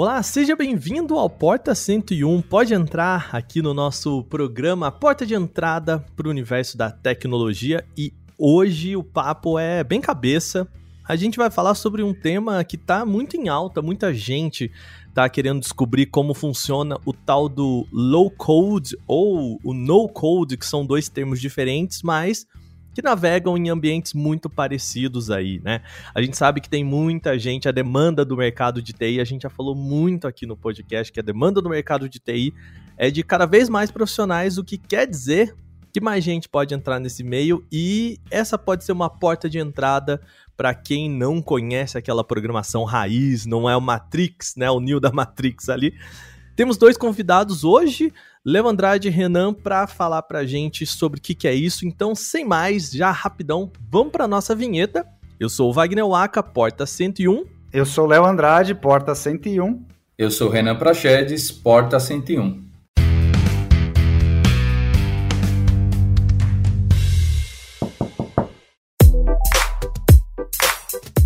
Olá, 0.00 0.22
seja 0.22 0.54
bem-vindo 0.54 1.18
ao 1.18 1.28
Porta 1.28 1.74
101. 1.74 2.40
Pode 2.42 2.72
entrar 2.72 3.30
aqui 3.32 3.60
no 3.60 3.74
nosso 3.74 4.22
programa 4.22 4.92
Porta 4.92 5.26
de 5.26 5.34
Entrada 5.34 5.98
para 6.14 6.28
o 6.28 6.30
Universo 6.30 6.78
da 6.78 6.88
Tecnologia 6.88 7.84
e 7.96 8.14
hoje 8.38 8.94
o 8.94 9.02
papo 9.02 9.58
é 9.58 9.82
bem 9.82 10.00
cabeça. 10.00 10.68
A 11.02 11.16
gente 11.16 11.36
vai 11.36 11.50
falar 11.50 11.74
sobre 11.74 12.04
um 12.04 12.14
tema 12.14 12.62
que 12.62 12.76
está 12.76 13.04
muito 13.04 13.36
em 13.36 13.48
alta, 13.48 13.82
muita 13.82 14.14
gente 14.14 14.70
está 15.08 15.28
querendo 15.28 15.58
descobrir 15.58 16.06
como 16.06 16.32
funciona 16.32 16.96
o 17.04 17.12
tal 17.12 17.48
do 17.48 17.84
low 17.92 18.30
code 18.30 18.96
ou 19.04 19.58
o 19.64 19.74
no 19.74 20.08
code, 20.08 20.56
que 20.56 20.64
são 20.64 20.86
dois 20.86 21.08
termos 21.08 21.40
diferentes, 21.40 22.02
mas 22.04 22.46
que 22.98 23.02
navegam 23.02 23.56
em 23.56 23.68
ambientes 23.68 24.12
muito 24.12 24.50
parecidos 24.50 25.30
aí, 25.30 25.60
né? 25.62 25.82
A 26.12 26.20
gente 26.20 26.36
sabe 26.36 26.60
que 26.60 26.68
tem 26.68 26.82
muita 26.82 27.38
gente, 27.38 27.68
a 27.68 27.70
demanda 27.70 28.24
do 28.24 28.36
mercado 28.36 28.82
de 28.82 28.92
TI, 28.92 29.20
a 29.20 29.24
gente 29.24 29.42
já 29.42 29.48
falou 29.48 29.72
muito 29.72 30.26
aqui 30.26 30.44
no 30.46 30.56
podcast 30.56 31.12
que 31.12 31.20
a 31.20 31.22
demanda 31.22 31.62
do 31.62 31.68
mercado 31.68 32.08
de 32.08 32.18
TI 32.18 32.52
é 32.96 33.08
de 33.08 33.22
cada 33.22 33.46
vez 33.46 33.68
mais 33.68 33.88
profissionais, 33.88 34.58
o 34.58 34.64
que 34.64 34.76
quer 34.76 35.06
dizer 35.06 35.54
que 35.92 36.00
mais 36.00 36.24
gente 36.24 36.48
pode 36.48 36.74
entrar 36.74 36.98
nesse 36.98 37.22
meio 37.22 37.64
e 37.70 38.18
essa 38.32 38.58
pode 38.58 38.82
ser 38.82 38.90
uma 38.90 39.08
porta 39.08 39.48
de 39.48 39.60
entrada 39.60 40.20
para 40.56 40.74
quem 40.74 41.08
não 41.08 41.40
conhece 41.40 41.96
aquela 41.96 42.24
programação 42.24 42.82
raiz, 42.82 43.46
não 43.46 43.70
é 43.70 43.76
o 43.76 43.80
Matrix, 43.80 44.56
né, 44.56 44.68
o 44.68 44.80
Neo 44.80 44.98
da 44.98 45.12
Matrix 45.12 45.68
ali. 45.68 45.94
Temos 46.56 46.76
dois 46.76 46.96
convidados 46.96 47.62
hoje, 47.62 48.12
Léo 48.44 48.68
Andrade 48.68 49.08
e 49.08 49.10
Renan, 49.10 49.52
para 49.52 49.86
falar 49.86 50.22
para 50.22 50.40
a 50.40 50.46
gente 50.46 50.86
sobre 50.86 51.18
o 51.18 51.22
que, 51.22 51.34
que, 51.34 51.48
é 51.48 51.54
isso. 51.54 51.86
Então, 51.86 52.14
sem 52.14 52.44
mais, 52.44 52.90
já 52.90 53.10
rapidão, 53.10 53.70
vamos 53.90 54.12
para 54.12 54.28
nossa 54.28 54.54
vinheta. 54.54 55.06
Eu 55.38 55.48
sou 55.48 55.70
o 55.70 55.72
Wagner 55.72 56.06
Waka, 56.06 56.42
porta 56.42 56.86
101. 56.86 57.44
Eu 57.72 57.84
sou 57.84 58.06
Léo 58.06 58.24
Andrade, 58.24 58.74
porta 58.74 59.14
101. 59.14 59.84
Eu 60.16 60.30
sou 60.30 60.48
Renan 60.48 60.76
Prachedes, 60.76 61.50
porta 61.50 62.00
101. 62.00 62.67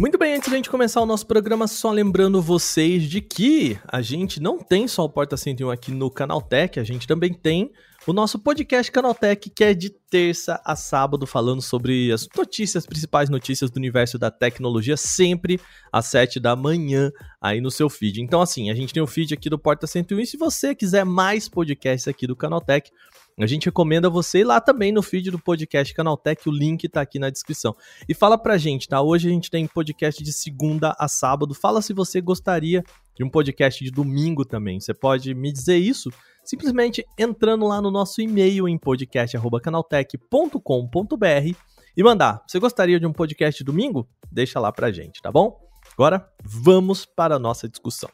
Muito 0.03 0.19
bem, 0.19 0.35
antes 0.35 0.51
da 0.51 0.57
gente 0.57 0.69
começar 0.69 1.01
o 1.01 1.07
nosso 1.07 1.25
programa, 1.25 1.69
só 1.69 1.93
lembrando 1.93 2.43
vocês 2.43 3.05
de 3.05 3.21
que 3.21 3.79
a 3.87 4.03
gente 4.03 4.43
não 4.43 4.59
tem 4.59 4.89
só 4.89 5.05
o 5.05 5.09
Porta 5.09 5.37
101 5.37 5.71
aqui 5.71 5.93
no 5.93 6.11
Canaltech, 6.11 6.81
a 6.81 6.83
gente 6.83 7.07
também 7.07 7.33
tem 7.33 7.71
o 8.05 8.13
nosso 8.13 8.37
podcast 8.37 8.91
Canaltech, 8.91 9.49
que 9.49 9.63
é 9.63 9.73
de 9.73 9.91
terça 9.91 10.61
a 10.65 10.75
sábado, 10.75 11.25
falando 11.25 11.63
sobre 11.63 12.11
as 12.11 12.27
notícias, 12.37 12.85
principais 12.85 13.31
notícias 13.31 13.71
do 13.71 13.77
universo 13.77 14.19
da 14.19 14.29
tecnologia, 14.29 14.97
sempre 14.97 15.61
às 15.93 16.07
sete 16.07 16.41
da 16.41 16.57
manhã 16.57 17.13
aí 17.41 17.61
no 17.61 17.71
seu 17.71 17.89
feed. 17.89 18.21
Então, 18.21 18.43
assim, 18.43 18.73
a 18.73 18.75
gente 18.75 18.93
tem 18.93 19.01
o 19.01 19.07
feed 19.07 19.33
aqui 19.33 19.49
do 19.49 19.57
Porta 19.57 19.87
101, 19.87 20.19
e 20.19 20.27
se 20.27 20.37
você 20.37 20.75
quiser 20.75 21.05
mais 21.05 21.49
podcasts 21.49 22.09
aqui 22.09 22.27
do 22.27 22.35
Canaltech, 22.35 22.91
a 23.45 23.47
gente 23.47 23.67
recomenda 23.67 24.09
você 24.09 24.41
ir 24.41 24.45
lá 24.45 24.61
também 24.61 24.93
no 24.93 25.03
feed 25.03 25.31
do 25.31 25.39
podcast 25.39 25.93
Canaltech, 25.95 26.49
o 26.49 26.53
link 26.53 26.89
tá 26.89 27.01
aqui 27.01 27.19
na 27.19 27.31
descrição. 27.31 27.75
E 28.09 28.15
fala 28.15 28.39
pra 28.39 28.59
gente, 28.59 28.89
tá? 28.89 29.01
Hoje 29.01 29.29
a 29.29 29.33
gente 29.33 29.51
tem 29.51 29.67
podcast 29.67 30.23
de 30.23 30.33
segunda 30.33 30.95
a 30.99 31.09
sábado. 31.09 31.55
Fala 31.55 31.83
se 31.83 31.93
você 31.93 32.21
gostaria 32.21 32.85
de 33.15 33.25
um 33.25 33.29
podcast 33.29 33.85
de 33.85 33.91
domingo 33.91 34.45
também. 34.45 34.81
Você 34.81 34.95
pode 34.95 35.35
me 35.35 35.53
dizer 35.53 35.77
isso 35.77 36.11
simplesmente 36.45 37.05
entrando 37.19 37.67
lá 37.67 37.81
no 37.81 37.91
nosso 37.91 38.21
e-mail 38.21 38.69
em 38.69 38.77
podcast@canaltech.com.br 38.77 41.57
e 41.97 42.03
mandar. 42.03 42.43
Você 42.47 42.59
gostaria 42.59 42.99
de 42.99 43.07
um 43.07 43.13
podcast 43.13 43.63
domingo? 43.63 44.09
Deixa 44.31 44.59
lá 44.59 44.73
pra 44.73 44.91
gente, 44.91 45.23
tá 45.23 45.31
bom? 45.31 45.61
Agora 45.95 46.29
vamos 46.43 47.05
para 47.05 47.37
a 47.37 47.39
nossa 47.39 47.69
discussão. 47.69 48.11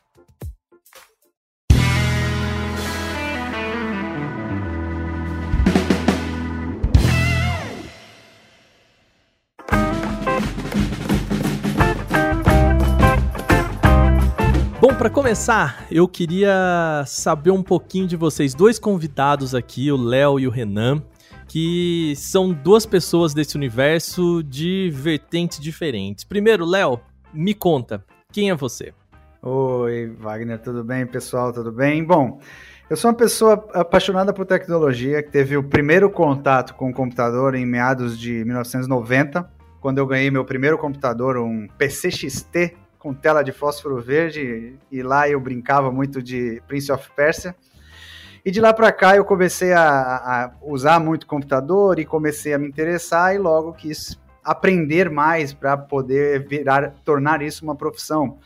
Para 14.99 15.09
começar, 15.09 15.87
eu 15.93 16.09
queria 16.09 17.05
saber 17.07 17.53
um 17.53 17.63
pouquinho 17.63 18.05
de 18.05 18.17
vocês, 18.17 18.53
dois 18.53 18.81
convidados 18.81 19.55
aqui, 19.55 19.93
o 19.93 19.97
Léo 19.97 20.41
e 20.41 20.49
o 20.49 20.51
Renan, 20.51 21.01
que 21.47 22.15
são 22.17 22.53
duas 22.53 22.85
pessoas 22.85 23.33
desse 23.33 23.55
universo 23.55 24.43
de 24.43 24.91
vertentes 24.93 25.61
diferentes. 25.61 26.25
Primeiro, 26.25 26.67
Léo, 26.67 26.99
me 27.33 27.55
conta, 27.55 28.05
quem 28.33 28.51
é 28.51 28.57
você? 28.57 28.93
Oi, 29.41 30.13
Wagner, 30.19 30.59
tudo 30.59 30.83
bem, 30.83 31.07
pessoal? 31.07 31.53
Tudo 31.53 31.71
bem? 31.71 32.03
Bom, 32.03 32.41
eu 32.91 32.97
sou 32.97 33.09
uma 33.09 33.17
pessoa 33.17 33.69
apaixonada 33.75 34.33
por 34.33 34.47
tecnologia, 34.47 35.23
que 35.23 35.31
teve 35.31 35.57
o 35.57 35.63
primeiro 35.63 36.11
contato 36.11 36.75
com 36.75 36.91
o 36.91 36.93
computador 36.93 37.55
em 37.55 37.65
meados 37.65 38.19
de 38.19 38.45
1990, 38.45 39.49
quando 39.81 39.99
eu 39.99 40.07
ganhei 40.09 40.29
meu 40.29 40.45
primeiro 40.45 40.77
computador, 40.77 41.37
um 41.37 41.69
PC 41.79 42.11
XT 42.11 42.75
com 42.99 43.15
tela 43.15 43.43
de 43.43 43.53
fósforo 43.53 44.01
verde, 44.01 44.77
e 44.91 45.03
lá 45.03 45.29
eu 45.29 45.41
brincava 45.41 45.91
muito 45.91 46.23
de 46.23 46.63
Prince 46.67 46.91
of 46.91 47.09
Persia. 47.15 47.55
E 48.45 48.51
de 48.51 48.61
lá 48.61 48.73
para 48.73 48.91
cá 48.93 49.17
eu 49.17 49.25
comecei 49.25 49.73
a, 49.73 49.83
a, 49.83 50.53
usar 50.63 50.99
muito 50.99 51.27
computador 51.27 51.99
e 51.99 52.05
comecei 52.05 52.55
a 52.55 52.59
me 52.59 52.67
interessar 52.67 53.35
e 53.35 53.39
logo 53.39 53.73
quis 53.73 54.19
aprender 54.43 55.11
mais 55.11 55.53
para 55.53 55.77
poder 55.77 56.47
virar, 56.49 56.95
tornar 57.05 57.43
isso 57.43 57.65
uma 57.65 57.77
profissão. 57.77 58.39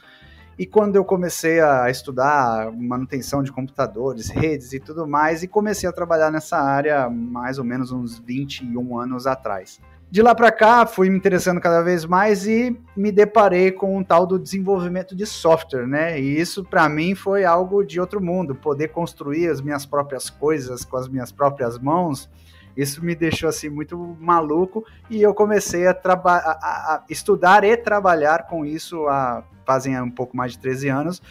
E 0.59 0.67
quando 0.67 0.97
eu 0.97 1.05
comecei 1.05 1.61
a 1.61 1.91
estudar 1.91 2.71
manutenção 2.73 3.43
de 3.43 3.51
computadores, 3.51 4.29
redes 4.29 4.73
e 4.73 4.81
tudo 4.81 5.07
mais, 5.07 5.43
e 5.43 5.49
comecei 5.49 5.89
a 5.89 5.93
trabalhar 5.93 6.31
nessa 6.31 6.59
área 6.59 7.09
mais 7.09 7.59
ou 7.59 7.65
menos 7.65 7.91
uns 7.91 8.19
21 8.19 8.99
anos 8.99 9.27
atrás. 9.27 9.81
De 10.13 10.21
lá 10.21 10.35
para 10.35 10.53
cá, 10.53 10.85
fui 10.85 11.09
me 11.09 11.17
interessando 11.17 11.59
cada 11.59 11.81
vez 11.81 12.05
mais 12.05 12.47
e 12.47 12.79
me 12.95 13.11
deparei 13.11 13.73
com 13.73 13.97
um 13.97 14.05
tal 14.05 14.27
do 14.27 14.39
desenvolvimento 14.39 15.17
de 15.17 15.25
software, 15.25 15.87
né? 15.87 16.21
E 16.21 16.39
isso 16.39 16.63
para 16.63 16.87
mim 16.87 17.15
foi 17.15 17.47
algo 17.47 17.83
de 17.83 17.99
outro 17.99 18.23
mundo, 18.23 18.55
poder 18.55 18.89
construir 18.89 19.49
as 19.49 19.63
minhas 19.63 19.87
próprias 19.87 20.29
coisas 20.29 20.85
com 20.85 20.99
as 20.99 21.09
minhas 21.09 21.33
próprias 21.33 21.79
mãos. 21.79 22.29
Isso 22.77 23.03
me 23.03 23.15
deixou 23.15 23.49
assim 23.49 23.71
muito 23.71 23.97
maluco 24.21 24.85
e 25.09 25.23
eu 25.23 25.33
comecei 25.33 25.87
a, 25.87 25.93
a, 25.93 25.97
a 25.97 27.05
estudar 27.09 27.65
e 27.65 27.75
trabalhar 27.75 28.47
com 28.47 28.67
isso 28.67 29.09
há 29.09 29.43
fazem 29.65 29.99
um 29.99 30.11
pouco 30.11 30.37
mais 30.37 30.53
de 30.53 30.59
13 30.59 30.91
anos. 30.91 31.23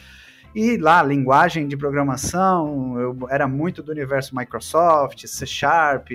E 0.55 0.75
lá, 0.77 1.03
linguagem 1.03 1.67
de 1.67 1.77
programação, 1.77 2.99
eu 2.99 3.15
era 3.29 3.47
muito 3.47 3.83
do 3.83 3.91
universo 3.91 4.35
Microsoft, 4.35 5.27
C 5.27 5.45
Sharp, 5.45 6.07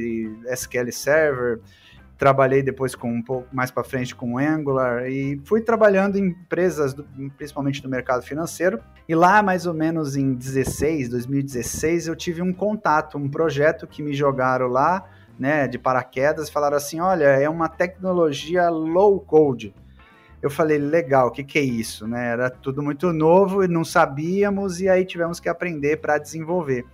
SQL 0.51 0.91
Server, 0.91 1.61
trabalhei 2.19 2.63
depois 2.63 2.95
com 2.95 3.13
um 3.13 3.23
pouco 3.23 3.55
mais 3.55 3.71
para 3.71 3.85
frente 3.85 4.15
com 4.15 4.39
Angular 4.39 5.07
e 5.09 5.41
fui 5.45 5.61
trabalhando 5.61 6.17
em 6.17 6.29
empresas, 6.29 6.95
do, 6.95 7.05
principalmente 7.37 7.83
do 7.83 7.89
mercado 7.89 8.23
financeiro. 8.23 8.81
E 9.09 9.15
lá, 9.15 9.43
mais 9.43 9.67
ou 9.67 9.75
menos 9.75 10.17
em 10.17 10.35
16, 10.35 11.11
2016, 11.11 12.09
eu 12.09 12.17
tive 12.17 12.43
um 12.43 12.53
contato, 12.53 13.19
um 13.19 13.29
projeto 13.29 13.87
que 13.87 14.03
me 14.03 14.15
jogaram 14.15 14.69
lá, 14.69 15.05
né, 15.39 15.69
de 15.69 15.79
paraquedas, 15.79 16.49
falaram 16.49 16.77
assim: 16.77 17.01
olha, 17.01 17.25
é 17.25 17.49
uma 17.49 17.69
tecnologia 17.69 18.69
low 18.71 19.21
code. 19.21 19.75
Eu 20.43 20.51
falei, 20.51 20.79
legal, 20.79 21.29
o 21.29 21.31
que, 21.31 21.43
que 21.43 21.59
é 21.59 21.63
isso? 21.63 22.07
Né? 22.07 22.29
Era 22.29 22.51
tudo 22.51 22.83
muito 22.83 23.13
novo 23.13 23.65
e 23.65 23.69
não 23.69 23.85
sabíamos, 23.85 24.81
e 24.81 24.89
aí 24.89 25.05
tivemos 25.05 25.41
que 25.41 25.49
aprender 25.49 25.97
para 25.97 26.19
desenvolver. 26.19 26.85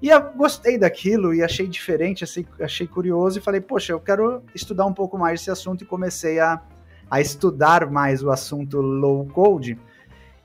E 0.00 0.10
eu 0.10 0.32
gostei 0.34 0.78
daquilo 0.78 1.32
e 1.32 1.42
achei 1.42 1.66
diferente, 1.66 2.22
achei, 2.22 2.46
achei 2.60 2.86
curioso 2.86 3.38
e 3.38 3.42
falei, 3.42 3.60
poxa, 3.60 3.92
eu 3.92 4.00
quero 4.00 4.42
estudar 4.54 4.84
um 4.84 4.92
pouco 4.92 5.16
mais 5.16 5.40
esse 5.40 5.50
assunto 5.50 5.84
e 5.84 5.86
comecei 5.86 6.38
a, 6.38 6.60
a 7.10 7.20
estudar 7.20 7.90
mais 7.90 8.22
o 8.22 8.30
assunto 8.30 8.80
low 8.80 9.26
code. 9.26 9.78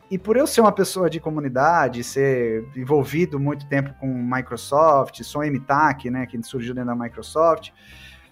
E 0.09 0.17
por 0.17 0.35
eu 0.35 0.47
ser 0.47 0.61
uma 0.61 0.71
pessoa 0.71 1.09
de 1.09 1.19
comunidade, 1.19 2.03
ser 2.03 2.65
envolvido 2.75 3.39
muito 3.39 3.65
tempo 3.67 3.93
com 3.99 4.07
Microsoft, 4.07 5.21
sou 5.23 5.41
MTAC, 5.41 6.09
né, 6.09 6.25
que 6.25 6.41
surgiu 6.43 6.73
dentro 6.73 6.89
da 6.89 6.95
Microsoft, 6.95 7.71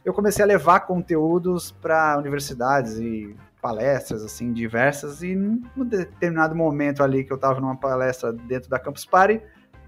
eu 0.03 0.13
comecei 0.13 0.43
a 0.43 0.47
levar 0.47 0.81
conteúdos 0.81 1.71
para 1.71 2.17
universidades 2.17 2.97
e 2.97 3.35
palestras 3.61 4.23
assim 4.23 4.53
diversas 4.53 5.21
e 5.21 5.35
num 5.35 5.85
determinado 5.85 6.55
momento 6.55 7.03
ali 7.03 7.25
que 7.25 7.31
eu 7.31 7.35
estava 7.35 7.59
numa 7.59 7.75
palestra 7.75 8.31
dentro 8.31 8.69
da 8.69 8.79
Campus 8.79 9.05
Party, 9.05 9.41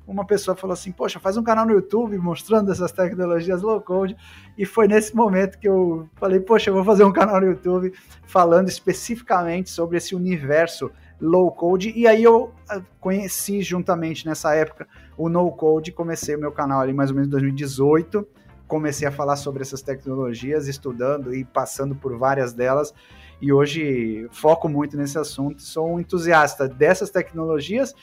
uma 0.05 0.25
pessoa 0.25 0.55
falou 0.55 0.73
assim: 0.73 0.91
Poxa, 0.91 1.19
faz 1.19 1.37
um 1.37 1.43
canal 1.43 1.65
no 1.65 1.73
YouTube 1.73 2.17
mostrando 2.17 2.71
essas 2.71 2.91
tecnologias 2.91 3.61
low 3.61 3.79
code. 3.81 4.15
E 4.57 4.65
foi 4.65 4.87
nesse 4.87 5.15
momento 5.15 5.57
que 5.57 5.67
eu 5.67 6.09
falei: 6.15 6.39
Poxa, 6.39 6.69
eu 6.69 6.73
vou 6.73 6.83
fazer 6.83 7.03
um 7.03 7.13
canal 7.13 7.39
no 7.39 7.47
YouTube 7.47 7.93
falando 8.25 8.67
especificamente 8.67 9.69
sobre 9.69 9.97
esse 9.97 10.15
universo 10.15 10.91
low 11.19 11.51
code. 11.51 11.93
E 11.95 12.07
aí 12.07 12.23
eu 12.23 12.51
ah, 12.69 12.81
conheci 12.99 13.61
juntamente 13.61 14.25
nessa 14.25 14.53
época 14.55 14.87
o 15.17 15.29
no 15.29 15.51
code. 15.51 15.91
Comecei 15.91 16.35
o 16.35 16.39
meu 16.39 16.51
canal 16.51 16.81
ali 16.81 16.93
mais 16.93 17.09
ou 17.09 17.15
menos 17.15 17.27
em 17.27 17.31
2018. 17.31 18.27
Comecei 18.67 19.07
a 19.07 19.11
falar 19.11 19.35
sobre 19.35 19.61
essas 19.61 19.81
tecnologias, 19.81 20.67
estudando 20.67 21.35
e 21.35 21.43
passando 21.43 21.93
por 21.93 22.17
várias 22.17 22.53
delas. 22.53 22.93
E 23.41 23.51
hoje 23.51 24.27
foco 24.31 24.69
muito 24.69 24.95
nesse 24.95 25.17
assunto. 25.17 25.61
Sou 25.61 25.93
um 25.93 25.99
entusiasta 25.99 26.67
dessas 26.67 27.09
tecnologias 27.09 27.93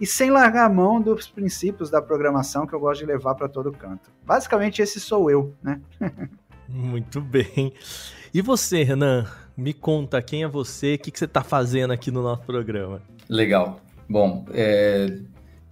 e 0.00 0.06
sem 0.06 0.30
largar 0.30 0.66
a 0.66 0.68
mão 0.68 1.00
dos 1.00 1.28
princípios 1.28 1.90
da 1.90 2.02
programação 2.02 2.66
que 2.66 2.74
eu 2.74 2.80
gosto 2.80 3.00
de 3.00 3.06
levar 3.06 3.34
para 3.34 3.48
todo 3.48 3.72
canto. 3.72 4.10
Basicamente, 4.24 4.82
esse 4.82 5.00
sou 5.00 5.30
eu, 5.30 5.54
né? 5.62 5.80
Muito 6.68 7.20
bem. 7.20 7.72
E 8.34 8.42
você, 8.42 8.82
Renan? 8.82 9.26
Me 9.56 9.72
conta 9.72 10.20
quem 10.20 10.42
é 10.42 10.48
você, 10.48 10.94
o 10.94 10.98
que, 10.98 11.10
que 11.10 11.18
você 11.18 11.24
está 11.24 11.42
fazendo 11.42 11.92
aqui 11.92 12.10
no 12.10 12.22
nosso 12.22 12.42
programa. 12.42 13.00
Legal. 13.26 13.80
Bom, 14.08 14.44
é, 14.52 15.18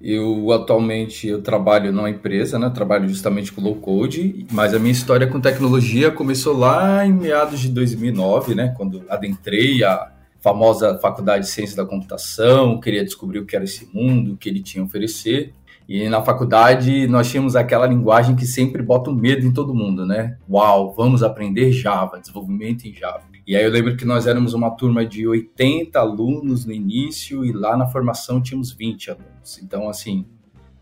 eu 0.00 0.50
atualmente 0.52 1.28
eu 1.28 1.42
trabalho 1.42 1.92
numa 1.92 2.08
empresa, 2.08 2.58
né? 2.58 2.70
Trabalho 2.70 3.08
justamente 3.08 3.52
com 3.52 3.60
low 3.60 3.76
code, 3.76 4.46
mas 4.50 4.72
a 4.72 4.78
minha 4.78 4.92
história 4.92 5.26
com 5.26 5.40
tecnologia 5.40 6.10
começou 6.10 6.56
lá 6.56 7.04
em 7.06 7.12
meados 7.12 7.60
de 7.60 7.68
2009, 7.68 8.54
né? 8.54 8.74
Quando 8.76 9.04
adentrei 9.08 9.84
a 9.84 10.13
famosa 10.44 10.98
Faculdade 10.98 11.44
de 11.44 11.50
Ciência 11.50 11.74
da 11.74 11.86
Computação, 11.86 12.78
queria 12.78 13.02
descobrir 13.02 13.38
o 13.38 13.46
que 13.46 13.56
era 13.56 13.64
esse 13.64 13.88
mundo, 13.94 14.34
o 14.34 14.36
que 14.36 14.46
ele 14.46 14.60
tinha 14.60 14.84
a 14.84 14.86
oferecer. 14.86 15.54
E 15.88 16.06
na 16.10 16.22
faculdade 16.22 17.06
nós 17.06 17.30
tínhamos 17.30 17.56
aquela 17.56 17.86
linguagem 17.86 18.36
que 18.36 18.44
sempre 18.44 18.82
bota 18.82 19.08
um 19.08 19.14
medo 19.14 19.46
em 19.46 19.52
todo 19.52 19.74
mundo, 19.74 20.04
né? 20.04 20.36
Uau, 20.48 20.92
vamos 20.94 21.22
aprender 21.22 21.72
Java, 21.72 22.20
desenvolvimento 22.20 22.84
em 22.84 22.92
Java. 22.92 23.22
E 23.46 23.56
aí 23.56 23.64
eu 23.64 23.70
lembro 23.70 23.96
que 23.96 24.04
nós 24.04 24.26
éramos 24.26 24.52
uma 24.52 24.70
turma 24.70 25.04
de 25.04 25.26
80 25.26 25.98
alunos 25.98 26.66
no 26.66 26.72
início 26.72 27.42
e 27.42 27.50
lá 27.50 27.74
na 27.74 27.86
formação 27.86 28.42
tínhamos 28.42 28.70
20 28.70 29.12
alunos. 29.12 29.58
Então, 29.62 29.88
assim, 29.88 30.26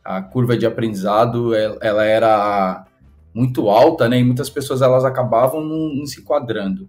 a 0.05 0.21
curva 0.23 0.57
de 0.57 0.67
aprendizado 0.67 1.55
ela 1.55 2.05
era 2.05 2.85
muito 3.33 3.71
alta, 3.71 4.09
né? 4.09 4.19
E 4.19 4.25
muitas 4.25 4.51
pessoas 4.51 4.83
elas 4.83 5.05
acabavam 5.05 5.61
não, 5.61 5.95
não 5.95 6.07
se 6.07 6.21
enquadrando. 6.21 6.89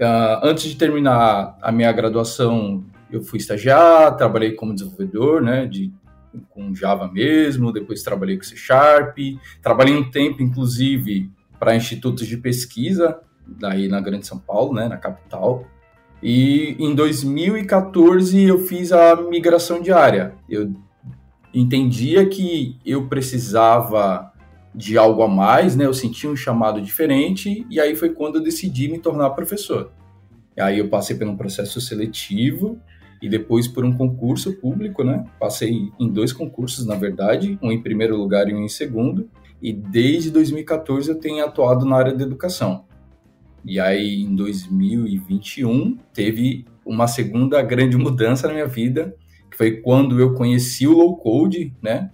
Uh, 0.00 0.44
antes 0.44 0.64
de 0.64 0.76
terminar 0.76 1.58
a 1.60 1.72
minha 1.72 1.90
graduação, 1.90 2.84
eu 3.10 3.20
fui 3.20 3.38
estagiar, 3.38 4.16
trabalhei 4.16 4.52
como 4.52 4.74
desenvolvedor, 4.74 5.42
né, 5.42 5.66
de, 5.66 5.92
com 6.50 6.74
Java 6.74 7.10
mesmo, 7.10 7.72
depois 7.72 8.02
trabalhei 8.02 8.36
com 8.36 8.44
C 8.44 8.54
Sharp, 8.56 9.18
trabalhei 9.60 9.96
um 9.96 10.08
tempo, 10.08 10.42
inclusive, 10.42 11.30
para 11.58 11.74
institutos 11.74 12.26
de 12.26 12.36
pesquisa, 12.36 13.18
daí 13.46 13.88
na 13.88 14.00
Grande 14.00 14.26
São 14.26 14.38
Paulo, 14.38 14.72
né, 14.72 14.86
na 14.86 14.96
capital, 14.96 15.66
e 16.22 16.76
em 16.78 16.94
2014 16.94 18.42
eu 18.42 18.58
fiz 18.66 18.92
a 18.92 19.16
migração 19.16 19.80
diária. 19.80 20.34
Eu 20.48 20.74
entendia 21.54 22.26
que 22.26 22.76
eu 22.84 23.06
precisava 23.08 24.32
de 24.78 24.96
algo 24.96 25.22
a 25.22 25.28
mais, 25.28 25.74
né? 25.74 25.86
Eu 25.86 25.92
senti 25.92 26.28
um 26.28 26.36
chamado 26.36 26.80
diferente 26.80 27.66
e 27.68 27.80
aí 27.80 27.96
foi 27.96 28.10
quando 28.10 28.36
eu 28.36 28.42
decidi 28.42 28.86
me 28.88 29.00
tornar 29.00 29.30
professor. 29.30 29.90
E 30.56 30.60
aí 30.60 30.78
eu 30.78 30.88
passei 30.88 31.16
por 31.16 31.26
um 31.26 31.36
processo 31.36 31.80
seletivo 31.80 32.78
e 33.20 33.28
depois 33.28 33.66
por 33.66 33.84
um 33.84 33.92
concurso 33.92 34.52
público, 34.52 35.02
né? 35.02 35.24
Passei 35.40 35.90
em 35.98 36.08
dois 36.08 36.32
concursos, 36.32 36.86
na 36.86 36.94
verdade, 36.94 37.58
um 37.60 37.72
em 37.72 37.82
primeiro 37.82 38.16
lugar 38.16 38.48
e 38.48 38.54
um 38.54 38.62
em 38.62 38.68
segundo. 38.68 39.28
E 39.60 39.72
desde 39.72 40.30
2014 40.30 41.10
eu 41.10 41.18
tenho 41.18 41.44
atuado 41.44 41.84
na 41.84 41.96
área 41.96 42.14
da 42.14 42.22
educação. 42.22 42.84
E 43.64 43.80
aí 43.80 44.22
em 44.22 44.36
2021 44.36 45.98
teve 46.14 46.64
uma 46.86 47.08
segunda 47.08 47.60
grande 47.62 47.96
mudança 47.96 48.46
na 48.46 48.54
minha 48.54 48.68
vida, 48.68 49.16
que 49.50 49.56
foi 49.56 49.80
quando 49.80 50.20
eu 50.20 50.34
conheci 50.34 50.86
o 50.86 50.92
low 50.92 51.16
code, 51.16 51.74
né? 51.82 52.12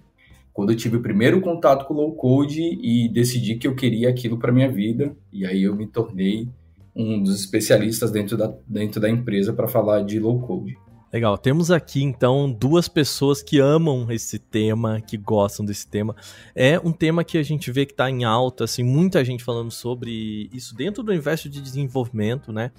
Quando 0.55 0.71
eu 0.71 0.77
tive 0.77 0.95
o 0.95 1.01
primeiro 1.01 1.41
contato 1.41 1.85
com 1.85 1.93
o 1.93 1.97
low 1.97 2.15
code 2.15 2.61
e 2.61 3.09
decidi 3.09 3.55
que 3.55 3.67
eu 3.67 3.75
queria 3.75 4.09
aquilo 4.09 4.39
para 4.39 4.53
minha 4.53 4.71
vida, 4.71 5.13
e 5.29 5.45
aí 5.45 5.63
eu 5.63 5.75
me 5.75 5.85
tornei 5.85 6.47
um 6.95 7.21
dos 7.21 7.37
especialistas 7.41 8.09
dentro 8.09 8.37
da, 8.37 8.55
dentro 8.65 9.01
da 9.01 9.09
empresa 9.09 9.51
para 9.51 9.67
falar 9.67 10.03
de 10.03 10.17
low 10.17 10.39
code. 10.39 10.77
Legal, 11.11 11.37
temos 11.37 11.71
aqui 11.71 12.01
então 12.01 12.49
duas 12.49 12.87
pessoas 12.87 13.43
que 13.43 13.59
amam 13.59 14.09
esse 14.09 14.39
tema, 14.39 15.01
que 15.01 15.17
gostam 15.17 15.65
desse 15.65 15.89
tema. 15.89 16.15
É 16.55 16.79
um 16.79 16.93
tema 16.93 17.25
que 17.25 17.37
a 17.37 17.43
gente 17.43 17.69
vê 17.69 17.85
que 17.85 17.91
está 17.91 18.09
em 18.09 18.23
alta, 18.23 18.63
assim, 18.63 18.81
muita 18.81 19.25
gente 19.25 19.43
falando 19.43 19.71
sobre 19.71 20.49
isso 20.53 20.73
dentro 20.73 21.03
do 21.03 21.11
universo 21.11 21.49
de 21.49 21.61
desenvolvimento, 21.61 22.53
né? 22.53 22.71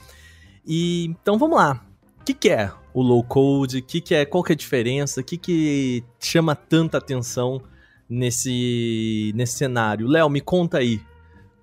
E 0.66 1.04
então 1.04 1.38
vamos 1.38 1.58
lá. 1.58 1.85
Que, 2.26 2.34
que 2.34 2.50
é 2.50 2.72
o 2.92 3.02
low 3.02 3.22
code? 3.22 3.80
Que 3.80 4.00
que 4.00 4.12
é, 4.12 4.24
qual 4.24 4.42
que 4.42 4.50
é 4.50 4.54
a 4.54 4.56
diferença? 4.56 5.20
O 5.20 5.24
que, 5.24 5.38
que 5.38 6.02
chama 6.18 6.56
tanta 6.56 6.98
atenção 6.98 7.62
nesse, 8.10 9.32
nesse 9.36 9.52
cenário? 9.52 10.08
Léo, 10.08 10.28
me 10.28 10.40
conta 10.40 10.78
aí. 10.78 11.00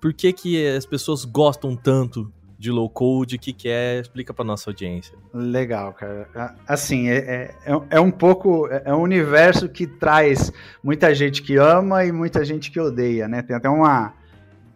Por 0.00 0.14
que, 0.14 0.32
que 0.32 0.66
as 0.68 0.86
pessoas 0.86 1.26
gostam 1.26 1.76
tanto 1.76 2.32
de 2.58 2.70
low 2.70 2.88
code? 2.88 3.36
O 3.36 3.38
que, 3.38 3.52
que 3.52 3.68
é? 3.68 4.00
Explica 4.00 4.32
para 4.32 4.42
nossa 4.42 4.70
audiência. 4.70 5.14
Legal, 5.34 5.92
cara. 5.92 6.56
Assim, 6.66 7.10
é, 7.10 7.16
é, 7.16 7.54
é, 7.66 7.82
é 7.90 8.00
um 8.00 8.10
pouco. 8.10 8.66
É, 8.68 8.84
é 8.86 8.94
um 8.94 9.02
universo 9.02 9.68
que 9.68 9.86
traz 9.86 10.50
muita 10.82 11.14
gente 11.14 11.42
que 11.42 11.56
ama 11.56 12.06
e 12.06 12.10
muita 12.10 12.42
gente 12.42 12.70
que 12.70 12.80
odeia, 12.80 13.28
né? 13.28 13.42
Tem 13.42 13.54
até 13.54 13.68
uma 13.68 14.14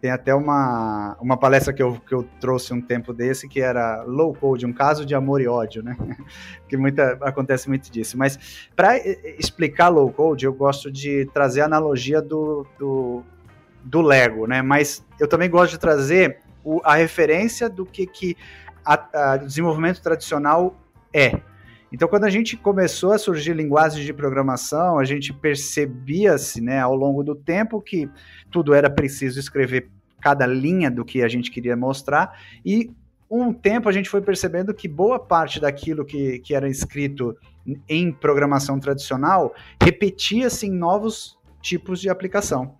tem 0.01 0.11
até 0.11 0.33
uma, 0.33 1.17
uma 1.19 1.37
palestra 1.37 1.73
que 1.73 1.83
eu, 1.83 1.99
que 2.07 2.13
eu 2.13 2.23
trouxe 2.39 2.73
um 2.73 2.81
tempo 2.81 3.13
desse 3.13 3.47
que 3.47 3.59
era 3.59 4.03
low 4.03 4.33
code, 4.33 4.65
um 4.65 4.73
caso 4.73 5.05
de 5.05 5.13
amor 5.13 5.41
e 5.41 5.47
ódio, 5.47 5.83
né? 5.83 5.97
que 6.67 6.77
muita, 6.77 7.17
acontece 7.21 7.67
muito 7.67 7.91
disso. 7.91 8.17
Mas 8.17 8.67
para 8.75 8.97
explicar 9.37 9.89
low 9.89 10.11
code, 10.11 10.45
eu 10.45 10.53
gosto 10.53 10.91
de 10.91 11.25
trazer 11.33 11.61
a 11.61 11.65
analogia 11.65 12.21
do, 12.21 12.65
do, 12.77 13.23
do 13.83 14.01
Lego, 14.01 14.47
né? 14.47 14.61
Mas 14.61 15.05
eu 15.19 15.27
também 15.27 15.49
gosto 15.49 15.71
de 15.71 15.79
trazer 15.79 16.39
o, 16.63 16.81
a 16.83 16.95
referência 16.95 17.69
do 17.69 17.85
que, 17.85 18.07
que 18.07 18.37
a, 18.85 19.33
a 19.33 19.37
desenvolvimento 19.37 20.01
tradicional 20.01 20.75
é. 21.13 21.39
Então, 21.91 22.07
quando 22.07 22.25
a 22.25 22.29
gente 22.29 22.55
começou 22.55 23.11
a 23.11 23.17
surgir 23.17 23.53
linguagens 23.53 24.05
de 24.05 24.13
programação, 24.13 24.99
a 24.99 25.03
gente 25.03 25.33
percebia-se, 25.33 26.61
né, 26.61 26.79
ao 26.79 26.95
longo 26.95 27.23
do 27.23 27.35
tempo 27.35 27.81
que 27.81 28.09
tudo 28.51 28.73
era 28.73 28.89
preciso 28.89 29.39
escrever 29.39 29.89
cada 30.21 30.45
linha 30.45 30.91
do 30.91 31.03
que 31.03 31.23
a 31.23 31.27
gente 31.27 31.49
queria 31.49 31.75
mostrar 31.75 32.37
e 32.65 32.91
um 33.29 33.53
tempo 33.53 33.87
a 33.87 33.91
gente 33.91 34.09
foi 34.09 34.21
percebendo 34.21 34.73
que 34.73 34.87
boa 34.87 35.19
parte 35.19 35.59
daquilo 35.59 36.03
que, 36.03 36.39
que 36.39 36.55
era 36.55 36.67
escrito 36.67 37.37
em 37.87 38.11
programação 38.11 38.79
tradicional 38.79 39.53
repetia-se 39.81 40.65
em 40.65 40.71
novos 40.71 41.37
tipos 41.61 42.01
de 42.01 42.09
aplicação. 42.09 42.75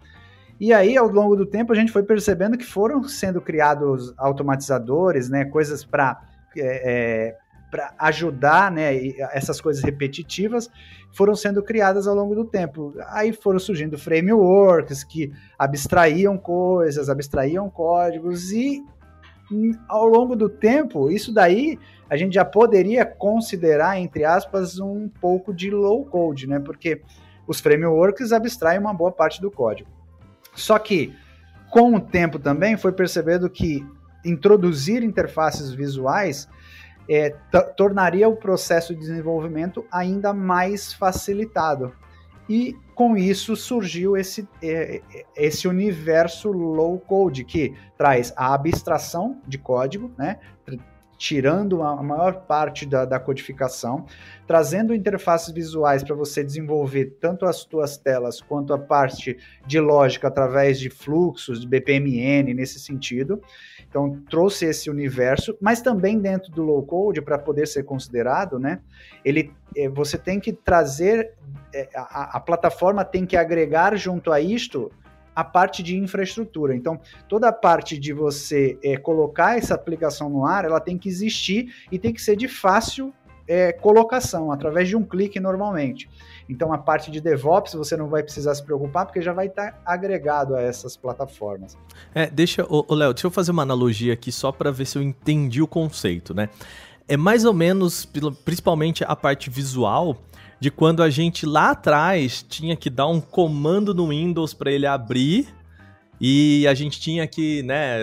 E 0.59 0.73
aí, 0.73 0.97
ao 0.97 1.07
longo 1.07 1.35
do 1.35 1.45
tempo, 1.45 1.71
a 1.71 1.75
gente 1.75 1.91
foi 1.91 2.03
percebendo 2.03 2.57
que 2.57 2.65
foram 2.65 3.03
sendo 3.03 3.39
criados 3.39 4.13
automatizadores, 4.17 5.29
né, 5.29 5.45
coisas 5.45 5.85
para 5.85 6.21
é, 6.57 7.31
é 7.31 7.37
para 7.69 7.93
ajudar 7.99 8.71
né, 8.71 8.95
essas 9.31 9.61
coisas 9.61 9.83
repetitivas 9.83 10.69
foram 11.11 11.35
sendo 11.35 11.61
criadas 11.63 12.07
ao 12.07 12.15
longo 12.15 12.35
do 12.35 12.45
tempo. 12.45 12.93
Aí 13.07 13.31
foram 13.31 13.59
surgindo 13.59 13.97
frameworks 13.97 15.03
que 15.03 15.31
abstraíam 15.57 16.37
coisas, 16.37 17.09
abstraíam 17.09 17.69
códigos 17.69 18.51
e 18.51 18.83
ao 19.87 20.05
longo 20.05 20.35
do 20.35 20.47
tempo, 20.47 21.09
isso 21.09 21.33
daí 21.33 21.79
a 22.09 22.15
gente 22.15 22.33
já 22.33 22.45
poderia 22.45 23.05
considerar, 23.05 23.99
entre 23.99 24.23
aspas, 24.23 24.79
um 24.79 25.09
pouco 25.09 25.53
de 25.53 25.71
low 25.71 26.05
code, 26.05 26.47
né? 26.47 26.59
Porque 26.59 27.01
os 27.47 27.59
frameworks 27.59 28.31
abstraem 28.31 28.79
uma 28.79 28.93
boa 28.93 29.11
parte 29.11 29.41
do 29.41 29.49
código. 29.49 29.89
Só 30.53 30.77
que 30.77 31.15
com 31.71 31.95
o 31.95 31.99
tempo 31.99 32.37
também 32.37 32.77
foi 32.77 32.91
percebendo 32.91 33.49
que 33.49 33.85
introduzir 34.25 35.03
interfaces 35.03 35.71
visuais 35.71 36.47
é, 37.09 37.31
tornaria 37.75 38.29
o 38.29 38.35
processo 38.35 38.93
de 38.93 38.99
desenvolvimento 38.99 39.85
ainda 39.91 40.31
mais 40.31 40.93
facilitado. 40.93 41.91
E 42.47 42.75
com 42.95 43.15
isso 43.17 43.55
surgiu 43.55 44.15
esse, 44.15 44.47
é, 44.61 45.01
esse 45.35 45.67
universo 45.67 46.51
low 46.51 46.99
code 46.99 47.43
que 47.43 47.75
traz 47.97 48.33
a 48.35 48.53
abstração 48.53 49.41
de 49.47 49.57
código, 49.57 50.11
né? 50.17 50.39
Tirando 51.19 51.83
a 51.83 52.01
maior 52.01 52.45
parte 52.45 52.85
da, 52.85 53.03
da 53.03 53.19
codificação, 53.19 54.05
trazendo 54.47 54.95
interfaces 54.95 55.53
visuais 55.53 56.01
para 56.01 56.15
você 56.15 56.41
desenvolver 56.41 57.17
tanto 57.19 57.45
as 57.45 57.57
suas 57.57 57.97
telas 57.97 58.39
quanto 58.39 58.73
a 58.73 58.79
parte 58.79 59.37
de 59.67 59.81
lógica 59.81 60.29
através 60.29 60.79
de 60.79 60.89
fluxos, 60.89 61.59
de 61.59 61.67
BPMN, 61.67 62.53
nesse 62.53 62.79
sentido. 62.79 63.41
Então, 63.89 64.21
trouxe 64.29 64.65
esse 64.65 64.89
universo, 64.89 65.57
mas 65.59 65.81
também 65.81 66.19
dentro 66.19 66.51
do 66.53 66.63
low 66.63 66.81
code, 66.83 67.21
para 67.21 67.37
poder 67.37 67.67
ser 67.67 67.83
considerado, 67.83 68.57
né? 68.57 68.79
Ele, 69.25 69.51
é, 69.75 69.89
você 69.89 70.17
tem 70.17 70.39
que 70.39 70.53
trazer, 70.53 71.33
é, 71.73 71.89
a, 71.93 72.37
a 72.37 72.39
plataforma 72.39 73.03
tem 73.03 73.25
que 73.25 73.35
agregar 73.35 73.93
junto 73.97 74.31
a 74.31 74.39
isto 74.39 74.89
a 75.39 75.43
parte 75.43 75.81
de 75.81 75.97
infraestrutura. 75.97 76.75
Então, 76.75 76.99
toda 77.29 77.47
a 77.47 77.53
parte 77.53 77.97
de 77.97 78.11
você 78.11 78.77
é, 78.83 78.97
colocar 78.97 79.57
essa 79.57 79.73
aplicação 79.73 80.29
no 80.29 80.45
ar, 80.45 80.65
ela 80.65 80.81
tem 80.81 80.97
que 80.97 81.07
existir 81.07 81.73
e 81.89 81.97
tem 81.97 82.13
que 82.13 82.21
ser 82.21 82.35
de 82.35 82.49
fácil 82.49 83.13
é, 83.47 83.71
colocação, 83.71 84.51
através 84.51 84.89
de 84.89 84.97
um 84.97 85.03
clique 85.03 85.39
normalmente. 85.39 86.09
Então, 86.49 86.73
a 86.73 86.77
parte 86.77 87.09
de 87.09 87.21
DevOps 87.21 87.73
você 87.73 87.95
não 87.95 88.09
vai 88.09 88.21
precisar 88.21 88.53
se 88.53 88.61
preocupar, 88.61 89.05
porque 89.05 89.21
já 89.21 89.31
vai 89.31 89.47
estar 89.47 89.81
agregado 89.85 90.55
a 90.55 90.61
essas 90.61 90.97
plataformas. 90.97 91.77
É, 92.13 92.29
deixa, 92.29 92.65
ô 92.69 92.93
Léo, 92.93 93.13
deixa 93.13 93.27
eu 93.27 93.31
fazer 93.31 93.51
uma 93.51 93.63
analogia 93.63 94.13
aqui 94.13 94.33
só 94.33 94.51
para 94.51 94.71
ver 94.71 94.85
se 94.85 94.97
eu 94.97 95.01
entendi 95.01 95.61
o 95.61 95.67
conceito, 95.67 96.33
né? 96.33 96.49
É 97.07 97.15
mais 97.15 97.45
ou 97.45 97.53
menos, 97.53 98.05
principalmente 98.43 99.05
a 99.07 99.15
parte 99.15 99.49
visual, 99.49 100.17
de 100.59 100.69
quando 100.69 101.01
a 101.01 101.09
gente 101.09 101.45
lá 101.45 101.71
atrás 101.71 102.45
tinha 102.47 102.75
que 102.75 102.89
dar 102.89 103.07
um 103.07 103.21
comando 103.21 103.93
no 103.93 104.09
Windows 104.09 104.53
para 104.53 104.71
ele 104.71 104.85
abrir 104.85 105.47
e 106.21 106.67
a 106.67 106.73
gente 106.73 106.99
tinha 106.99 107.25
que, 107.25 107.63
né, 107.63 107.99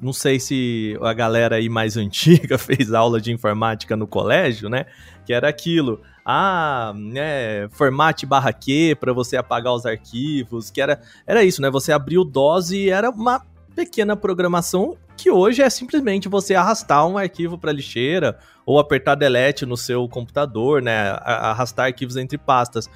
não 0.00 0.12
sei 0.12 0.40
se 0.40 0.98
a 1.02 1.12
galera 1.12 1.56
aí 1.56 1.68
mais 1.68 1.96
antiga 1.98 2.56
fez 2.56 2.94
aula 2.94 3.20
de 3.20 3.30
informática 3.30 3.94
no 3.94 4.06
colégio, 4.06 4.70
né, 4.70 4.86
que 5.26 5.34
era 5.34 5.48
aquilo, 5.48 6.00
ah, 6.24 6.94
né, 6.96 7.68
formate 7.70 8.24
barra 8.24 8.52
Q 8.52 8.96
para 8.98 9.12
você 9.12 9.36
apagar 9.36 9.74
os 9.74 9.84
arquivos, 9.84 10.70
que 10.70 10.80
era, 10.80 11.00
era 11.26 11.44
isso, 11.44 11.60
né, 11.60 11.70
você 11.70 11.92
abriu 11.92 12.22
o 12.22 12.24
DOS 12.24 12.70
e 12.70 12.88
era 12.88 13.10
uma 13.10 13.42
pequena 13.74 14.16
programação 14.16 14.96
que 15.16 15.30
hoje 15.30 15.62
é 15.62 15.68
simplesmente 15.68 16.28
você 16.28 16.54
arrastar 16.54 17.06
um 17.06 17.18
arquivo 17.18 17.58
para 17.58 17.72
lixeira 17.72 18.38
ou 18.68 18.78
apertar 18.78 19.14
delete 19.14 19.64
no 19.64 19.76
seu 19.76 20.08
computador, 20.08 20.82
né, 20.82 21.16
arrastar 21.22 21.86
arquivos 21.86 22.16
entre 22.16 22.36
pastas. 22.36 22.90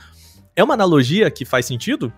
É 0.55 0.63
uma 0.63 0.75
analogia 0.75 1.31
que 1.31 1.45
faz 1.45 1.65
sentido? 1.67 2.13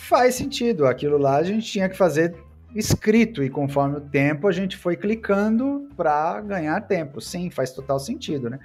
faz 0.00 0.34
sentido. 0.34 0.86
Aquilo 0.86 1.18
lá 1.18 1.36
a 1.36 1.42
gente 1.42 1.66
tinha 1.66 1.88
que 1.88 1.96
fazer 1.96 2.34
escrito 2.74 3.42
e 3.42 3.50
conforme 3.50 3.96
o 3.96 4.00
tempo 4.00 4.46
a 4.46 4.52
gente 4.52 4.76
foi 4.76 4.96
clicando 4.96 5.88
para 5.96 6.40
ganhar 6.40 6.80
tempo. 6.82 7.20
Sim, 7.20 7.50
faz 7.50 7.72
total 7.72 7.98
sentido, 7.98 8.48
né? 8.48 8.58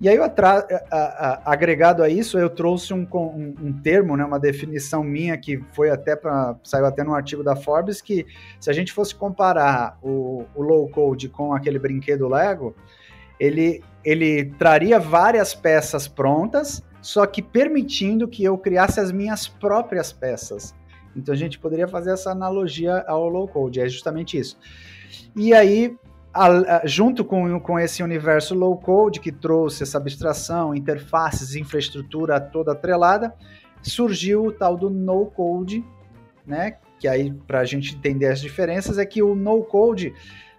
E 0.00 0.08
aí, 0.08 0.18
a, 0.18 0.26
a, 0.90 1.52
agregado 1.52 2.02
a 2.02 2.08
isso, 2.08 2.36
eu 2.36 2.50
trouxe 2.50 2.92
um, 2.92 3.06
um, 3.12 3.54
um, 3.62 3.72
termo, 3.72 4.16
né, 4.16 4.24
uma 4.24 4.40
definição 4.40 5.04
minha 5.04 5.38
que 5.38 5.62
foi 5.72 5.88
até 5.88 6.16
para 6.16 6.56
saiu 6.64 6.84
até 6.84 7.04
no 7.04 7.14
artigo 7.14 7.44
da 7.44 7.54
Forbes 7.54 8.02
que 8.02 8.26
se 8.58 8.68
a 8.68 8.72
gente 8.72 8.92
fosse 8.92 9.14
comparar 9.14 9.96
o, 10.02 10.46
o 10.52 10.62
low 10.62 10.88
code 10.88 11.28
com 11.28 11.54
aquele 11.54 11.78
brinquedo 11.78 12.28
Lego, 12.28 12.74
ele 13.38 13.82
ele 14.04 14.44
traria 14.58 15.00
várias 15.00 15.54
peças 15.54 16.06
prontas 16.06 16.82
só 17.04 17.26
que 17.26 17.42
permitindo 17.42 18.26
que 18.26 18.42
eu 18.42 18.56
criasse 18.56 18.98
as 18.98 19.12
minhas 19.12 19.46
próprias 19.46 20.10
peças. 20.10 20.74
Então 21.14 21.34
a 21.34 21.36
gente 21.36 21.58
poderia 21.58 21.86
fazer 21.86 22.12
essa 22.12 22.30
analogia 22.30 23.04
ao 23.06 23.28
low 23.28 23.46
code, 23.46 23.78
é 23.78 23.86
justamente 23.86 24.38
isso. 24.38 24.58
E 25.36 25.52
aí, 25.52 25.94
a, 26.32 26.46
a, 26.46 26.86
junto 26.86 27.22
com, 27.22 27.60
com 27.60 27.78
esse 27.78 28.02
universo 28.02 28.54
low 28.54 28.78
code 28.78 29.20
que 29.20 29.30
trouxe 29.30 29.82
essa 29.82 29.98
abstração, 29.98 30.74
interfaces, 30.74 31.54
infraestrutura 31.54 32.40
toda 32.40 32.72
atrelada, 32.72 33.34
surgiu 33.82 34.46
o 34.46 34.52
tal 34.52 34.74
do 34.74 34.88
no 34.88 35.26
code, 35.26 35.84
né? 36.46 36.78
Que 36.98 37.06
aí, 37.06 37.30
para 37.46 37.60
a 37.60 37.64
gente 37.66 37.94
entender 37.94 38.28
as 38.28 38.40
diferenças, 38.40 38.96
é 38.96 39.04
que 39.04 39.22
o 39.22 39.34
no 39.34 39.62
code 39.62 40.14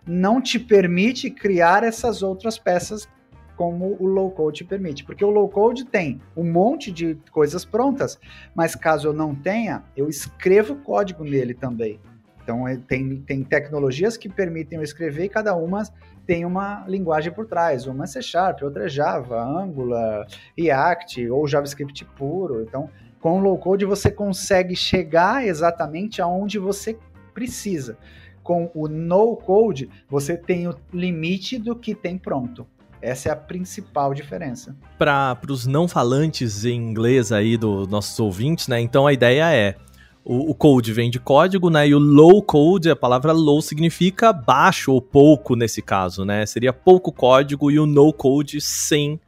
não 0.05 0.41
te 0.41 0.59
permite 0.59 1.29
criar 1.29 1.83
essas 1.83 2.21
outras 2.21 2.57
peças 2.57 3.07
como 3.55 3.95
o 3.99 4.05
low 4.05 4.31
code 4.31 4.65
permite, 4.65 5.03
porque 5.05 5.23
o 5.23 5.29
low 5.29 5.47
code 5.47 5.85
tem 5.85 6.21
um 6.35 6.43
monte 6.43 6.91
de 6.91 7.17
coisas 7.31 7.63
prontas, 7.63 8.19
mas 8.53 8.75
caso 8.75 9.07
eu 9.07 9.13
não 9.13 9.33
tenha, 9.33 9.83
eu 9.95 10.09
escrevo 10.09 10.75
código 10.75 11.23
nele 11.23 11.53
também. 11.53 11.99
Então 12.43 12.67
é, 12.67 12.77
tem, 12.77 13.17
tem 13.21 13.43
tecnologias 13.43 14.17
que 14.17 14.29
permitem 14.29 14.77
eu 14.77 14.83
escrever 14.83 15.23
e 15.25 15.29
cada 15.29 15.55
uma 15.55 15.83
tem 16.27 16.45
uma 16.45 16.83
linguagem 16.87 17.31
por 17.31 17.45
trás. 17.45 17.87
Uma 17.87 18.03
é 18.03 18.07
C 18.07 18.21
Sharp, 18.21 18.61
outra 18.61 18.85
é 18.85 18.89
Java, 18.89 19.41
Angular, 19.41 20.27
React 20.57 21.27
ou 21.29 21.47
JavaScript 21.47 22.05
puro. 22.17 22.61
Então, 22.61 22.89
com 23.19 23.39
o 23.39 23.41
low 23.41 23.57
code 23.57 23.85
você 23.85 24.11
consegue 24.11 24.75
chegar 24.75 25.45
exatamente 25.45 26.21
aonde 26.21 26.59
você 26.59 26.97
precisa. 27.33 27.97
Com 28.45 28.69
o 28.75 28.87
no 28.87 29.35
code, 29.35 29.89
você 30.07 30.37
tem 30.37 30.67
o 30.67 30.75
limite 30.93 31.57
do 31.57 31.75
que 31.75 31.95
tem 31.95 32.15
pronto. 32.15 32.67
Essa 33.01 33.29
é 33.29 33.31
a 33.31 33.35
principal 33.35 34.13
diferença. 34.13 34.77
Para 34.99 35.35
os 35.49 35.65
não 35.65 35.87
falantes 35.87 36.63
em 36.63 36.75
inglês 36.75 37.31
aí 37.31 37.57
dos 37.57 37.87
nossos 37.87 38.19
ouvintes, 38.19 38.67
né? 38.67 38.79
Então 38.79 39.07
a 39.07 39.13
ideia 39.13 39.51
é 39.51 39.75
o, 40.23 40.51
o, 40.51 40.53
code 40.53 40.93
vem 40.93 41.09
de 41.09 41.19
código, 41.19 41.71
né? 41.71 41.87
E 41.87 41.95
o 41.95 41.97
low 41.97 42.39
code, 42.43 42.87
a 42.87 42.95
palavra 42.95 43.31
low 43.31 43.63
significa 43.63 44.31
baixo 44.31 44.91
ou 44.91 45.01
pouco 45.01 45.55
nesse 45.55 45.81
caso, 45.81 46.23
né? 46.23 46.45
Seria 46.45 46.71
pouco 46.71 47.11
código 47.11 47.71
e 47.71 47.79
o 47.79 47.87
no 47.87 48.13
code 48.13 48.61
sem 48.61 49.19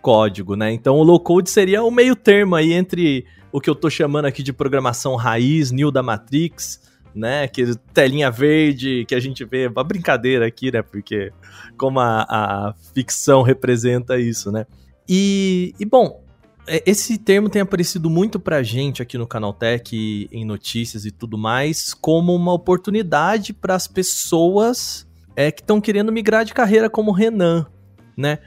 código, 0.00 0.56
né? 0.56 0.72
Então 0.72 0.96
o 0.96 1.02
low 1.02 1.20
code 1.20 1.50
seria 1.50 1.84
o 1.84 1.90
meio 1.90 2.16
termo 2.16 2.54
aí 2.54 2.72
entre 2.72 3.26
o 3.52 3.60
que 3.60 3.68
eu 3.68 3.74
tô 3.74 3.90
chamando 3.90 4.24
aqui 4.24 4.42
de 4.42 4.54
programação 4.54 5.16
raiz, 5.16 5.70
new 5.70 5.90
da 5.90 6.02
Matrix, 6.02 6.80
né? 7.14 7.46
Que 7.48 7.74
telinha 7.92 8.30
verde 8.30 9.04
que 9.06 9.14
a 9.14 9.20
gente 9.20 9.44
vê, 9.44 9.66
uma 9.68 9.84
brincadeira 9.84 10.46
aqui, 10.46 10.72
né? 10.72 10.82
Porque 10.82 11.32
como 11.76 12.00
a, 12.00 12.22
a 12.28 12.74
ficção 12.94 13.42
representa 13.42 14.18
isso, 14.18 14.50
né? 14.50 14.66
E, 15.08 15.74
e, 15.78 15.84
bom, 15.84 16.22
é, 16.66 16.82
esse 16.86 17.18
termo 17.18 17.48
tem 17.48 17.62
aparecido 17.62 18.08
muito 18.08 18.40
pra 18.40 18.62
gente 18.62 19.02
aqui 19.02 19.18
no 19.18 19.26
Canaltech, 19.26 20.28
em 20.32 20.44
notícias 20.44 21.04
e 21.04 21.10
tudo 21.10 21.36
mais, 21.36 21.92
como 21.92 22.34
uma 22.34 22.52
oportunidade 22.52 23.52
para 23.52 23.74
as 23.74 23.86
pessoas 23.86 25.06
é, 25.36 25.50
que 25.50 25.60
estão 25.60 25.80
querendo 25.80 26.12
migrar 26.12 26.44
de 26.44 26.54
carreira 26.54 26.88
como 26.88 27.12
Renan, 27.12 27.66
né? 28.16 28.38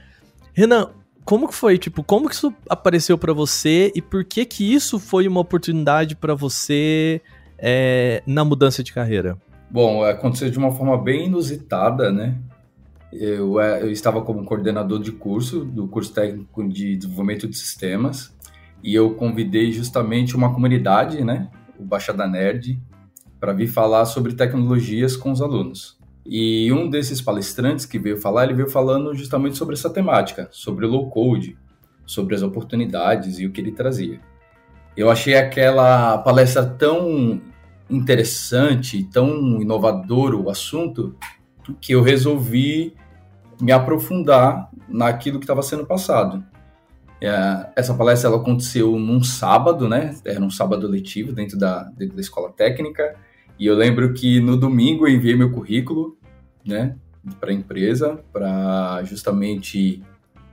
Renan, 0.53 0.89
como 1.24 1.47
que 1.47 1.53
foi, 1.53 1.77
tipo, 1.77 2.03
como 2.03 2.29
que 2.29 2.36
isso 2.36 2.53
apareceu 2.69 3.17
para 3.17 3.33
você 3.33 3.91
e 3.93 4.01
por 4.01 4.24
que 4.24 4.45
que 4.45 4.74
isso 4.74 4.97
foi 4.97 5.27
uma 5.27 5.41
oportunidade 5.41 6.15
para 6.15 6.33
você 6.33 7.21
é, 7.58 8.22
na 8.26 8.44
mudança 8.46 8.84
de 8.84 8.94
carreira? 8.94 9.38
Bom, 9.70 10.04
aconteceu 10.04 10.50
de 10.50 10.58
uma 10.58 10.72
forma 10.72 10.98
bem 10.98 11.26
inusitada, 11.26 12.12
né? 12.12 12.38
Eu, 13.12 13.60
é, 13.60 13.82
eu, 13.82 13.92
estava 13.92 14.22
como 14.22 14.44
coordenador 14.46 15.00
de 15.00 15.12
curso, 15.12 15.64
do 15.64 15.88
curso 15.88 16.14
técnico 16.14 16.68
de 16.68 16.98
desenvolvimento 16.98 17.48
de 17.48 17.58
sistemas, 17.58 18.36
e 18.84 18.94
eu 18.94 19.16
convidei 19.16 19.72
justamente 19.72 20.36
uma 20.36 20.54
comunidade, 20.54 21.24
né, 21.24 21.50
o 21.80 21.84
Baixada 21.84 22.28
Nerd, 22.28 22.80
para 23.40 23.54
vir 23.54 23.68
falar 23.68 24.06
sobre 24.06 24.34
tecnologias 24.34 25.16
com 25.16 25.32
os 25.32 25.42
alunos. 25.42 25.98
E 26.26 26.72
um 26.74 26.90
desses 26.90 27.22
palestrantes 27.22 27.86
que 27.86 27.98
veio 27.98 28.18
falar, 28.18 28.44
ele 28.44 28.54
veio 28.54 28.70
falando 28.70 29.14
justamente 29.14 29.58
sobre 29.58 29.76
essa 29.76 29.90
temática, 29.90 30.50
sobre 30.52 30.86
o 30.86 30.90
low 30.90 31.10
code, 31.10 31.58
sobre 32.06 32.36
as 32.36 32.42
oportunidades 32.42 33.40
e 33.40 33.46
o 33.46 33.52
que 33.52 33.62
ele 33.62 33.72
trazia. 33.72 34.20
Eu 34.98 35.12
achei 35.12 35.36
aquela 35.36 36.18
palestra 36.18 36.66
tão 36.66 37.39
interessante, 37.88 39.04
tão 39.04 39.62
inovador 39.62 40.34
o 40.34 40.50
assunto, 40.50 41.16
que 41.80 41.94
eu 41.94 42.01
resolvi 42.01 42.96
me 43.62 43.72
aprofundar 43.72 44.70
naquilo 44.89 45.38
que 45.38 45.44
estava 45.44 45.62
sendo 45.62 45.86
passado. 45.86 46.44
É, 47.22 47.70
essa 47.75 47.94
palestra 47.94 48.30
ela 48.30 48.38
aconteceu 48.38 48.98
num 48.98 49.24
sábado, 49.24 49.88
né? 49.88 50.16
Era 50.25 50.44
um 50.44 50.50
sábado 50.50 50.88
letivo 50.88 51.32
dentro 51.32 51.60
da, 51.60 51.84
dentro 51.96 52.16
da 52.16 52.22
escola 52.22 52.51
técnica. 52.51 53.16
E 53.60 53.68
eu 53.68 53.75
lembro 53.75 54.13
que 54.13 54.39
no 54.39 54.58
domingo 54.58 55.08
eu 55.08 55.13
enviei 55.13 55.36
meu 55.36 55.51
currículo, 55.51 56.18
né, 56.66 56.96
para 57.39 57.51
a 57.51 57.54
empresa, 57.54 58.20
para 58.34 59.04
justamente 59.04 60.01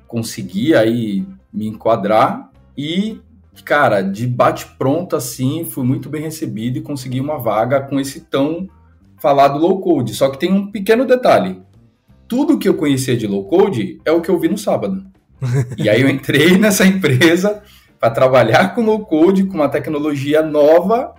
conseguir 0.06 0.74
aí 0.74 1.26
me 1.52 1.66
enquadrar 1.66 2.50
e 2.76 3.20
cara, 3.62 4.02
de 4.02 4.26
bate-pronto 4.26 5.14
assim, 5.14 5.64
fui 5.64 5.84
muito 5.84 6.08
bem 6.08 6.22
recebido 6.22 6.78
e 6.78 6.82
consegui 6.82 7.20
uma 7.20 7.38
vaga 7.38 7.80
com 7.80 8.00
esse 8.00 8.22
tão 8.22 8.68
falado 9.18 9.58
low 9.58 9.80
code. 9.80 10.14
Só 10.14 10.28
que 10.30 10.38
tem 10.38 10.52
um 10.52 10.70
pequeno 10.70 11.04
detalhe. 11.04 11.62
Tudo 12.26 12.58
que 12.58 12.68
eu 12.68 12.74
conhecia 12.74 13.16
de 13.16 13.26
low 13.26 13.44
code 13.44 14.00
é 14.04 14.10
o 14.10 14.20
que 14.20 14.28
eu 14.28 14.38
vi 14.38 14.48
no 14.48 14.58
sábado. 14.58 15.04
e 15.76 15.88
aí 15.88 16.00
eu 16.00 16.08
entrei 16.08 16.56
nessa 16.58 16.86
empresa 16.86 17.62
para 18.00 18.10
trabalhar 18.10 18.74
com 18.74 18.82
low 18.82 19.04
code, 19.04 19.44
com 19.44 19.54
uma 19.54 19.68
tecnologia 19.68 20.42
nova 20.42 21.14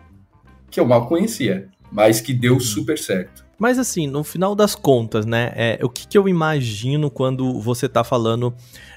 que 0.69 0.79
eu 0.79 0.85
mal 0.85 1.07
conhecia, 1.07 1.69
mas 1.91 2.19
que 2.19 2.33
deu 2.33 2.59
super 2.59 2.97
certo. 2.97 3.44
Mas 3.57 3.79
assim, 3.79 4.07
no 4.07 4.23
final 4.23 4.53
das 4.53 4.75
contas, 4.75 5.25
né? 5.25 5.51
É, 5.55 5.79
o 5.81 5.89
que, 5.89 6.07
que 6.07 6.17
eu 6.17 6.27
imagino 6.27 7.09
quando 7.09 7.59
você 7.61 7.85
está 7.85 8.03
falando 8.03 8.53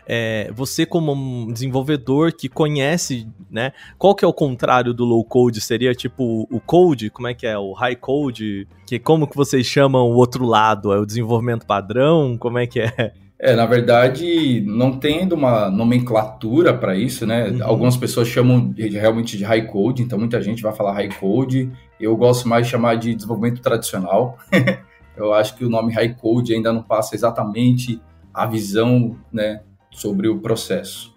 é, 0.07 0.51
você 0.55 0.85
como 0.85 1.13
um 1.13 1.53
desenvolvedor 1.53 2.33
que 2.33 2.49
conhece, 2.49 3.29
né? 3.51 3.73
Qual 3.97 4.15
que 4.15 4.25
é 4.25 4.29
o 4.29 4.33
contrário 4.33 4.93
do 4.93 5.05
low 5.05 5.23
code? 5.25 5.61
Seria 5.61 5.95
tipo 5.95 6.49
o 6.51 6.59
code? 6.61 7.11
Como 7.11 7.29
é 7.29 7.35
que 7.35 7.47
é? 7.47 7.57
O 7.57 7.73
high 7.73 7.97
code? 7.97 8.67
Que 8.87 8.99
como 8.99 9.29
que 9.29 9.37
vocês 9.37 9.67
chamam 9.67 10.11
o 10.11 10.15
outro 10.15 10.45
lado? 10.45 10.93
É 10.93 10.99
o 10.99 11.07
desenvolvimento 11.07 11.67
padrão? 11.67 12.37
Como 12.39 12.59
é 12.59 12.67
que 12.67 12.81
é? 12.81 13.13
É, 13.41 13.55
na 13.55 13.67
verdade, 13.67 14.65
não 14.67 14.99
tendo 14.99 15.35
uma 15.35 15.71
nomenclatura 15.71 16.75
para 16.75 16.97
isso, 16.97 17.25
né? 17.25 17.51
Uhum. 17.51 17.59
Algumas 17.63 17.97
pessoas 17.97 18.27
chamam 18.27 18.69
de, 18.69 18.89
realmente 18.89 19.39
de 19.39 19.45
high 19.45 19.65
code, 19.65 20.03
então 20.03 20.19
muita 20.19 20.43
gente 20.43 20.61
vai 20.61 20.75
falar 20.75 20.95
high 20.95 21.09
code. 21.21 21.71
Eu 22.01 22.17
gosto 22.17 22.49
mais 22.49 22.67
de 22.67 22.71
chamar 22.71 22.97
de 22.97 23.15
desenvolvimento 23.15 23.61
tradicional. 23.61 24.39
Eu 25.17 25.33
acho 25.35 25.57
que 25.57 25.65
o 25.65 25.69
nome 25.69 25.93
high 25.93 26.15
code 26.15 26.55
ainda 26.55 26.73
não 26.73 26.83
passa 26.83 27.17
exatamente 27.17 28.01
a 28.33 28.47
visão, 28.47 29.19
né, 29.33 29.63
sobre 29.91 30.29
o 30.29 30.39
processo. 30.39 31.13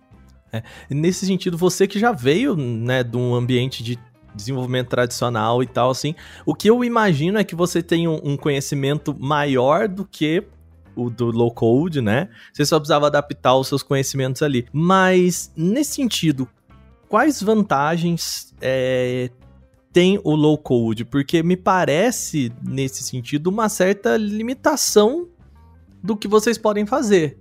É, 0.52 0.64
nesse 0.90 1.26
sentido, 1.26 1.56
você 1.56 1.88
que 1.88 2.00
já 2.00 2.12
veio, 2.12 2.56
né, 2.56 3.04
de 3.04 3.16
um 3.16 3.36
ambiente 3.36 3.84
de 3.84 4.00
desenvolvimento 4.34 4.90
tradicional 4.90 5.62
e 5.62 5.68
tal, 5.68 5.92
assim, 5.92 6.16
o 6.46 6.56
que 6.56 6.70
eu 6.70 6.84
imagino 6.84 7.38
é 7.38 7.44
que 7.44 7.56
você 7.56 7.84
tem 7.84 8.08
um, 8.08 8.20
um 8.24 8.36
conhecimento 8.36 9.16
maior 9.20 9.88
do 9.88 10.04
que 10.04 10.44
o 10.96 11.10
do 11.10 11.28
low 11.28 11.52
code, 11.52 12.02
né? 12.02 12.28
Você 12.52 12.66
só 12.66 12.78
precisava 12.78 13.08
adaptar 13.08 13.56
os 13.56 13.68
seus 13.68 13.84
conhecimentos 13.84 14.42
ali. 14.42 14.66
Mas, 14.74 15.52
nesse 15.56 15.94
sentido, 15.94 16.48
quais 17.08 17.42
vantagens 17.42 18.54
é, 18.62 19.30
tem 19.92 20.20
o 20.24 20.36
low 20.36 20.58
code? 20.58 21.06
Porque 21.06 21.44
me 21.44 21.58
parece, 21.58 22.52
nesse 22.64 23.04
sentido, 23.04 23.48
uma 23.48 23.70
certa 23.70 24.18
limitação 24.18 25.28
do 26.02 26.16
que 26.16 26.28
vocês 26.28 26.58
podem 26.58 26.86
fazer. 26.86 27.38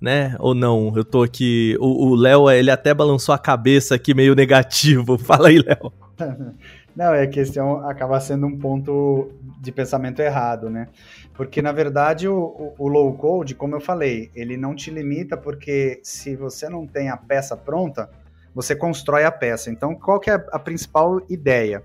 Né? 0.00 0.36
Ou 0.38 0.54
não? 0.54 0.92
Eu 0.94 1.04
tô 1.04 1.22
aqui. 1.22 1.76
O 1.80 2.14
Léo, 2.14 2.50
ele 2.50 2.70
até 2.70 2.92
balançou 2.92 3.34
a 3.34 3.38
cabeça 3.38 3.94
aqui 3.94 4.12
meio 4.14 4.34
negativo. 4.36 5.16
Fala 5.16 5.48
aí, 5.48 5.58
Léo. 5.58 5.92
Não, 6.94 7.12
é 7.12 7.26
que 7.26 7.40
esse 7.40 7.58
é 7.58 7.62
acaba 7.62 8.20
sendo 8.20 8.46
um 8.46 8.56
ponto 8.56 9.32
de 9.60 9.72
pensamento 9.72 10.20
errado, 10.20 10.70
né? 10.70 10.86
Porque, 11.34 11.60
na 11.60 11.72
verdade, 11.72 12.28
o, 12.28 12.36
o, 12.38 12.74
o, 12.78 12.88
low 12.88 13.12
code, 13.14 13.56
como 13.56 13.74
eu 13.74 13.80
falei, 13.80 14.30
ele 14.32 14.56
não 14.56 14.76
te 14.76 14.90
limita, 14.92 15.36
porque 15.36 15.98
se 16.04 16.36
você 16.36 16.68
não 16.68 16.86
tem 16.86 17.08
a 17.08 17.16
peça 17.16 17.56
pronta, 17.56 18.08
você 18.54 18.76
constrói 18.76 19.24
a 19.24 19.32
peça. 19.32 19.70
Então, 19.70 19.94
qual 19.94 20.20
que 20.20 20.30
é 20.30 20.34
a, 20.34 20.58
principal 20.58 21.20
ideia? 21.28 21.82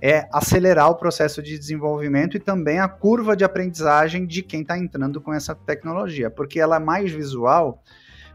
É 0.00 0.26
acelerar 0.32 0.90
o 0.90 0.96
processo 0.96 1.42
de 1.42 1.58
desenvolvimento 1.58 2.36
e 2.36 2.40
também 2.40 2.78
a 2.78 2.88
curva 2.88 3.36
de 3.36 3.44
aprendizagem 3.44 4.26
de 4.26 4.42
quem 4.42 4.62
está 4.62 4.78
entrando 4.78 5.20
com 5.20 5.32
essa 5.32 5.54
tecnologia, 5.54 6.30
porque 6.30 6.60
ela 6.60 6.76
é 6.76 6.80
mais 6.80 7.12
visual, 7.12 7.82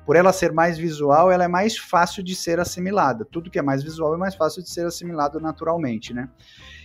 por 0.05 0.15
ela 0.15 0.33
ser 0.33 0.51
mais 0.51 0.77
visual, 0.77 1.31
ela 1.31 1.43
é 1.43 1.47
mais 1.47 1.77
fácil 1.77 2.23
de 2.23 2.35
ser 2.35 2.59
assimilada. 2.59 3.25
Tudo 3.25 3.49
que 3.49 3.59
é 3.59 3.61
mais 3.61 3.83
visual 3.83 4.13
é 4.15 4.17
mais 4.17 4.35
fácil 4.35 4.63
de 4.63 4.69
ser 4.69 4.85
assimilado 4.85 5.39
naturalmente, 5.39 6.13
né? 6.13 6.27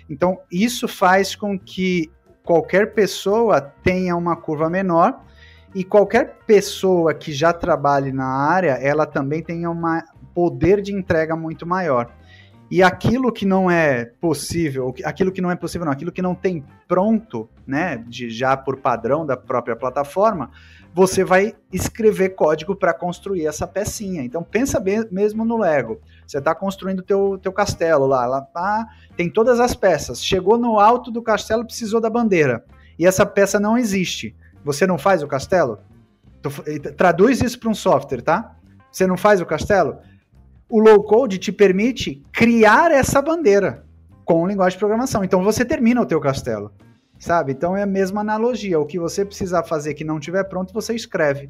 Então, 0.09 0.39
isso 0.53 0.87
faz 0.87 1.35
com 1.35 1.59
que 1.59 2.11
qualquer 2.45 2.95
pessoa 2.95 3.61
tenha 3.61 4.15
uma 4.15 4.37
curva 4.37 4.71
menor 4.71 5.21
e 5.75 5.85
qualquer 5.85 6.39
pessoa 6.47 7.13
que 7.13 7.33
já 7.33 7.53
trabalhe 7.53 8.13
na 8.13 8.27
área, 8.27 8.73
ela 8.75 9.05
também 9.05 9.43
tenha 9.43 9.71
um 9.71 9.83
poder 10.37 10.83
de 10.83 10.93
entrega 10.93 11.35
muito 11.35 11.67
maior. 11.67 12.13
E 12.71 12.83
aquilo 12.83 13.33
que 13.33 13.47
não 13.47 13.71
é 13.71 14.05
possível, 14.05 14.95
aquilo 15.03 15.33
que 15.33 15.41
não 15.41 15.51
é 15.51 15.57
possível, 15.57 15.87
não, 15.87 15.93
aquilo 15.93 16.13
que 16.13 16.21
não 16.21 16.35
tem 16.35 16.63
pronto, 16.87 17.49
né, 17.67 18.05
de 18.07 18.29
já 18.29 18.55
por 18.55 18.77
padrão 18.77 19.25
da 19.25 19.35
própria 19.35 19.75
plataforma, 19.75 20.51
você 20.93 21.25
vai 21.25 21.55
escrever 21.73 22.31
código 22.31 22.77
para 22.77 22.93
construir 22.93 23.47
essa 23.47 23.67
pecinha. 23.67 24.23
Então 24.23 24.43
pensa 24.43 24.79
bem 24.79 25.07
mesmo 25.11 25.43
no 25.43 25.57
Lego. 25.57 26.03
Você 26.27 26.37
está 26.37 26.55
construindo 26.55 27.03
teu 27.03 27.39
teu 27.41 27.53
castelo 27.53 28.07
lá, 28.07 28.27
lá 28.27 28.47
ah, 28.55 28.87
tem 29.17 29.31
todas 29.31 29.59
as 29.59 29.75
peças. 29.75 30.23
Chegou 30.23 30.59
no 30.59 30.79
alto 30.79 31.11
do 31.11 31.23
castelo, 31.23 31.65
precisou 31.65 32.01
da 32.01 32.11
bandeira. 32.11 32.63
E 32.99 33.07
essa 33.07 33.25
peça 33.25 33.59
não 33.59 33.79
existe. 33.79 34.37
Você 34.63 34.87
não 34.87 34.99
faz 34.99 35.23
o 35.23 35.29
castelo? 35.29 35.79
Traduz 36.95 37.41
isso 37.41 37.59
para 37.59 37.71
um 37.71 37.75
software, 37.75 38.21
tá? 38.21 38.57
Você 38.91 39.07
não 39.07 39.17
faz 39.17 39.41
o 39.41 39.47
castelo? 39.47 39.99
O 40.69 40.81
low 40.81 41.03
code 41.05 41.39
te 41.39 41.53
permite 41.53 42.23
criar 42.33 42.91
essa 42.91 43.23
bandeira 43.23 43.85
com 44.25 44.47
linguagem 44.47 44.77
de 44.77 44.81
programação. 44.81 45.23
Então 45.23 45.43
você 45.43 45.65
termina 45.65 46.01
o 46.01 46.07
teu 46.07 46.21
castelo 46.21 46.73
sabe? 47.19 47.53
Então 47.53 47.77
é 47.77 47.83
a 47.83 47.87
mesma 47.87 48.21
analogia. 48.21 48.79
O 48.79 48.87
que 48.87 48.99
você 48.99 49.25
precisar 49.25 49.63
fazer 49.65 49.95
que 49.95 50.05
não 50.05 50.21
tiver 50.21 50.45
pronto, 50.45 50.73
você 50.73 50.95
escreve. 50.95 51.49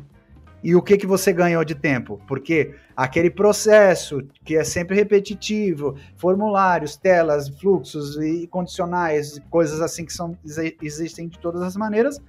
E 0.62 0.74
o 0.74 0.82
que, 0.82 0.96
que 0.96 1.06
você 1.06 1.32
ganhou 1.32 1.64
de 1.64 1.74
tempo? 1.74 2.20
Porque 2.26 2.74
aquele 2.96 3.30
processo 3.30 4.22
que 4.44 4.56
é 4.56 4.64
sempre 4.64 4.96
repetitivo, 4.96 5.96
formulários, 6.16 6.96
telas, 6.96 7.48
fluxos 7.48 8.16
e 8.16 8.46
condicionais, 8.48 9.40
coisas 9.50 9.80
assim 9.80 10.04
que 10.04 10.12
são, 10.12 10.36
existem 10.82 11.28
de 11.28 11.38
todas 11.38 11.62
as 11.62 11.76
maneiras, 11.76 12.20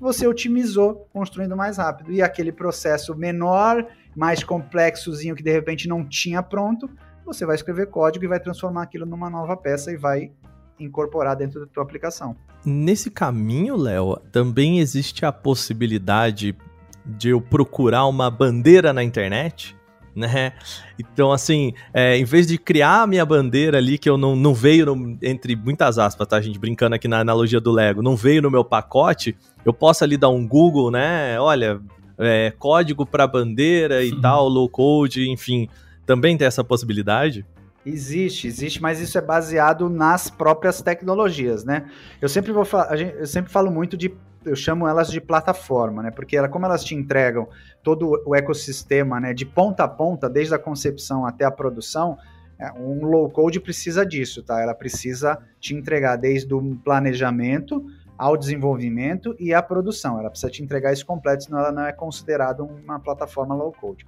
você 0.00 0.26
otimizou 0.26 1.06
construindo 1.12 1.56
mais 1.56 1.76
rápido. 1.76 2.12
E 2.12 2.22
aquele 2.22 2.52
processo 2.52 3.14
menor, 3.14 3.86
mais 4.16 4.44
complexozinho 4.44 5.34
que 5.34 5.42
de 5.42 5.50
repente 5.50 5.88
não 5.88 6.04
tinha 6.04 6.42
pronto, 6.42 6.88
você 7.24 7.46
vai 7.46 7.54
escrever 7.54 7.86
código 7.86 8.24
e 8.24 8.28
vai 8.28 8.40
transformar 8.40 8.82
aquilo 8.82 9.06
numa 9.06 9.30
nova 9.30 9.56
peça 9.56 9.92
e 9.92 9.96
vai 9.96 10.32
incorporar 10.78 11.36
dentro 11.36 11.60
da 11.60 11.66
tua 11.66 11.82
aplicação. 11.82 12.36
Nesse 12.64 13.10
caminho, 13.10 13.76
Léo, 13.76 14.16
também 14.30 14.80
existe 14.80 15.24
a 15.24 15.32
possibilidade 15.32 16.56
de 17.04 17.30
eu 17.30 17.40
procurar 17.40 18.06
uma 18.06 18.30
bandeira 18.30 18.92
na 18.92 19.02
internet, 19.02 19.76
né? 20.14 20.52
Então, 20.98 21.32
assim, 21.32 21.72
é, 21.92 22.16
em 22.16 22.24
vez 22.24 22.46
de 22.46 22.58
criar 22.58 23.02
a 23.02 23.06
minha 23.06 23.24
bandeira 23.24 23.78
ali, 23.78 23.98
que 23.98 24.08
eu 24.08 24.16
não, 24.16 24.36
não 24.36 24.54
veio, 24.54 24.86
no, 24.86 25.18
entre 25.22 25.56
muitas 25.56 25.98
aspas, 25.98 26.26
tá, 26.26 26.40
gente, 26.40 26.58
brincando 26.58 26.94
aqui 26.94 27.08
na 27.08 27.20
analogia 27.20 27.60
do 27.60 27.72
Lego, 27.72 28.02
não 28.02 28.14
veio 28.14 28.42
no 28.42 28.50
meu 28.50 28.64
pacote, 28.64 29.36
eu 29.64 29.72
posso 29.72 30.04
ali 30.04 30.16
dar 30.16 30.28
um 30.28 30.46
Google, 30.46 30.90
né? 30.90 31.40
Olha, 31.40 31.80
é, 32.22 32.50
código 32.58 33.04
para 33.04 33.26
bandeira 33.26 34.04
e 34.04 34.18
tal, 34.20 34.48
low 34.48 34.68
code, 34.68 35.28
enfim, 35.30 35.68
também 36.06 36.36
tem 36.36 36.46
essa 36.46 36.64
possibilidade? 36.64 37.44
Existe, 37.84 38.46
existe, 38.46 38.80
mas 38.80 39.00
isso 39.00 39.18
é 39.18 39.20
baseado 39.20 39.90
nas 39.90 40.30
próprias 40.30 40.80
tecnologias, 40.80 41.64
né? 41.64 41.90
Eu 42.20 42.28
sempre 42.28 42.52
vou 42.52 42.64
eu 43.18 43.26
sempre 43.26 43.50
falo 43.50 43.72
muito 43.72 43.96
de 43.96 44.14
eu 44.44 44.56
chamo 44.56 44.86
elas 44.86 45.10
de 45.10 45.20
plataforma, 45.20 46.02
né? 46.02 46.10
Porque 46.10 46.36
ela, 46.36 46.48
como 46.48 46.64
elas 46.64 46.84
te 46.84 46.94
entregam 46.94 47.48
todo 47.82 48.22
o 48.24 48.34
ecossistema, 48.34 49.20
né, 49.20 49.32
de 49.32 49.46
ponta 49.46 49.84
a 49.84 49.88
ponta, 49.88 50.28
desde 50.28 50.54
a 50.54 50.58
concepção 50.58 51.26
até 51.26 51.44
a 51.44 51.50
produção, 51.50 52.18
é, 52.58 52.72
um 52.72 53.04
low 53.04 53.28
code 53.30 53.60
precisa 53.60 54.06
disso, 54.06 54.42
tá? 54.42 54.60
Ela 54.60 54.74
precisa 54.74 55.38
te 55.60 55.74
entregar 55.74 56.16
desde 56.16 56.52
o 56.54 56.76
planejamento 56.76 57.84
ao 58.22 58.36
desenvolvimento 58.36 59.34
e 59.36 59.52
à 59.52 59.60
produção. 59.60 60.16
Ela 60.16 60.30
precisa 60.30 60.48
te 60.48 60.62
entregar 60.62 60.92
isso 60.92 61.04
completo, 61.04 61.42
senão 61.42 61.58
ela 61.58 61.72
não 61.72 61.84
é 61.84 61.92
considerada 61.92 62.62
uma 62.62 63.00
plataforma 63.00 63.52
low 63.52 63.72
code. 63.72 64.06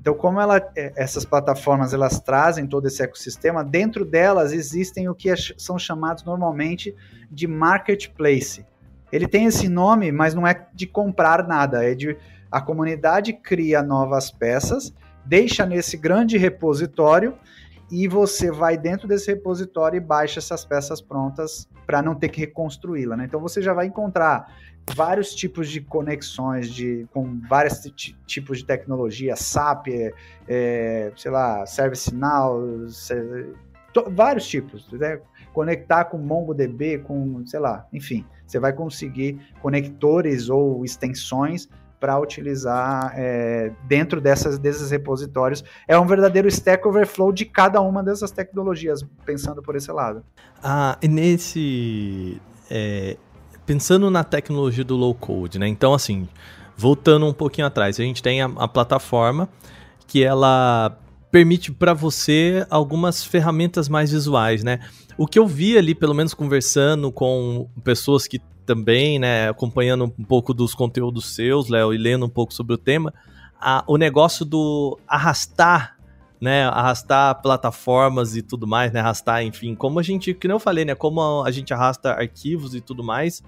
Então, 0.00 0.12
como 0.12 0.40
ela, 0.40 0.56
é, 0.76 0.92
essas 0.96 1.24
plataformas 1.24 1.94
elas 1.94 2.18
trazem 2.18 2.66
todo 2.66 2.88
esse 2.88 3.00
ecossistema, 3.00 3.62
dentro 3.62 4.04
delas 4.04 4.52
existem 4.52 5.08
o 5.08 5.14
que 5.14 5.30
é 5.30 5.36
são 5.56 5.78
chamados 5.78 6.24
normalmente 6.24 6.96
de 7.30 7.46
marketplace. 7.46 8.66
Ele 9.12 9.28
tem 9.28 9.46
esse 9.46 9.68
nome, 9.68 10.10
mas 10.10 10.34
não 10.34 10.44
é 10.44 10.66
de 10.74 10.88
comprar 10.88 11.46
nada, 11.46 11.88
é 11.88 11.94
de 11.94 12.16
a 12.50 12.60
comunidade 12.60 13.32
cria 13.32 13.84
novas 13.84 14.32
peças, 14.32 14.92
deixa 15.24 15.64
nesse 15.64 15.96
grande 15.96 16.36
repositório 16.36 17.38
e 17.94 18.08
você 18.08 18.50
vai 18.50 18.76
dentro 18.76 19.06
desse 19.06 19.30
repositório 19.30 19.96
e 19.96 20.00
baixa 20.00 20.40
essas 20.40 20.64
peças 20.64 21.00
prontas 21.00 21.68
para 21.86 22.02
não 22.02 22.16
ter 22.16 22.28
que 22.28 22.40
reconstruí-la. 22.40 23.16
Né? 23.16 23.26
Então 23.26 23.40
você 23.40 23.62
já 23.62 23.72
vai 23.72 23.86
encontrar 23.86 24.52
vários 24.96 25.32
tipos 25.32 25.68
de 25.70 25.80
conexões 25.80 26.68
de, 26.68 27.06
com 27.12 27.40
vários 27.48 27.80
tipos 28.26 28.58
de 28.58 28.64
tecnologia, 28.64 29.36
SAP, 29.36 29.86
é, 29.90 30.12
é, 30.48 31.12
sei 31.16 31.30
lá, 31.30 31.64
ServiceNow, 31.66 32.60
vários 34.10 34.48
tipos. 34.48 34.90
Né? 34.90 35.20
Conectar 35.52 36.06
com 36.06 36.18
MongoDB, 36.18 36.98
com, 36.98 37.46
sei 37.46 37.60
lá, 37.60 37.86
enfim, 37.92 38.26
você 38.44 38.58
vai 38.58 38.72
conseguir 38.72 39.38
conectores 39.62 40.50
ou 40.50 40.84
extensões 40.84 41.68
para 42.00 42.18
utilizar 42.18 43.12
é, 43.16 43.72
dentro 43.84 44.20
dessas, 44.20 44.58
desses 44.58 44.90
repositórios. 44.90 45.64
É 45.88 45.98
um 45.98 46.06
verdadeiro 46.06 46.48
Stack 46.48 46.86
Overflow 46.86 47.32
de 47.32 47.44
cada 47.44 47.80
uma 47.80 48.02
dessas 48.02 48.30
tecnologias, 48.30 49.04
pensando 49.24 49.62
por 49.62 49.76
esse 49.76 49.90
lado. 49.90 50.22
Ah, 50.62 50.98
e 51.00 51.08
nesse. 51.08 52.40
É, 52.70 53.16
pensando 53.66 54.10
na 54.10 54.24
tecnologia 54.24 54.84
do 54.84 54.96
low 54.96 55.14
code, 55.14 55.58
né? 55.58 55.66
Então, 55.68 55.94
assim, 55.94 56.28
voltando 56.76 57.26
um 57.26 57.32
pouquinho 57.32 57.66
atrás, 57.66 57.98
a 57.98 58.02
gente 58.02 58.22
tem 58.22 58.42
a, 58.42 58.46
a 58.56 58.68
plataforma 58.68 59.48
que 60.06 60.22
ela 60.22 60.98
permite 61.30 61.72
para 61.72 61.92
você 61.92 62.64
algumas 62.70 63.24
ferramentas 63.24 63.88
mais 63.88 64.12
visuais, 64.12 64.62
né? 64.62 64.80
O 65.16 65.26
que 65.26 65.38
eu 65.38 65.46
vi 65.46 65.76
ali, 65.76 65.94
pelo 65.94 66.14
menos 66.14 66.34
conversando 66.34 67.10
com 67.10 67.68
pessoas 67.82 68.26
que 68.26 68.40
também, 68.64 69.18
né, 69.18 69.48
acompanhando 69.48 70.04
um 70.18 70.24
pouco 70.24 70.54
dos 70.54 70.74
conteúdos 70.74 71.34
seus, 71.34 71.68
Léo, 71.68 71.92
e 71.92 71.98
lendo 71.98 72.26
um 72.26 72.28
pouco 72.28 72.52
sobre 72.52 72.74
o 72.74 72.78
tema, 72.78 73.12
a, 73.60 73.84
o 73.86 73.96
negócio 73.96 74.44
do 74.44 74.98
arrastar, 75.06 75.96
né, 76.40 76.64
arrastar 76.64 77.40
plataformas 77.40 78.36
e 78.36 78.42
tudo 78.42 78.66
mais, 78.66 78.92
né, 78.92 79.00
arrastar, 79.00 79.42
enfim, 79.42 79.74
como 79.74 79.98
a 79.98 80.02
gente, 80.02 80.34
que 80.34 80.48
não 80.48 80.56
eu 80.56 80.60
falei, 80.60 80.84
né, 80.84 80.94
como 80.94 81.42
a 81.42 81.50
gente 81.50 81.72
arrasta 81.72 82.12
arquivos 82.12 82.74
e 82.74 82.80
tudo 82.80 83.02
mais, 83.02 83.42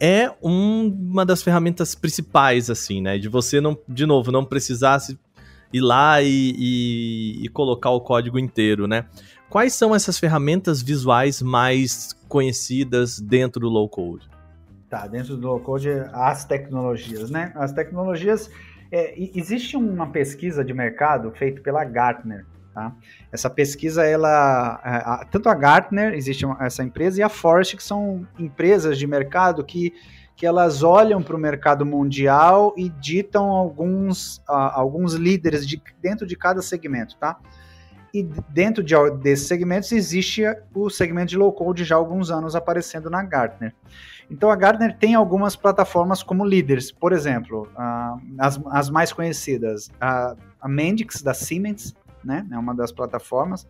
é 0.00 0.30
um, 0.42 0.86
uma 0.88 1.24
das 1.24 1.42
ferramentas 1.42 1.94
principais, 1.94 2.68
assim, 2.68 3.00
né, 3.00 3.18
de 3.18 3.28
você 3.28 3.60
não, 3.60 3.78
de 3.88 4.04
novo, 4.04 4.30
não 4.30 4.44
precisar 4.44 4.98
se 4.98 5.18
ir 5.72 5.80
lá 5.80 6.22
e, 6.22 6.54
e, 6.56 7.44
e 7.44 7.48
colocar 7.48 7.90
o 7.90 8.00
código 8.00 8.38
inteiro, 8.38 8.86
né. 8.86 9.06
Quais 9.54 9.72
são 9.72 9.94
essas 9.94 10.18
ferramentas 10.18 10.82
visuais 10.82 11.40
mais 11.40 12.12
conhecidas 12.28 13.20
dentro 13.20 13.60
do 13.60 13.68
low 13.68 13.88
code? 13.88 14.28
Tá, 14.90 15.06
dentro 15.06 15.36
do 15.36 15.46
low 15.46 15.60
code, 15.60 15.90
as 16.12 16.44
tecnologias, 16.44 17.30
né? 17.30 17.52
As 17.54 17.72
tecnologias. 17.72 18.50
É, 18.90 19.14
existe 19.16 19.76
uma 19.76 20.08
pesquisa 20.08 20.64
de 20.64 20.74
mercado 20.74 21.30
feita 21.30 21.62
pela 21.62 21.84
Gartner. 21.84 22.44
Tá? 22.74 22.96
Essa 23.30 23.48
pesquisa, 23.48 24.04
ela, 24.04 25.22
é, 25.22 25.24
tanto 25.26 25.48
a 25.48 25.54
Gartner, 25.54 26.14
existe 26.14 26.44
essa 26.58 26.82
empresa, 26.82 27.20
e 27.20 27.22
a 27.22 27.28
Forest, 27.28 27.76
que 27.76 27.84
são 27.84 28.26
empresas 28.36 28.98
de 28.98 29.06
mercado 29.06 29.62
que 29.62 29.94
que 30.36 30.44
elas 30.44 30.82
olham 30.82 31.22
para 31.22 31.36
o 31.36 31.38
mercado 31.38 31.86
mundial 31.86 32.74
e 32.76 32.88
ditam 32.88 33.50
alguns, 33.50 34.38
uh, 34.48 34.72
alguns 34.72 35.14
líderes 35.14 35.64
de, 35.64 35.80
dentro 36.02 36.26
de 36.26 36.34
cada 36.34 36.60
segmento, 36.60 37.16
tá? 37.16 37.38
E 38.14 38.22
dentro 38.48 38.84
de, 38.84 38.94
desses 39.20 39.48
segmentos 39.48 39.90
existe 39.90 40.44
o 40.72 40.88
segmento 40.88 41.30
de 41.30 41.36
low 41.36 41.52
code 41.52 41.84
já 41.84 41.96
há 41.96 41.98
alguns 41.98 42.30
anos 42.30 42.54
aparecendo 42.54 43.10
na 43.10 43.24
Gartner. 43.24 43.74
Então 44.30 44.50
a 44.50 44.56
Gartner 44.56 44.96
tem 44.96 45.16
algumas 45.16 45.56
plataformas 45.56 46.22
como 46.22 46.44
líderes, 46.44 46.92
por 46.92 47.12
exemplo, 47.12 47.68
uh, 47.74 48.20
as, 48.38 48.60
as 48.70 48.88
mais 48.88 49.12
conhecidas, 49.12 49.90
a, 50.00 50.36
a 50.60 50.68
Mendix 50.68 51.22
da 51.22 51.34
Siemens, 51.34 51.92
né, 52.24 52.46
é 52.52 52.56
uma 52.56 52.72
das 52.72 52.92
plataformas, 52.92 53.66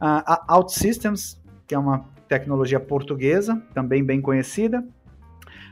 a 0.00 0.56
OutSystems, 0.56 1.40
que 1.66 1.74
é 1.74 1.78
uma 1.78 2.04
tecnologia 2.28 2.78
portuguesa, 2.78 3.60
também 3.74 4.04
bem 4.04 4.20
conhecida. 4.20 4.84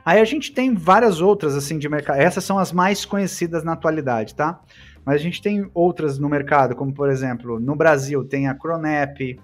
Aí 0.04 0.20
a 0.20 0.24
gente 0.24 0.52
tem 0.52 0.74
várias 0.74 1.20
outras 1.20 1.54
assim 1.54 1.78
de 1.78 1.88
mercado. 1.88 2.18
Essas 2.18 2.44
são 2.44 2.58
as 2.58 2.72
mais 2.72 3.04
conhecidas 3.04 3.62
na 3.62 3.72
atualidade, 3.72 4.34
tá? 4.34 4.60
Mas 5.06 5.14
a 5.14 5.18
gente 5.18 5.40
tem 5.40 5.70
outras 5.72 6.18
no 6.18 6.28
mercado, 6.28 6.74
como 6.74 6.92
por 6.92 7.08
exemplo, 7.08 7.60
no 7.60 7.74
Brasil 7.74 8.24
tem 8.24 8.48
a 8.48 8.54
Cronep, 8.54 9.40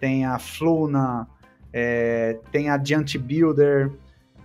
tem 0.00 0.24
a 0.24 0.38
Fluna, 0.38 1.28
é, 1.72 2.38
tem 2.50 2.70
a 2.70 2.82
Giant 2.82 3.16
Builder, 3.18 3.92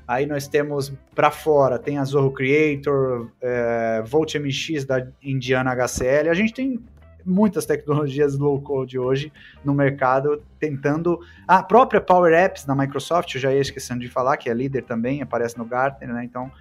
Aí 0.09 0.25
nós 0.25 0.47
temos 0.47 0.91
para 1.13 1.29
fora, 1.29 1.77
tem 1.77 1.99
a 1.99 2.03
Zorro 2.03 2.31
Creator, 2.31 3.29
é, 3.39 4.01
Volt 4.03 4.33
MX 4.33 4.83
da 4.83 5.07
Indiana 5.21 5.71
HCL. 5.73 6.31
A 6.31 6.33
gente 6.33 6.51
tem 6.51 6.83
muitas 7.23 7.63
tecnologias 7.63 8.35
low 8.35 8.59
code 8.59 8.97
hoje 8.97 9.31
no 9.63 9.71
mercado, 9.71 10.41
tentando. 10.59 11.19
A 11.47 11.61
própria 11.61 12.01
Power 12.01 12.33
Apps 12.33 12.65
da 12.65 12.73
Microsoft, 12.73 13.35
eu 13.35 13.39
já 13.39 13.53
ia 13.53 13.61
esquecendo 13.61 13.99
de 13.99 14.07
falar, 14.07 14.37
que 14.37 14.49
é 14.49 14.53
líder 14.55 14.81
também, 14.81 15.21
aparece 15.21 15.59
no 15.59 15.65
Gartner, 15.65 16.11
né? 16.11 16.23
Então 16.23 16.51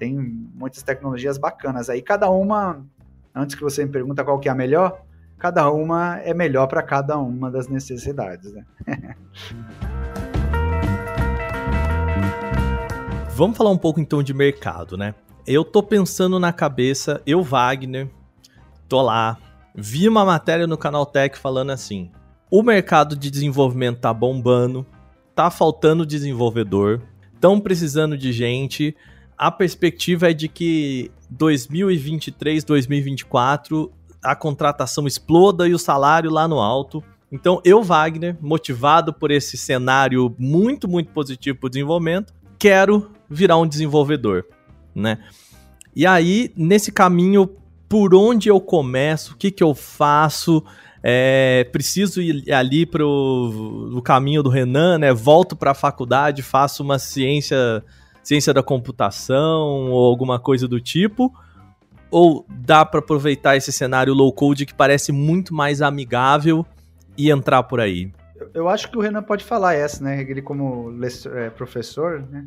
tem 0.00 0.12
muitas 0.12 0.82
tecnologias 0.82 1.38
bacanas 1.38 1.88
aí. 1.88 2.02
Cada 2.02 2.28
uma, 2.28 2.84
antes 3.36 3.54
que 3.54 3.62
você 3.62 3.84
me 3.84 3.92
pergunta 3.92 4.24
qual 4.24 4.40
que 4.40 4.48
é 4.48 4.52
a 4.52 4.54
melhor, 4.54 5.02
cada 5.38 5.70
uma 5.70 6.18
é 6.20 6.32
melhor 6.32 6.66
para 6.66 6.82
cada 6.82 7.18
uma 7.18 7.50
das 7.50 7.68
necessidades, 7.68 8.50
né? 8.54 8.64
Vamos 13.36 13.58
falar 13.58 13.70
um 13.70 13.76
pouco 13.76 14.00
então 14.00 14.22
de 14.22 14.32
mercado, 14.32 14.96
né? 14.96 15.14
Eu 15.46 15.62
tô 15.62 15.82
pensando 15.82 16.40
na 16.40 16.54
cabeça, 16.54 17.20
eu, 17.26 17.42
Wagner, 17.42 18.08
tô 18.88 19.02
lá, 19.02 19.36
vi 19.74 20.08
uma 20.08 20.24
matéria 20.24 20.66
no 20.66 20.78
Canal 20.78 21.04
Tech 21.04 21.38
falando 21.38 21.70
assim: 21.70 22.10
o 22.50 22.62
mercado 22.62 23.14
de 23.14 23.30
desenvolvimento 23.30 24.00
tá 24.00 24.14
bombando, 24.14 24.86
tá 25.34 25.50
faltando 25.50 26.06
desenvolvedor, 26.06 27.02
estão 27.34 27.60
precisando 27.60 28.16
de 28.16 28.32
gente. 28.32 28.96
A 29.36 29.50
perspectiva 29.50 30.30
é 30.30 30.34
de 30.34 30.48
que 30.48 31.10
2023, 31.30 32.64
2024 32.64 33.92
a 34.22 34.34
contratação 34.34 35.06
exploda 35.06 35.68
e 35.68 35.74
o 35.74 35.78
salário 35.78 36.30
lá 36.30 36.48
no 36.48 36.58
alto. 36.58 37.02
Então, 37.30 37.60
eu, 37.64 37.82
Wagner, 37.82 38.36
motivado 38.40 39.12
por 39.12 39.30
esse 39.30 39.56
cenário 39.56 40.34
muito, 40.38 40.88
muito 40.88 41.10
positivo 41.12 41.58
para 41.58 41.66
o 41.66 41.70
desenvolvimento, 41.70 42.32
quero 42.58 43.10
virar 43.28 43.56
um 43.58 43.66
desenvolvedor, 43.66 44.44
né? 44.94 45.18
E 45.94 46.06
aí, 46.06 46.52
nesse 46.56 46.92
caminho, 46.92 47.50
por 47.88 48.14
onde 48.14 48.48
eu 48.48 48.60
começo, 48.60 49.34
o 49.34 49.36
que, 49.36 49.50
que 49.50 49.62
eu 49.62 49.74
faço? 49.74 50.62
É, 51.02 51.68
preciso 51.70 52.20
ir 52.20 52.52
ali 52.52 52.84
para 52.84 53.06
o 53.06 54.00
caminho 54.02 54.42
do 54.42 54.50
Renan, 54.50 54.98
né? 54.98 55.12
Volto 55.12 55.54
para 55.54 55.70
a 55.70 55.74
faculdade, 55.74 56.42
faço 56.42 56.82
uma 56.82 56.98
ciência, 56.98 57.82
ciência 58.26 58.52
da 58.52 58.62
computação 58.62 59.88
ou 59.90 60.04
alguma 60.04 60.40
coisa 60.40 60.66
do 60.66 60.80
tipo? 60.80 61.32
Ou 62.10 62.44
dá 62.48 62.84
para 62.84 62.98
aproveitar 62.98 63.56
esse 63.56 63.72
cenário 63.72 64.12
low 64.12 64.32
code 64.32 64.66
que 64.66 64.74
parece 64.74 65.12
muito 65.12 65.54
mais 65.54 65.80
amigável 65.80 66.66
e 67.16 67.30
entrar 67.30 67.62
por 67.62 67.78
aí? 67.78 68.10
Eu 68.52 68.68
acho 68.68 68.90
que 68.90 68.98
o 68.98 69.00
Renan 69.00 69.22
pode 69.22 69.44
falar 69.44 69.74
essa, 69.74 70.02
né? 70.02 70.20
Ele 70.20 70.42
como 70.42 70.92
é, 71.34 71.50
professor, 71.50 72.26
né? 72.28 72.44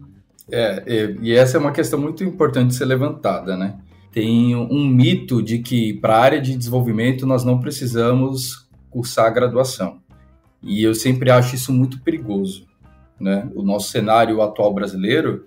É, 0.52 1.16
e 1.22 1.34
essa 1.34 1.58
é 1.58 1.60
uma 1.60 1.72
questão 1.72 2.00
muito 2.00 2.24
importante 2.24 2.70
de 2.70 2.76
ser 2.76 2.86
levantada, 2.86 3.56
né? 3.56 3.80
Tem 4.12 4.56
um 4.56 4.86
mito 4.86 5.42
de 5.42 5.60
que 5.60 5.94
para 5.94 6.18
a 6.18 6.22
área 6.22 6.42
de 6.42 6.58
desenvolvimento 6.58 7.26
nós 7.26 7.46
não 7.46 7.60
precisamos 7.60 8.68
cursar 8.90 9.34
graduação. 9.34 10.00
E 10.62 10.84
eu 10.84 10.94
sempre 10.94 11.32
acho 11.32 11.56
isso 11.56 11.72
muito 11.72 12.02
perigoso, 12.02 12.68
né? 13.20 13.48
O 13.56 13.62
nosso 13.62 13.90
cenário 13.90 14.42
atual 14.42 14.74
brasileiro, 14.74 15.46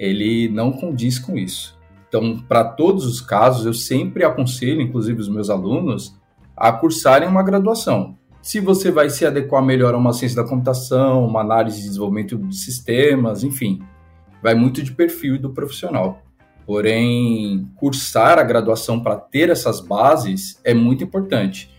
ele 0.00 0.48
não 0.48 0.72
condiz 0.72 1.18
com 1.18 1.36
isso. 1.36 1.78
Então, 2.08 2.38
para 2.48 2.64
todos 2.64 3.04
os 3.04 3.20
casos, 3.20 3.66
eu 3.66 3.74
sempre 3.74 4.24
aconselho, 4.24 4.80
inclusive 4.80 5.20
os 5.20 5.28
meus 5.28 5.50
alunos, 5.50 6.18
a 6.56 6.72
cursarem 6.72 7.28
uma 7.28 7.42
graduação. 7.42 8.16
Se 8.40 8.60
você 8.60 8.90
vai 8.90 9.10
se 9.10 9.26
adequar 9.26 9.62
melhor 9.62 9.94
a 9.94 9.98
uma 9.98 10.14
ciência 10.14 10.42
da 10.42 10.48
computação, 10.48 11.26
uma 11.26 11.42
análise 11.42 11.82
de 11.82 11.88
desenvolvimento 11.88 12.38
de 12.38 12.56
sistemas, 12.56 13.44
enfim, 13.44 13.82
vai 14.42 14.54
muito 14.54 14.82
de 14.82 14.90
perfil 14.92 15.38
do 15.38 15.50
profissional. 15.50 16.22
Porém, 16.66 17.68
cursar 17.76 18.38
a 18.38 18.42
graduação 18.42 19.00
para 19.00 19.16
ter 19.16 19.50
essas 19.50 19.80
bases 19.80 20.58
é 20.64 20.72
muito 20.72 21.04
importante. 21.04 21.70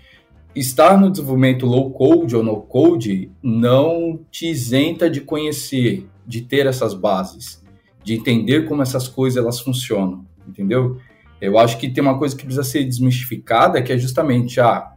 Estar 0.56 1.00
no 1.00 1.10
desenvolvimento 1.10 1.66
low 1.66 1.90
code 1.90 2.36
ou 2.36 2.44
no 2.44 2.62
code 2.62 3.32
não 3.42 4.20
te 4.30 4.48
isenta 4.48 5.10
de 5.10 5.22
conhecer, 5.22 6.08
de 6.28 6.42
ter 6.42 6.68
essas 6.68 6.94
bases, 6.94 7.61
de 8.04 8.14
entender 8.16 8.68
como 8.68 8.82
essas 8.82 9.08
coisas 9.08 9.42
elas 9.42 9.60
funcionam, 9.60 10.26
entendeu? 10.48 10.98
Eu 11.40 11.58
acho 11.58 11.78
que 11.78 11.90
tem 11.90 12.04
uma 12.04 12.18
coisa 12.18 12.36
que 12.36 12.44
precisa 12.44 12.64
ser 12.64 12.84
desmistificada, 12.84 13.82
que 13.82 13.92
é 13.92 13.98
justamente, 13.98 14.60
ah, 14.60 14.94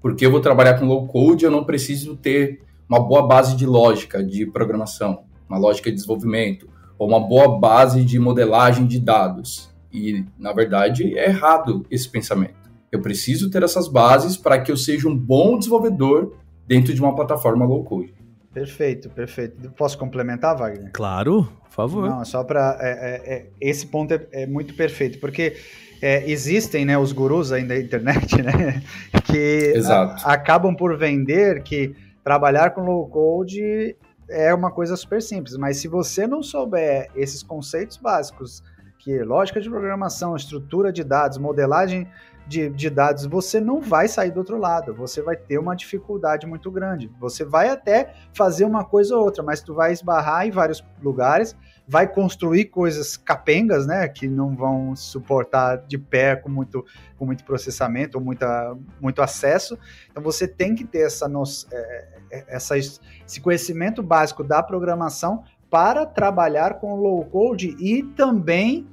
porque 0.00 0.24
eu 0.24 0.30
vou 0.30 0.40
trabalhar 0.40 0.78
com 0.78 0.86
low 0.86 1.06
code, 1.06 1.44
eu 1.44 1.50
não 1.50 1.64
preciso 1.64 2.16
ter 2.16 2.62
uma 2.88 3.00
boa 3.00 3.26
base 3.26 3.56
de 3.56 3.66
lógica 3.66 4.22
de 4.22 4.46
programação, 4.46 5.24
uma 5.48 5.58
lógica 5.58 5.90
de 5.90 5.96
desenvolvimento, 5.96 6.68
ou 6.98 7.08
uma 7.08 7.20
boa 7.20 7.58
base 7.58 8.04
de 8.04 8.18
modelagem 8.18 8.86
de 8.86 8.98
dados. 8.98 9.70
E, 9.92 10.24
na 10.38 10.52
verdade, 10.52 11.16
é 11.18 11.26
errado 11.26 11.84
esse 11.90 12.08
pensamento. 12.08 12.70
Eu 12.90 13.00
preciso 13.00 13.50
ter 13.50 13.62
essas 13.62 13.88
bases 13.88 14.36
para 14.36 14.58
que 14.58 14.70
eu 14.72 14.76
seja 14.76 15.08
um 15.08 15.16
bom 15.16 15.58
desenvolvedor 15.58 16.36
dentro 16.66 16.94
de 16.94 17.00
uma 17.00 17.14
plataforma 17.14 17.64
low 17.66 17.84
code. 17.84 18.14
Perfeito, 18.52 19.08
perfeito. 19.08 19.70
Posso 19.70 19.96
complementar, 19.96 20.56
Wagner? 20.56 20.90
Claro, 20.92 21.48
por 21.64 21.70
favor. 21.70 22.08
Não, 22.08 22.24
só 22.24 22.44
para. 22.44 22.76
É, 22.80 22.90
é, 22.90 23.34
é, 23.34 23.46
esse 23.60 23.86
ponto 23.86 24.12
é, 24.12 24.26
é, 24.32 24.46
muito 24.46 24.74
perfeito, 24.74 25.18
porque 25.18 25.56
é, 26.02 26.28
existem 26.30 26.84
né, 26.84 26.98
os 26.98 27.12
gurus 27.12 27.50
aí 27.50 27.64
da 27.64 27.78
internet, 27.78 28.36
né? 28.42 28.82
Que 29.24 29.72
a, 29.86 30.32
acabam 30.32 30.74
por 30.74 30.96
vender 30.98 31.62
que 31.62 31.94
trabalhar 32.22 32.70
com 32.70 32.82
low 32.82 33.08
code 33.08 33.96
é 34.28 34.52
uma 34.54 34.70
coisa 34.70 34.96
super 34.96 35.20
simples, 35.20 35.56
mas 35.56 35.78
se 35.78 35.88
você 35.88 36.26
não 36.26 36.42
souber 36.42 37.10
esses 37.14 37.42
conceitos 37.42 37.96
básicos, 37.96 38.62
que 38.98 39.22
lógica 39.22 39.60
de 39.60 39.68
programação, 39.68 40.36
estrutura 40.36 40.92
de 40.92 41.02
dados, 41.02 41.36
modelagem 41.36 42.06
de, 42.46 42.68
de, 42.68 42.90
dados, 42.90 43.24
você 43.26 43.60
não 43.60 43.80
vai 43.80 44.08
sair 44.08 44.30
do 44.30 44.38
outro 44.38 44.58
lado, 44.58 44.94
você 44.94 45.22
vai 45.22 45.36
ter 45.36 45.58
uma 45.58 45.74
dificuldade 45.74 46.46
muito 46.46 46.70
grande. 46.70 47.10
Você 47.20 47.44
vai 47.44 47.68
até 47.68 48.14
fazer 48.32 48.64
uma 48.64 48.84
coisa 48.84 49.16
ou 49.16 49.24
outra, 49.24 49.42
mas 49.42 49.62
tu 49.62 49.74
vai 49.74 49.92
esbarrar 49.92 50.46
em 50.46 50.50
vários 50.50 50.84
lugares, 51.02 51.56
vai 51.86 52.06
construir 52.06 52.66
coisas 52.66 53.16
capengas, 53.16 53.86
né, 53.86 54.08
que 54.08 54.28
não 54.28 54.54
vão 54.54 54.94
suportar 54.94 55.76
de 55.86 55.98
pé 55.98 56.36
com 56.36 56.48
muito, 56.48 56.84
com 57.16 57.26
muito 57.26 57.44
processamento 57.44 58.18
ou 58.18 58.24
muita, 58.24 58.76
muito 59.00 59.22
acesso. 59.22 59.78
Então 60.10 60.22
você 60.22 60.46
tem 60.46 60.74
que 60.74 60.84
ter 60.84 61.06
essa, 61.06 61.30
é, 61.70 62.08
é, 62.30 62.44
essa, 62.48 62.76
esse 62.76 63.40
conhecimento 63.40 64.02
básico 64.02 64.42
da 64.42 64.62
programação 64.62 65.44
para 65.70 66.04
trabalhar 66.04 66.74
com 66.74 66.94
low 66.96 67.24
code 67.24 67.74
e 67.78 68.02
também 68.02 68.86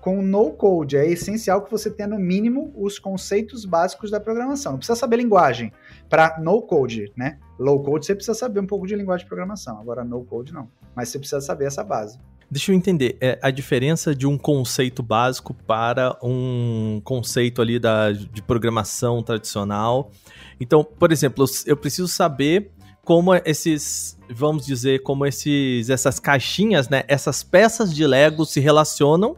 com 0.00 0.22
no 0.22 0.50
code. 0.52 0.96
É 0.96 1.06
essencial 1.06 1.62
que 1.62 1.70
você 1.70 1.90
tenha 1.90 2.08
no 2.08 2.18
mínimo 2.18 2.72
os 2.76 2.98
conceitos 2.98 3.64
básicos 3.64 4.10
da 4.10 4.20
programação. 4.20 4.72
Não 4.72 4.78
precisa 4.78 4.98
saber 4.98 5.16
linguagem 5.16 5.72
para 6.08 6.38
no 6.40 6.62
code, 6.62 7.12
né? 7.16 7.38
Low 7.58 7.82
code 7.82 8.06
você 8.06 8.14
precisa 8.14 8.36
saber 8.36 8.60
um 8.60 8.66
pouco 8.66 8.86
de 8.86 8.94
linguagem 8.94 9.24
de 9.24 9.28
programação. 9.28 9.80
Agora 9.80 10.04
no 10.04 10.24
code 10.24 10.52
não, 10.52 10.68
mas 10.94 11.08
você 11.08 11.18
precisa 11.18 11.40
saber 11.40 11.66
essa 11.66 11.82
base. 11.82 12.18
Deixa 12.50 12.72
eu 12.72 12.76
entender, 12.76 13.18
é 13.20 13.38
a 13.42 13.50
diferença 13.50 14.14
de 14.14 14.26
um 14.26 14.38
conceito 14.38 15.02
básico 15.02 15.52
para 15.52 16.16
um 16.22 16.98
conceito 17.04 17.60
ali 17.60 17.78
da, 17.78 18.10
de 18.10 18.40
programação 18.40 19.22
tradicional. 19.22 20.10
Então, 20.58 20.82
por 20.82 21.12
exemplo, 21.12 21.44
eu 21.66 21.76
preciso 21.76 22.08
saber 22.08 22.70
como 23.04 23.34
esses, 23.34 24.18
vamos 24.30 24.64
dizer, 24.64 25.02
como 25.02 25.26
esses, 25.26 25.90
essas 25.90 26.18
caixinhas, 26.18 26.88
né, 26.88 27.04
essas 27.06 27.42
peças 27.42 27.94
de 27.94 28.06
Lego 28.06 28.46
se 28.46 28.60
relacionam, 28.60 29.36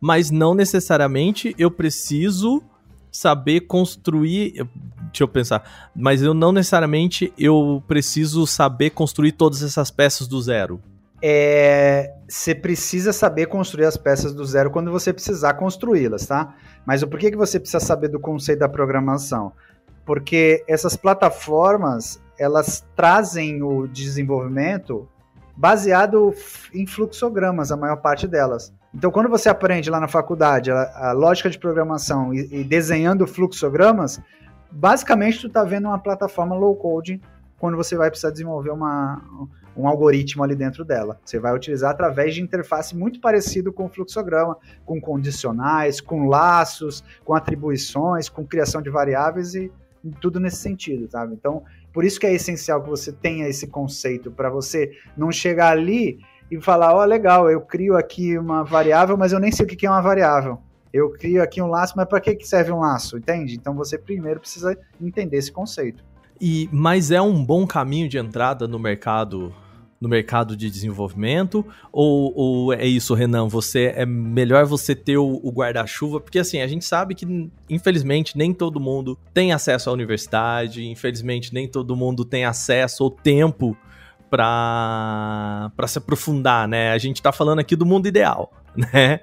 mas 0.00 0.30
não 0.30 0.54
necessariamente 0.54 1.54
eu 1.58 1.70
preciso 1.70 2.62
saber 3.12 3.62
construir, 3.62 4.52
deixa 5.10 5.22
eu 5.22 5.28
pensar, 5.28 5.90
mas 5.94 6.22
eu 6.22 6.32
não 6.32 6.52
necessariamente 6.52 7.32
eu 7.36 7.82
preciso 7.86 8.46
saber 8.46 8.90
construir 8.90 9.32
todas 9.32 9.62
essas 9.62 9.90
peças 9.90 10.26
do 10.28 10.40
zero. 10.40 10.80
é, 11.22 12.14
você 12.28 12.54
precisa 12.54 13.12
saber 13.12 13.46
construir 13.46 13.84
as 13.84 13.96
peças 13.96 14.32
do 14.32 14.44
zero 14.44 14.70
quando 14.70 14.90
você 14.90 15.12
precisar 15.12 15.54
construí-las, 15.54 16.26
tá? 16.26 16.54
Mas 16.86 17.02
o 17.02 17.08
porquê 17.08 17.30
que 17.30 17.36
você 17.36 17.60
precisa 17.60 17.80
saber 17.80 18.08
do 18.08 18.18
conceito 18.18 18.60
da 18.60 18.68
programação? 18.68 19.52
Porque 20.06 20.64
essas 20.66 20.96
plataformas, 20.96 22.20
elas 22.38 22.86
trazem 22.96 23.62
o 23.62 23.86
desenvolvimento 23.86 25.06
baseado 25.54 26.34
em 26.72 26.86
fluxogramas, 26.86 27.70
a 27.70 27.76
maior 27.76 27.96
parte 27.96 28.26
delas. 28.26 28.72
Então, 28.94 29.10
quando 29.10 29.28
você 29.28 29.48
aprende 29.48 29.88
lá 29.88 30.00
na 30.00 30.08
faculdade 30.08 30.70
a, 30.70 31.10
a 31.10 31.12
lógica 31.12 31.48
de 31.48 31.58
programação 31.58 32.34
e, 32.34 32.60
e, 32.60 32.64
desenhando 32.64 33.26
fluxogramas, 33.26 34.20
basicamente 34.70 35.40
tu 35.40 35.46
está 35.46 35.62
vendo 35.64 35.86
uma 35.86 35.98
plataforma 35.98 36.56
low 36.56 36.74
code 36.74 37.20
quando 37.58 37.76
você 37.76 37.96
vai 37.96 38.10
precisar 38.10 38.30
desenvolver 38.30 38.70
uma, 38.70 39.22
um 39.76 39.86
algoritmo 39.86 40.42
ali 40.42 40.56
dentro 40.56 40.84
dela. 40.84 41.20
Você 41.24 41.38
vai 41.38 41.54
utilizar 41.54 41.90
através 41.90 42.34
de 42.34 42.42
interface 42.42 42.96
muito 42.96 43.20
parecido 43.20 43.72
com 43.72 43.84
o 43.84 43.88
fluxograma, 43.88 44.56
com 44.84 45.00
condicionais, 45.00 46.00
com 46.00 46.26
laços, 46.26 47.04
com 47.24 47.34
atribuições, 47.34 48.28
com 48.28 48.44
criação 48.44 48.82
de 48.82 48.90
variáveis 48.90 49.54
e 49.54 49.70
tudo 50.20 50.40
nesse 50.40 50.56
sentido, 50.56 51.10
sabe? 51.10 51.34
Então, 51.34 51.62
por 51.92 52.04
isso 52.04 52.18
que 52.18 52.26
é 52.26 52.34
essencial 52.34 52.82
que 52.82 52.88
você 52.88 53.12
tenha 53.12 53.46
esse 53.46 53.66
conceito, 53.66 54.30
para 54.30 54.48
você 54.48 54.92
não 55.16 55.30
chegar 55.30 55.70
ali 55.70 56.18
e 56.50 56.60
falar, 56.60 56.94
ó, 56.94 57.02
oh, 57.02 57.04
legal, 57.04 57.50
eu 57.50 57.60
crio 57.60 57.96
aqui 57.96 58.36
uma 58.36 58.64
variável, 58.64 59.16
mas 59.16 59.32
eu 59.32 59.38
nem 59.38 59.52
sei 59.52 59.64
o 59.64 59.68
que 59.68 59.86
é 59.86 59.90
uma 59.90 60.02
variável. 60.02 60.58
Eu 60.92 61.10
crio 61.10 61.42
aqui 61.42 61.62
um 61.62 61.68
laço, 61.68 61.94
mas 61.96 62.08
para 62.08 62.20
que 62.20 62.36
serve 62.44 62.72
um 62.72 62.80
laço, 62.80 63.16
entende? 63.16 63.54
Então 63.54 63.74
você 63.74 63.96
primeiro 63.96 64.40
precisa 64.40 64.76
entender 65.00 65.36
esse 65.36 65.52
conceito. 65.52 66.02
E 66.40 66.68
mas 66.72 67.10
é 67.10 67.20
um 67.20 67.44
bom 67.44 67.66
caminho 67.66 68.08
de 68.08 68.18
entrada 68.18 68.66
no 68.66 68.78
mercado 68.78 69.54
no 70.00 70.08
mercado 70.08 70.56
de 70.56 70.70
desenvolvimento? 70.70 71.64
Ou, 71.92 72.32
ou 72.34 72.72
é 72.72 72.86
isso, 72.86 73.12
Renan? 73.12 73.46
Você 73.48 73.92
é 73.94 74.06
melhor 74.06 74.64
você 74.64 74.94
ter 74.94 75.18
o, 75.18 75.38
o 75.42 75.52
guarda-chuva? 75.52 76.18
Porque 76.18 76.38
assim, 76.38 76.62
a 76.62 76.66
gente 76.66 76.86
sabe 76.86 77.14
que, 77.14 77.50
infelizmente, 77.68 78.36
nem 78.36 78.54
todo 78.54 78.80
mundo 78.80 79.18
tem 79.34 79.52
acesso 79.52 79.90
à 79.90 79.92
universidade, 79.92 80.88
infelizmente, 80.88 81.52
nem 81.52 81.68
todo 81.68 81.94
mundo 81.94 82.24
tem 82.24 82.46
acesso 82.46 83.04
ou 83.04 83.10
tempo 83.10 83.76
para 84.30 85.70
se 85.86 85.98
aprofundar, 85.98 86.68
né? 86.68 86.92
A 86.92 86.98
gente 86.98 87.20
tá 87.20 87.32
falando 87.32 87.58
aqui 87.58 87.74
do 87.74 87.84
mundo 87.84 88.06
ideal, 88.06 88.52
né? 88.74 89.20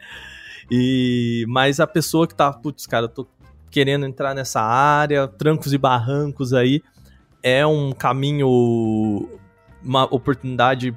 E, 0.69 1.45
mas 1.47 1.79
a 1.79 1.87
pessoa 1.87 2.27
que 2.27 2.35
tá, 2.35 2.51
putz, 2.51 2.85
cara, 2.85 3.05
eu 3.05 3.09
tô 3.09 3.27
querendo 3.71 4.05
entrar 4.05 4.35
nessa 4.35 4.61
área, 4.61 5.27
trancos 5.27 5.71
e 5.73 5.77
barrancos 5.77 6.53
aí, 6.53 6.81
é 7.41 7.65
um 7.65 7.91
caminho 7.91 9.29
uma 9.83 10.03
oportunidade 10.13 10.93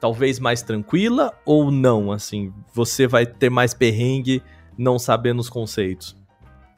talvez 0.00 0.38
mais 0.38 0.62
tranquila 0.62 1.32
ou 1.44 1.70
não? 1.70 2.12
Assim, 2.12 2.52
você 2.72 3.06
vai 3.06 3.26
ter 3.26 3.50
mais 3.50 3.74
perrengue 3.74 4.42
não 4.76 4.98
sabendo 4.98 5.40
os 5.40 5.50
conceitos? 5.50 6.16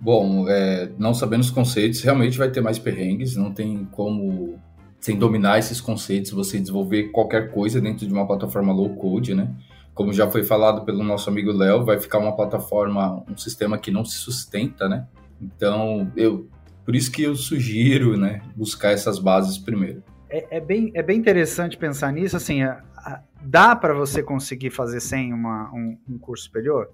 Bom, 0.00 0.48
é, 0.48 0.90
não 0.98 1.12
sabendo 1.12 1.42
os 1.42 1.50
conceitos, 1.50 2.00
realmente 2.00 2.38
vai 2.38 2.50
ter 2.50 2.62
mais 2.62 2.78
perrengues. 2.78 3.36
Não 3.36 3.52
tem 3.52 3.86
como, 3.92 4.58
sem 5.00 5.16
dominar 5.18 5.58
esses 5.58 5.80
conceitos, 5.80 6.30
você 6.30 6.58
desenvolver 6.58 7.10
qualquer 7.10 7.52
coisa 7.52 7.80
dentro 7.80 8.06
de 8.06 8.12
uma 8.12 8.26
plataforma 8.26 8.72
low 8.72 8.94
code, 8.96 9.34
né? 9.34 9.54
Como 9.94 10.12
já 10.12 10.30
foi 10.30 10.44
falado 10.44 10.84
pelo 10.84 11.02
nosso 11.02 11.28
amigo 11.28 11.52
Léo, 11.52 11.84
vai 11.84 11.98
ficar 11.98 12.18
uma 12.18 12.36
plataforma, 12.36 13.24
um 13.28 13.36
sistema 13.36 13.78
que 13.78 13.90
não 13.90 14.04
se 14.04 14.18
sustenta, 14.18 14.88
né? 14.88 15.06
Então, 15.40 16.10
eu, 16.16 16.48
por 16.84 16.94
isso 16.94 17.10
que 17.10 17.22
eu 17.22 17.34
sugiro, 17.34 18.16
né, 18.16 18.42
buscar 18.54 18.92
essas 18.92 19.18
bases 19.18 19.58
primeiro 19.58 20.02
é, 20.30 20.58
é, 20.58 20.60
bem, 20.60 20.92
é 20.94 21.02
bem 21.02 21.18
interessante 21.18 21.76
pensar 21.76 22.12
nisso. 22.12 22.36
Assim, 22.36 22.62
a, 22.62 22.82
a, 22.96 23.20
dá 23.42 23.74
para 23.74 23.92
você 23.92 24.22
conseguir 24.22 24.70
fazer 24.70 25.00
sem 25.00 25.34
uma, 25.34 25.70
um, 25.74 25.98
um, 26.08 26.18
curso 26.18 26.44
superior? 26.44 26.90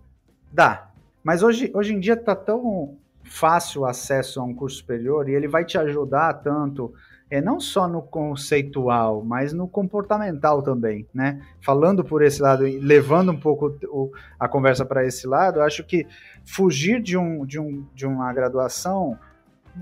Dá. 0.51 0.91
Mas 1.23 1.43
hoje, 1.43 1.71
hoje 1.75 1.93
em 1.93 2.01
dia 2.01 2.15
está 2.15 2.35
tão 2.35 2.97
fácil 3.23 3.83
o 3.83 3.87
acesso 3.87 4.41
a 4.41 4.45
um 4.45 4.55
curso 4.55 4.79
superior 4.79 5.29
e 5.29 5.35
ele 5.35 5.49
vai 5.49 5.65
te 5.65 5.77
ajudar 5.77 6.33
tanto, 6.35 6.95
é, 7.31 7.41
não 7.41 7.59
só 7.59 7.89
no 7.89 8.03
conceitual, 8.03 9.23
mas 9.25 9.53
no 9.53 9.67
comportamental 9.67 10.63
também, 10.63 11.07
né? 11.13 11.41
Falando 11.61 12.05
por 12.05 12.23
esse 12.23 12.41
lado 12.41 12.67
e 12.67 12.79
levando 12.79 13.33
um 13.33 13.39
pouco 13.39 13.77
o, 13.89 14.13
a 14.39 14.49
conversa 14.49 14.85
para 14.85 15.05
esse 15.05 15.27
lado, 15.27 15.61
acho 15.61 15.83
que 15.85 16.07
fugir 16.45 17.03
de, 17.03 17.17
um, 17.17 17.45
de, 17.45 17.59
um, 17.59 17.85
de 17.95 18.07
uma 18.07 18.33
graduação 18.33 19.19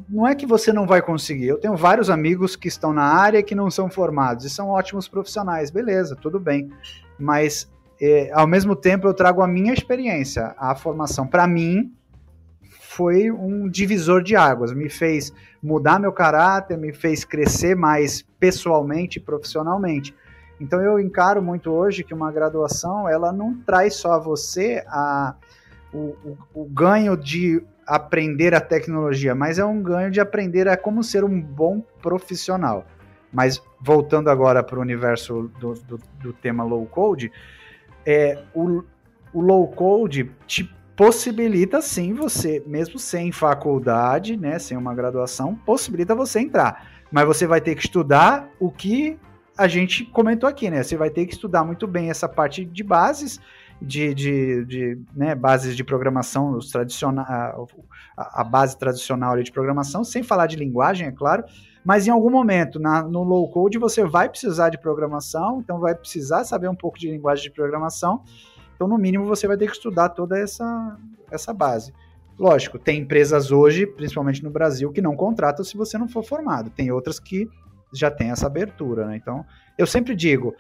não 0.09 0.27
é 0.27 0.35
que 0.35 0.47
você 0.47 0.73
não 0.73 0.87
vai 0.87 1.01
conseguir. 1.01 1.47
Eu 1.47 1.59
tenho 1.59 1.77
vários 1.77 2.11
amigos 2.11 2.57
que 2.57 2.67
estão 2.67 2.93
na 2.93 3.05
área 3.05 3.43
que 3.43 3.55
não 3.55 3.71
são 3.71 3.89
formados 3.89 4.45
e 4.45 4.51
são 4.51 4.71
ótimos 4.71 5.07
profissionais, 5.07 5.71
beleza, 5.71 6.17
tudo 6.17 6.41
bem. 6.41 6.71
Mas 7.19 7.71
é, 8.01 8.31
ao 8.33 8.47
mesmo 8.47 8.75
tempo 8.75 9.07
eu 9.07 9.15
trago 9.15 9.43
a 9.43 9.47
minha 9.47 9.73
experiência. 9.73 10.55
A 10.59 10.75
formação, 10.75 11.27
para 11.27 11.47
mim, 11.47 11.93
foi 12.95 13.29
um 13.29 13.69
divisor 13.69 14.23
de 14.23 14.37
águas. 14.37 14.73
Me 14.73 14.89
fez 14.89 15.33
mudar 15.61 15.99
meu 15.99 16.13
caráter, 16.13 16.79
me 16.79 16.93
fez 16.93 17.25
crescer 17.25 17.75
mais 17.75 18.23
pessoalmente 18.39 19.19
e 19.19 19.21
profissionalmente. 19.21 20.15
Então 20.61 20.81
eu 20.81 21.01
encaro 21.01 21.43
muito 21.43 21.73
hoje 21.73 22.05
que 22.05 22.15
uma 22.15 22.31
graduação 22.31 23.09
ela 23.09 23.33
não 23.33 23.53
traz 23.67 23.97
só 23.97 24.13
a 24.13 24.19
você 24.19 24.85
a, 24.87 25.35
o, 25.93 26.15
o, 26.25 26.39
o 26.55 26.65
ganho 26.67 27.17
de 27.17 27.61
aprender 27.85 28.55
a 28.55 28.61
tecnologia, 28.61 29.35
mas 29.35 29.59
é 29.59 29.65
um 29.65 29.83
ganho 29.83 30.11
de 30.11 30.21
aprender 30.21 30.69
a 30.69 30.77
como 30.77 31.03
ser 31.03 31.25
um 31.25 31.41
bom 31.41 31.83
profissional. 32.01 32.87
Mas 33.33 33.61
voltando 33.81 34.31
agora 34.31 34.63
para 34.63 34.79
o 34.79 34.81
universo 34.81 35.51
do, 35.59 35.75
do, 35.75 36.01
do, 36.21 36.33
tema 36.33 36.63
low 36.63 36.87
code, 36.87 37.33
é, 38.07 38.41
o, 38.55 38.85
o 39.33 39.41
low 39.41 39.67
code 39.67 40.31
te 40.47 40.73
possibilita 40.97 41.81
sim 41.83 42.13
você, 42.15 42.63
mesmo 42.67 42.99
sem 42.99 43.33
faculdade, 43.33 44.37
né, 44.37 44.59
sem 44.59 44.77
uma 44.77 44.95
graduação, 44.95 45.55
possibilita 45.55 46.15
você 46.15 46.41
entrar. 46.41 47.05
Mas 47.11 47.27
você 47.27 47.47
vai 47.47 47.61
ter 47.61 47.75
que 47.75 47.83
estudar 47.83 48.49
o 48.59 48.71
que 48.71 49.19
a 49.57 49.69
gente 49.69 50.05
comentou 50.05 50.49
aqui, 50.49 50.69
né? 50.69 50.83
Você 50.83 50.97
vai 50.97 51.11
ter 51.11 51.27
que 51.27 51.35
estudar 51.35 51.65
muito 51.65 51.87
bem 51.87 52.11
essa 52.11 52.29
parte 52.29 52.65
de 52.65 52.83
bases 52.83 53.41
de, 53.81 54.15
de, 54.15 54.65
de 54.65 54.99
né, 55.15 55.35
bases 55.35 55.77
de 55.77 55.85
programação, 55.85 56.57
os 56.57 56.71
tradicional, 56.71 57.69
a, 58.17 58.41
a, 58.41 58.45
base 58.45 58.79
tradicional 58.79 59.41
de 59.41 59.53
programação, 59.53 60.05
sem 60.05 60.23
falar 60.23 60.47
de 60.47 60.57
linguagem, 60.57 61.07
é 61.07 61.13
claro, 61.13 61.45
mas 61.85 62.07
em 62.07 62.11
algum 62.11 62.31
momento 62.31 62.79
na, 62.79 63.03
no 63.03 63.23
low 63.23 63.49
code 63.51 63.79
você 63.79 64.05
vai 64.05 64.29
precisar 64.29 64.71
de 64.71 64.79
programação, 64.79 65.61
então 65.61 65.79
vai 65.81 65.95
precisar 65.95 66.45
saber 66.45 66.69
um 66.69 66.75
pouco 66.75 66.99
de 66.99 67.11
linguagem 67.11 67.45
de 67.45 67.51
programação, 67.51 68.23
então 68.75 68.89
no 68.89 68.99
mínimo 68.99 69.25
você 69.25 69.47
vai 69.47 69.57
ter 69.57 69.67
que 69.67 69.77
estudar 69.77 70.11
toda 70.11 70.39
essa, 70.39 70.99
essa 71.31 71.53
base. 71.53 71.93
Lógico, 72.39 72.79
tem 72.79 73.01
empresas 73.01 73.53
hoje, 73.53 73.87
principalmente 73.87 74.43
no 74.43 74.51
Brasil, 74.51 74.91
que 74.91 75.01
não 75.01 75.15
contratam 75.15 75.65
se 75.65 75.77
você 75.77 75.97
não 75.97 76.09
for 76.09 76.25
formado. 76.25 76.71
Tem 76.71 76.91
outras 76.91 77.21
que 77.21 77.49
já 77.93 78.11
têm 78.11 78.31
essa 78.31 78.47
abertura, 78.47 79.07
né? 79.07 79.17
Então, 79.17 79.45
eu 79.79 79.87
sempre 79.87 80.17
digo, 80.17 80.55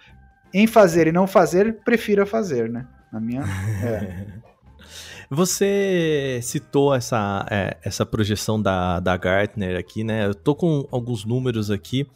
em 0.52 0.68
fazer 0.68 1.08
e 1.08 1.12
não 1.12 1.26
fazer, 1.26 1.80
prefira 1.84 2.24
fazer, 2.24 2.70
né? 2.70 2.86
Na 3.12 3.20
minha. 3.20 3.42
É. 3.82 4.44
Você 5.30 6.40
citou 6.42 6.94
essa, 6.94 7.46
é, 7.50 7.76
essa 7.82 8.04
projeção 8.04 8.60
da, 8.60 9.00
da 9.00 9.16
Gartner 9.16 9.78
aqui, 9.78 10.04
né? 10.04 10.26
Eu 10.26 10.34
tô 10.34 10.54
com 10.54 10.86
alguns 10.90 11.24
números 11.24 11.70
aqui. 11.70 12.06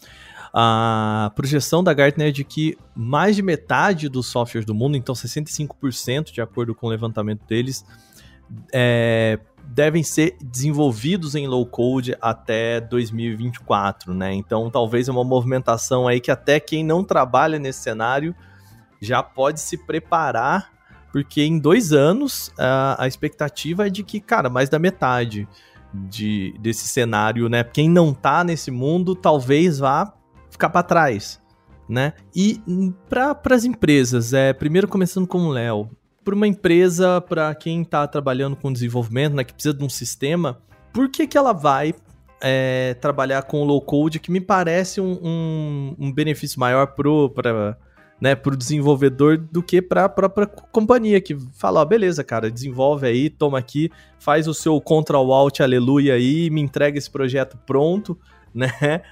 A 0.53 1.31
projeção 1.35 1.85
da 1.85 1.92
Gartner 1.92 2.29
é 2.29 2.31
de 2.31 2.44
que 2.44 2.77
mais 2.94 3.37
de 3.37 3.42
metade 3.42 4.09
dos 4.09 4.27
softwares 4.27 4.66
do 4.66 4.75
mundo, 4.75 4.97
então 4.97 5.14
65%, 5.14 6.33
de 6.33 6.40
acordo 6.40 6.75
com 6.75 6.87
o 6.87 6.90
levantamento 6.90 7.47
deles, 7.47 7.85
é, 8.73 9.38
devem 9.64 10.03
ser 10.03 10.37
desenvolvidos 10.42 11.35
em 11.35 11.47
low 11.47 11.66
code 11.66 12.16
até 12.21 12.81
2024, 12.81 14.14
né? 14.14 14.33
Então 14.33 14.71
talvez 14.71 15.09
é 15.09 15.12
uma 15.12 15.25
movimentação 15.25 16.09
aí 16.09 16.21
que 16.21 16.31
até 16.31 16.59
quem 16.59 16.83
não 16.83 17.05
trabalha 17.05 17.59
nesse 17.59 17.81
cenário 17.81 18.35
já 19.01 19.23
pode 19.23 19.61
se 19.61 19.77
preparar 19.77 20.78
porque 21.12 21.42
em 21.42 21.59
dois 21.59 21.92
anos 21.92 22.53
a, 22.59 23.03
a 23.03 23.07
expectativa 23.07 23.87
é 23.87 23.90
de 23.90 24.03
que, 24.03 24.21
cara, 24.21 24.49
mais 24.49 24.68
da 24.68 24.79
metade 24.79 25.49
de, 25.92 26.55
desse 26.61 26.87
cenário, 26.87 27.49
né? 27.49 27.64
Quem 27.64 27.88
não 27.88 28.12
tá 28.12 28.44
nesse 28.44 28.71
mundo 28.71 29.14
talvez 29.14 29.79
vá 29.79 30.12
ficar 30.51 30.68
para 30.68 30.83
trás, 30.83 31.40
né? 31.88 32.12
E 32.35 32.61
para 33.09 33.37
as 33.55 33.64
empresas, 33.64 34.33
é 34.33 34.53
primeiro 34.53 34.88
começando 34.88 35.27
com 35.27 35.47
o 35.47 35.51
Léo, 35.51 35.90
para 36.25 36.35
uma 36.35 36.47
empresa, 36.47 37.21
para 37.23 37.55
quem 37.55 37.83
está 37.83 38.07
trabalhando 38.07 38.55
com 38.55 38.71
desenvolvimento, 38.71 39.35
né, 39.35 39.44
que 39.44 39.55
precisa 39.55 39.75
de 39.75 39.83
um 39.83 39.88
sistema, 39.88 40.61
por 40.92 41.09
que, 41.09 41.27
que 41.27 41.38
ela 41.38 41.55
vai 41.55 41.94
é, 42.40 42.94
trabalhar 43.01 43.42
com 43.42 43.64
low 43.64 43.81
code, 43.81 44.21
que 44.21 44.31
me 44.31 44.40
parece 44.40 45.01
um, 45.01 45.18
um, 45.23 45.97
um 45.99 46.12
benefício 46.12 46.61
maior 46.61 46.88
para 46.88 47.79
né, 48.20 48.35
pro 48.35 48.57
desenvolvedor 48.57 49.38
do 49.38 49.62
que 49.62 49.81
para 49.81 50.04
a 50.04 50.09
própria 50.09 50.46
companhia 50.46 51.20
que 51.20 51.37
fala, 51.57 51.81
ó, 51.81 51.85
beleza, 51.85 52.24
cara, 52.24 52.50
desenvolve 52.50 53.07
aí, 53.07 53.31
toma 53.31 53.59
aqui, 53.59 53.90
faz 54.18 54.48
o 54.48 54.54
seu 54.54 54.81
Ctrl 54.81 55.33
Alt 55.33 55.61
Aleluia 55.61 56.14
aí, 56.14 56.50
me 56.50 56.61
entrega 56.61 56.98
esse 56.98 57.11
projeto 57.11 57.57
pronto, 57.66 58.18
né? 58.54 59.02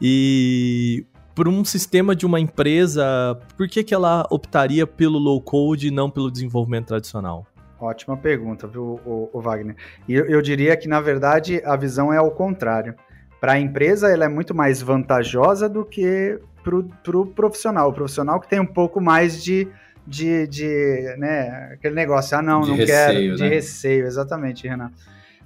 E 0.00 1.04
por 1.34 1.48
um 1.48 1.64
sistema 1.64 2.14
de 2.14 2.26
uma 2.26 2.38
empresa, 2.38 3.38
por 3.56 3.68
que, 3.68 3.82
que 3.82 3.94
ela 3.94 4.26
optaria 4.30 4.86
pelo 4.86 5.18
low 5.18 5.40
code 5.40 5.88
e 5.88 5.90
não 5.90 6.10
pelo 6.10 6.30
desenvolvimento 6.30 6.88
tradicional? 6.88 7.46
Ótima 7.80 8.14
pergunta, 8.14 8.66
viu, 8.66 9.00
o, 9.06 9.30
o 9.32 9.40
Wagner? 9.40 9.74
E 10.06 10.14
eu, 10.14 10.26
eu, 10.26 10.42
diria 10.42 10.76
que, 10.76 10.86
na 10.86 11.00
verdade, 11.00 11.62
a 11.64 11.76
visão 11.76 12.12
é 12.12 12.18
ao 12.18 12.30
contrário. 12.30 12.94
Para 13.40 13.52
a 13.52 13.58
empresa, 13.58 14.08
ela 14.08 14.26
é 14.26 14.28
muito 14.28 14.54
mais 14.54 14.82
vantajosa 14.82 15.68
do 15.68 15.84
que 15.84 16.38
para 16.62 16.76
o 16.76 16.84
pro 16.84 17.26
profissional. 17.26 17.88
O 17.88 17.92
profissional 17.92 18.38
que 18.38 18.48
tem 18.48 18.60
um 18.60 18.66
pouco 18.66 19.00
mais 19.00 19.42
de, 19.42 19.66
de, 20.06 20.46
de 20.46 21.14
né, 21.18 21.70
aquele 21.72 21.94
negócio, 21.94 22.36
ah, 22.36 22.42
não, 22.42 22.60
de 22.60 22.70
não 22.70 22.76
receio, 22.76 22.96
quero, 22.96 23.36
de 23.36 23.42
né? 23.42 23.48
receio, 23.48 24.06
exatamente, 24.06 24.68
Renato. 24.68 24.94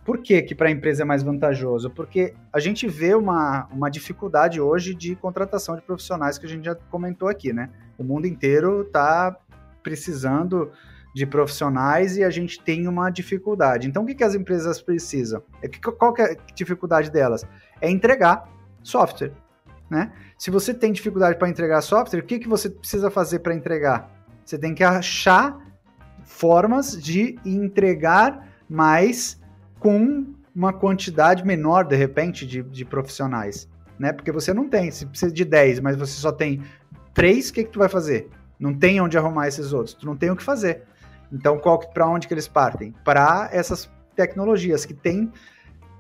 Por 0.05 0.19
que, 0.19 0.43
que 0.43 0.55
para 0.55 0.69
a 0.69 0.71
empresa 0.71 1.03
é 1.03 1.05
mais 1.05 1.23
vantajoso? 1.23 1.89
Porque 1.89 2.35
a 2.53 2.61
gente 2.61 2.87
vê 2.87 3.15
uma, 3.15 3.67
uma 3.73 3.89
dificuldade 3.89 4.61
hoje 4.61 4.95
de 4.95 5.17
contratação 5.17 5.77
de 5.77 5.83
profissionais 5.83 6.37
que 6.37 6.45
a 6.45 6.49
gente 6.49 6.65
já 6.65 6.75
comentou 6.75 7.29
aqui, 7.29 7.55
né? 7.55 7.71
O 7.97 8.05
mundo 8.05 8.27
inteiro 8.27 8.83
está 8.83 9.35
precisando 9.83 10.71
de 11.15 11.25
profissionais 11.25 12.17
e 12.17 12.25
a 12.25 12.29
gente 12.29 12.61
tem 12.61 12.89
uma 12.89 13.09
dificuldade. 13.09 13.87
Então, 13.87 14.03
o 14.03 14.07
que, 14.07 14.15
que 14.15 14.25
as 14.25 14.35
empresas 14.35 14.83
precisam? 14.83 15.43
É 15.63 15.69
qual 15.69 16.13
que 16.13 16.21
é 16.21 16.33
a 16.33 16.37
dificuldade 16.55 17.11
delas? 17.11 17.47
É 17.81 17.91
entregar 17.91 18.49
software. 18.83 19.33
Né? 19.91 20.13
Se 20.39 20.51
você 20.51 20.73
tem 20.73 20.93
dificuldade 20.93 21.39
para 21.39 21.49
entregar 21.49 21.81
software, 21.81 22.21
o 22.21 22.25
que, 22.25 22.39
que 22.39 22.49
você 22.49 22.71
precisa 22.71 23.11
fazer 23.11 23.41
para 23.41 23.55
entregar? 23.55 24.11
Você 24.45 24.59
tem 24.59 24.75
que 24.75 24.85
achar 24.85 25.59
formas 26.25 27.01
de 27.01 27.39
entregar 27.45 28.49
mais 28.69 29.41
com 29.79 30.35
uma 30.55 30.73
quantidade 30.73 31.45
menor, 31.45 31.85
de 31.85 31.97
repente, 31.97 32.47
de, 32.47 32.63
de 32.63 32.85
profissionais. 32.85 33.69
Né? 33.99 34.13
Porque 34.13 34.33
você 34.33 34.53
não 34.53 34.69
tem, 34.69 34.91
se 34.91 35.07
precisa 35.07 35.33
de 35.33 35.45
10, 35.45 35.81
mas 35.81 35.97
você 35.97 36.13
só 36.13 36.33
tem 36.33 36.63
3, 37.13 37.51
o 37.51 37.53
que, 37.53 37.65
que 37.65 37.71
tu 37.71 37.79
vai 37.79 37.89
fazer? 37.89 38.29
Não 38.59 38.75
tem 38.75 39.01
onde 39.01 39.19
arrumar 39.19 39.49
esses 39.49 39.73
outros, 39.73 39.95
tu 39.95 40.07
não 40.07 40.17
tem 40.17 40.31
o 40.31 40.37
que 40.37 40.43
fazer. 40.43 40.83
Então, 41.33 41.61
para 41.93 42.09
onde 42.09 42.29
que 42.29 42.35
eles 42.35 42.47
partem? 42.47 42.95
Para 43.05 43.49
essas 43.53 43.91
tecnologias 44.15 44.85
que 44.85 44.95
têm 44.95 45.33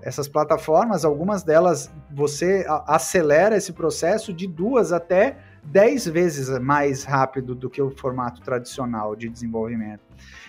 essas 0.04 0.28
plataformas, 0.28 1.02
algumas 1.02 1.42
delas 1.42 1.90
você 2.12 2.66
acelera 2.86 3.56
esse 3.56 3.72
processo 3.72 4.34
de 4.34 4.46
duas 4.46 4.92
até 4.92 5.38
dez 5.64 6.06
vezes 6.06 6.50
mais 6.58 7.04
rápido 7.04 7.54
do 7.54 7.70
que 7.70 7.80
o 7.80 7.90
formato 7.90 8.42
tradicional 8.42 9.16
de 9.16 9.30
desenvolvimento. 9.30 10.02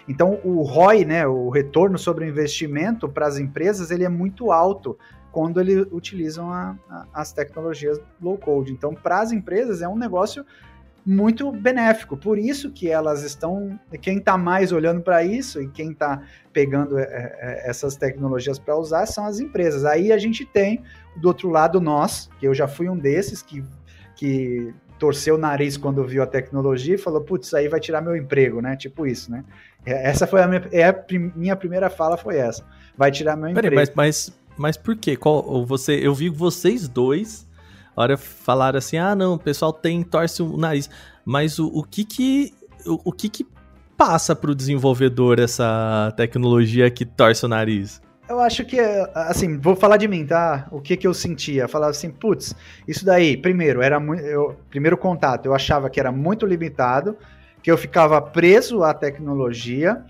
Então, 0.10 0.42
o 0.44 0.62
ROI, 0.62 1.06
né, 1.06 1.26
o 1.26 1.50
retorno 1.50 1.98
sobre 1.98 2.26
o 2.26 2.28
investimento 2.28 3.08
para 3.08 3.28
as 3.28 3.40
empresas, 3.40 3.92
ele 3.92 4.04
é 4.04 4.10
muito 4.10 4.52
alto 4.52 4.98
quando 5.32 5.62
eles 5.62 5.88
utilizam 5.90 6.52
a, 6.52 6.76
a, 6.90 7.06
as 7.14 7.32
tecnologias 7.32 7.98
low 8.22 8.38
code. 8.38 8.74
Então, 8.74 8.94
para 8.94 9.22
as 9.22 9.32
empresas 9.32 9.82
é 9.82 9.88
um 9.88 9.98
negócio 9.98 10.46
muito 11.06 11.52
benéfico. 11.52 12.18
Por 12.18 12.40
isso 12.40 12.72
que 12.72 12.90
elas 12.90 13.22
estão. 13.22 13.80
Quem 14.02 14.18
está 14.18 14.38
mais 14.38 14.72
olhando 14.72 15.02
para 15.02 15.24
isso 15.24 15.62
e 15.62 15.68
quem 15.68 15.92
está 15.92 16.24
pegando 16.52 16.98
é, 16.98 17.04
é, 17.04 17.70
essas 17.70 17.96
tecnologias 17.96 18.58
para 18.58 18.76
usar 18.76 19.06
são 19.06 19.26
as 19.26 19.40
empresas. 19.40 19.86
Aí 19.86 20.12
a 20.12 20.18
gente 20.18 20.44
tem, 20.46 20.82
do 21.18 21.28
outro 21.28 21.50
lado, 21.50 21.80
nós, 21.80 22.30
que 22.40 22.48
eu 22.48 22.54
já 22.54 22.68
fui 22.68 22.90
um 22.90 22.98
desses 22.98 23.44
que, 23.44 23.64
que 24.16 24.74
torceu 24.98 25.36
o 25.36 25.38
nariz 25.38 25.78
quando 25.78 26.04
viu 26.04 26.24
a 26.24 26.28
tecnologia 26.28 26.96
e 26.96 26.98
falou: 26.98 27.22
putz, 27.22 27.54
aí 27.54 27.68
vai 27.68 27.80
tirar 27.80 28.02
meu 28.02 28.16
emprego, 28.16 28.60
né? 28.60 28.76
Tipo 28.76 29.06
isso, 29.06 29.30
né? 29.30 29.44
É, 29.86 30.10
essa 30.10 30.26
foi 30.26 30.42
a 30.42 30.48
minha, 30.48 30.68
é 30.72 30.90
a 30.90 30.96
minha 31.36 31.56
primeira 31.56 31.90
fala, 31.90 32.18
foi 32.18 32.38
essa. 32.38 32.66
Vai 32.98 33.12
tirar 33.12 33.36
meu 33.36 33.54
Peraí, 33.54 33.70
emprego. 33.70 33.76
Mas, 33.76 33.92
mas, 33.94 34.40
mas 34.58 34.78
por 34.78 34.96
quê? 34.96 35.16
Qual, 35.16 35.64
você, 35.66 36.00
eu 36.02 36.16
vi 36.16 36.30
vocês 36.30 36.88
dois 36.88 37.45
hora 38.04 38.18
falaram 38.18 38.78
assim: 38.78 38.98
ah, 38.98 39.16
não, 39.16 39.34
o 39.36 39.40
pessoal 39.40 39.72
tem, 39.72 40.04
torce 40.04 40.42
o 40.42 40.58
nariz. 40.58 40.90
Mas 41.24 41.60
o, 41.60 41.68
o 41.68 41.84
que 41.84 42.04
que. 42.04 42.54
O, 42.86 43.10
o 43.10 43.12
que 43.12 43.30
que 43.30 43.48
passa 43.98 44.36
para 44.36 44.52
o 44.52 44.56
desenvolvedor 44.56 45.40
essa 45.40 46.14
tecnologia 46.16 46.90
que 46.92 47.06
torce 47.06 47.46
o 47.46 47.48
nariz? 47.48 48.02
Eu 48.28 48.40
acho 48.40 48.66
que, 48.66 48.80
assim, 49.14 49.60
vou 49.60 49.76
falar 49.76 49.98
de 49.98 50.08
mim, 50.08 50.26
tá? 50.26 50.68
O 50.72 50.82
que 50.82 50.98
que 50.98 51.06
eu 51.06 51.14
sentia? 51.14 51.68
Falava 51.68 51.92
assim, 51.92 52.10
putz, 52.10 52.56
isso 52.88 53.06
daí, 53.06 53.38
primeiro, 53.38 53.82
era 53.82 54.00
muito. 54.00 54.56
Primeiro 54.70 54.98
contato, 54.98 55.46
eu 55.46 55.54
achava 55.54 55.90
que 55.90 56.00
era 56.00 56.12
muito 56.12 56.46
limitado, 56.46 57.16
que 57.62 57.72
eu 57.72 57.78
ficava 57.78 58.20
preso 58.20 58.84
à 58.84 58.94
tecnologia 58.94 60.04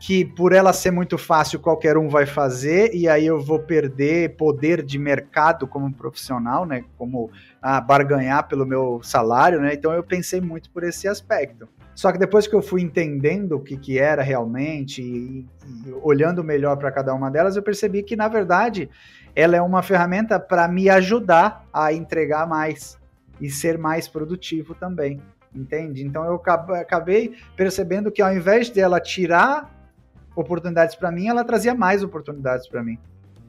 que 0.00 0.24
por 0.24 0.54
ela 0.54 0.72
ser 0.72 0.90
muito 0.90 1.18
fácil 1.18 1.60
qualquer 1.60 1.98
um 1.98 2.08
vai 2.08 2.24
fazer 2.24 2.94
e 2.94 3.06
aí 3.06 3.26
eu 3.26 3.38
vou 3.38 3.58
perder 3.58 4.34
poder 4.34 4.82
de 4.82 4.98
mercado 4.98 5.66
como 5.66 5.92
profissional, 5.92 6.64
né? 6.64 6.84
Como 6.96 7.30
ah, 7.60 7.82
barganhar 7.82 8.48
pelo 8.48 8.64
meu 8.64 9.02
salário, 9.02 9.60
né? 9.60 9.74
Então 9.74 9.92
eu 9.92 10.02
pensei 10.02 10.40
muito 10.40 10.70
por 10.70 10.84
esse 10.84 11.06
aspecto. 11.06 11.68
Só 11.94 12.10
que 12.10 12.18
depois 12.18 12.46
que 12.46 12.56
eu 12.56 12.62
fui 12.62 12.80
entendendo 12.80 13.56
o 13.56 13.60
que, 13.60 13.76
que 13.76 13.98
era 13.98 14.22
realmente 14.22 15.02
e, 15.02 15.46
e 15.66 15.92
olhando 16.02 16.42
melhor 16.42 16.78
para 16.78 16.90
cada 16.90 17.12
uma 17.12 17.30
delas, 17.30 17.56
eu 17.56 17.62
percebi 17.62 18.02
que 18.02 18.16
na 18.16 18.26
verdade 18.26 18.88
ela 19.36 19.54
é 19.54 19.60
uma 19.60 19.82
ferramenta 19.82 20.40
para 20.40 20.66
me 20.66 20.88
ajudar 20.88 21.66
a 21.70 21.92
entregar 21.92 22.48
mais 22.48 22.98
e 23.38 23.50
ser 23.50 23.76
mais 23.76 24.08
produtivo 24.08 24.74
também 24.74 25.20
entende? 25.54 26.04
Então 26.04 26.24
eu 26.24 26.40
acabei 26.76 27.34
percebendo 27.56 28.10
que 28.12 28.22
ao 28.22 28.32
invés 28.32 28.70
de 28.70 28.80
ela 28.80 29.00
tirar 29.00 29.79
oportunidades 30.34 30.94
para 30.94 31.10
mim, 31.10 31.28
ela 31.28 31.44
trazia 31.44 31.74
mais 31.74 32.02
oportunidades 32.02 32.68
para 32.68 32.82
mim. 32.82 32.98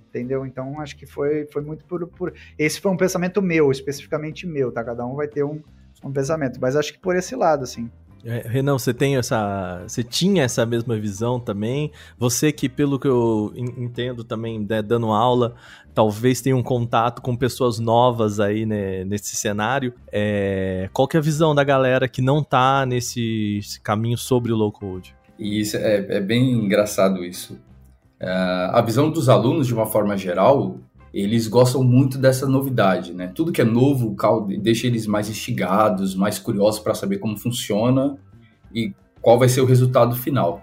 Entendeu? 0.10 0.46
Então 0.46 0.80
acho 0.82 0.98
que 0.98 1.06
foi, 1.06 1.46
foi 1.46 1.62
muito 1.62 1.86
por, 1.86 2.06
por. 2.08 2.34
Esse 2.60 2.82
foi 2.82 2.92
um 2.92 2.98
pensamento 2.98 3.42
meu, 3.42 3.72
especificamente 3.72 4.46
meu, 4.46 4.72
tá? 4.72 4.84
Cada 4.84 5.06
um 5.06 5.16
vai 5.16 5.28
ter 5.28 5.44
um, 5.44 5.62
um 6.04 6.12
pensamento. 6.12 6.60
Mas 6.60 6.76
acho 6.76 6.94
que 6.94 7.00
por 7.00 7.16
esse 7.16 7.34
lado, 7.36 7.64
assim. 7.64 7.90
É, 8.24 8.46
Renan, 8.46 8.74
você 8.74 8.94
tem 8.94 9.18
essa. 9.18 9.82
Você 9.88 10.04
tinha 10.04 10.44
essa 10.44 10.66
mesma 10.66 10.96
visão 10.98 11.40
também? 11.40 11.92
Você 12.20 12.52
que, 12.52 12.70
pelo 12.70 13.00
que 13.00 13.08
eu 13.08 13.52
entendo 13.56 14.24
também, 14.24 14.60
né, 14.60 14.82
dando 14.82 15.08
aula, 15.12 15.56
talvez 15.94 16.42
tenha 16.42 16.56
um 16.56 16.62
contato 16.62 17.22
com 17.22 17.36
pessoas 17.36 17.80
novas 17.80 18.40
aí 18.40 18.66
né, 18.66 19.04
nesse 19.06 19.36
cenário. 19.36 19.94
É, 20.12 20.90
qual 20.94 21.08
que 21.08 21.18
é 21.18 21.20
a 21.20 21.24
visão 21.24 21.56
da 21.56 21.64
galera 21.64 22.08
que 22.08 22.22
não 22.22 22.44
tá 22.44 22.86
nesse 22.86 23.62
caminho 23.84 24.18
sobre 24.18 24.52
o 24.52 24.56
low 24.56 24.72
code? 24.72 25.16
E 25.42 25.60
isso 25.60 25.76
é, 25.76 26.06
é 26.08 26.22
bem 26.22 26.52
engraçado 26.52 27.26
isso. 27.26 27.56
Uh, 28.22 28.70
a 28.74 28.82
visão 28.82 29.10
dos 29.10 29.28
alunos, 29.28 29.66
de 29.66 29.74
uma 29.74 29.88
forma 29.88 30.16
geral, 30.16 30.78
eles 31.12 31.48
gostam 31.48 31.84
muito 31.84 32.20
dessa 32.20 32.48
novidade, 32.48 33.12
né? 33.12 33.32
Tudo 33.34 33.52
que 33.52 33.60
é 33.60 33.66
novo 33.66 34.16
deixa 34.62 34.86
eles 34.86 35.08
mais 35.08 35.28
instigados, 35.28 36.14
mais 36.14 36.38
curiosos 36.38 36.80
para 36.80 36.94
saber 36.94 37.18
como 37.18 37.36
funciona 37.36 38.20
e 38.72 38.94
qual 39.20 39.40
vai 39.40 39.50
ser 39.50 39.62
o 39.62 39.66
resultado 39.66 40.16
final. 40.16 40.62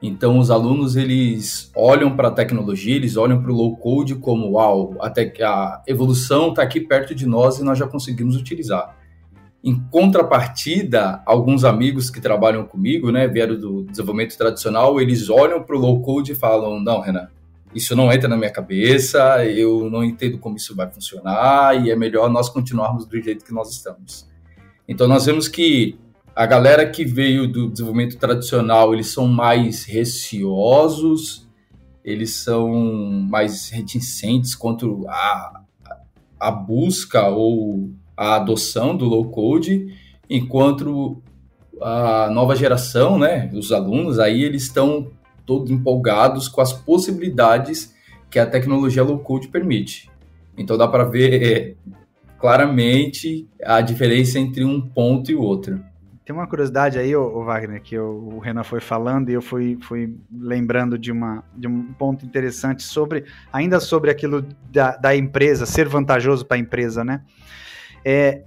Então, 0.00 0.38
os 0.38 0.50
alunos 0.50 0.96
eles 0.96 1.70
olham 1.76 2.16
para 2.16 2.28
a 2.28 2.32
tecnologia, 2.32 2.96
eles 2.96 3.18
olham 3.18 3.42
para 3.42 3.52
o 3.52 3.54
low 3.54 3.76
code 3.76 4.14
como, 4.14 4.52
uau, 4.52 4.94
até 4.98 5.26
que 5.26 5.42
a 5.42 5.82
evolução 5.86 6.48
está 6.48 6.62
aqui 6.62 6.80
perto 6.80 7.14
de 7.14 7.26
nós 7.26 7.58
e 7.58 7.62
nós 7.62 7.78
já 7.78 7.86
conseguimos 7.86 8.34
utilizar. 8.34 8.96
Em 9.66 9.80
contrapartida, 9.90 11.20
alguns 11.26 11.64
amigos 11.64 12.08
que 12.08 12.20
trabalham 12.20 12.64
comigo, 12.64 13.10
né, 13.10 13.26
vieram 13.26 13.58
do 13.58 13.82
desenvolvimento 13.82 14.38
tradicional, 14.38 15.00
eles 15.00 15.28
olham 15.28 15.60
para 15.60 15.74
o 15.74 15.80
low 15.80 16.00
code 16.02 16.30
e 16.30 16.34
falam: 16.36 16.78
não, 16.78 17.00
Renan, 17.00 17.26
isso 17.74 17.96
não 17.96 18.12
entra 18.12 18.28
na 18.28 18.36
minha 18.36 18.52
cabeça, 18.52 19.44
eu 19.44 19.90
não 19.90 20.04
entendo 20.04 20.38
como 20.38 20.56
isso 20.56 20.72
vai 20.76 20.88
funcionar 20.88 21.84
e 21.84 21.90
é 21.90 21.96
melhor 21.96 22.30
nós 22.30 22.48
continuarmos 22.48 23.06
do 23.06 23.20
jeito 23.20 23.44
que 23.44 23.52
nós 23.52 23.72
estamos. 23.72 24.28
Então, 24.86 25.08
nós 25.08 25.26
vemos 25.26 25.48
que 25.48 25.98
a 26.32 26.46
galera 26.46 26.88
que 26.88 27.04
veio 27.04 27.50
do 27.50 27.68
desenvolvimento 27.68 28.18
tradicional, 28.18 28.94
eles 28.94 29.08
são 29.08 29.26
mais 29.26 29.84
receosos, 29.84 31.48
eles 32.04 32.34
são 32.34 32.70
mais 33.28 33.68
reticentes 33.70 34.54
quanto 34.54 35.04
a, 35.08 35.60
a 36.38 36.52
busca 36.52 37.26
ou 37.30 37.90
a 38.16 38.36
adoção 38.36 38.96
do 38.96 39.04
low 39.04 39.30
code, 39.30 39.94
enquanto 40.28 41.22
a 41.80 42.30
nova 42.30 42.56
geração, 42.56 43.18
né, 43.18 43.50
os 43.52 43.70
alunos 43.70 44.18
aí 44.18 44.42
eles 44.42 44.62
estão 44.62 45.10
todos 45.44 45.70
empolgados 45.70 46.48
com 46.48 46.60
as 46.60 46.72
possibilidades 46.72 47.94
que 48.30 48.38
a 48.38 48.46
tecnologia 48.46 49.04
low 49.04 49.18
code 49.18 49.48
permite. 49.48 50.10
Então 50.56 50.76
dá 50.76 50.88
para 50.88 51.04
ver 51.04 51.42
é, 51.42 51.74
claramente 52.38 53.46
a 53.62 53.80
diferença 53.80 54.38
entre 54.38 54.64
um 54.64 54.80
ponto 54.80 55.30
e 55.30 55.34
o 55.34 55.42
outro. 55.42 55.80
Tem 56.26 56.34
uma 56.34 56.48
curiosidade 56.48 56.98
aí, 56.98 57.14
o 57.14 57.44
Wagner, 57.44 57.80
que 57.80 57.94
eu, 57.94 58.32
o 58.34 58.40
Renan 58.40 58.64
foi 58.64 58.80
falando 58.80 59.30
e 59.30 59.34
eu 59.34 59.40
fui, 59.40 59.78
fui 59.80 60.12
lembrando 60.32 60.98
de, 60.98 61.12
uma, 61.12 61.44
de 61.54 61.68
um 61.68 61.92
ponto 61.92 62.26
interessante 62.26 62.82
sobre, 62.82 63.26
ainda 63.52 63.78
sobre 63.78 64.10
aquilo 64.10 64.44
da, 64.72 64.96
da 64.96 65.14
empresa, 65.14 65.64
ser 65.64 65.86
vantajoso 65.86 66.44
para 66.44 66.56
a 66.56 66.58
empresa, 66.60 67.04
né? 67.04 67.22
É, 68.08 68.44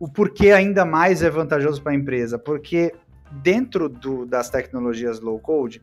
o 0.00 0.08
porquê 0.08 0.52
ainda 0.52 0.86
mais 0.86 1.22
é 1.22 1.28
vantajoso 1.28 1.82
para 1.82 1.92
a 1.92 1.94
empresa? 1.94 2.38
Porque 2.38 2.94
dentro 3.30 3.86
do, 3.86 4.24
das 4.24 4.48
tecnologias 4.48 5.20
low 5.20 5.38
code, 5.38 5.82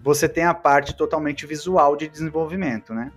você 0.00 0.28
tem 0.28 0.44
a 0.44 0.54
parte 0.54 0.96
totalmente 0.96 1.44
visual 1.44 1.96
de 1.96 2.06
desenvolvimento, 2.06 2.94
né? 2.94 3.10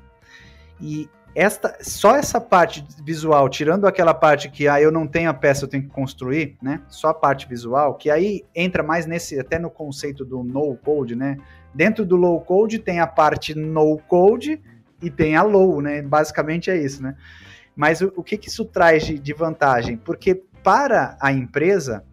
E 0.80 1.07
esta, 1.36 1.78
só 1.82 2.16
essa 2.16 2.41
parte 2.41 2.84
visual, 3.05 3.47
tirando 3.49 3.86
aquela 3.86 4.16
parte 4.16 4.49
que 4.49 4.68
ah, 4.68 4.82
eu 4.82 4.91
não 4.91 5.05
tenho 5.05 5.30
a 5.30 5.34
peça, 5.34 5.66
eu 5.66 5.70
tenho 5.70 5.84
que 5.84 5.89
construir, 5.89 6.57
né? 6.59 6.82
Só 6.89 7.09
a 7.09 7.14
parte 7.14 7.47
visual, 7.47 7.93
que 7.93 8.09
aí 8.09 8.43
entra 8.55 8.82
mais 8.82 9.05
nesse, 9.05 9.39
até 9.39 9.59
no 9.59 9.70
conceito 9.70 10.26
do 10.26 10.43
no 10.43 10.76
code, 10.76 11.16
né? 11.16 11.38
Dentro 11.72 12.03
do 12.03 12.16
low 12.16 12.41
code 12.41 12.80
tem 12.80 12.99
a 12.99 13.05
parte 13.05 13.53
no 13.53 13.99
code 14.07 14.59
e 14.99 15.12
tem 15.12 15.36
a 15.36 15.43
low, 15.43 15.82
né? 15.82 16.01
Basicamente 16.01 16.72
é 16.72 16.78
isso, 16.78 17.03
né? 17.03 17.16
Mas 17.82 17.99
o, 17.99 18.13
o 18.15 18.23
que, 18.23 18.38
que 18.38 18.47
isso 18.47 18.63
traz 18.63 19.03
de, 19.03 19.17
de 19.17 19.34
vantagem? 19.34 19.97
Porque 19.97 20.36
para 20.61 21.17
a 21.19 21.34
empresa, 21.34 22.03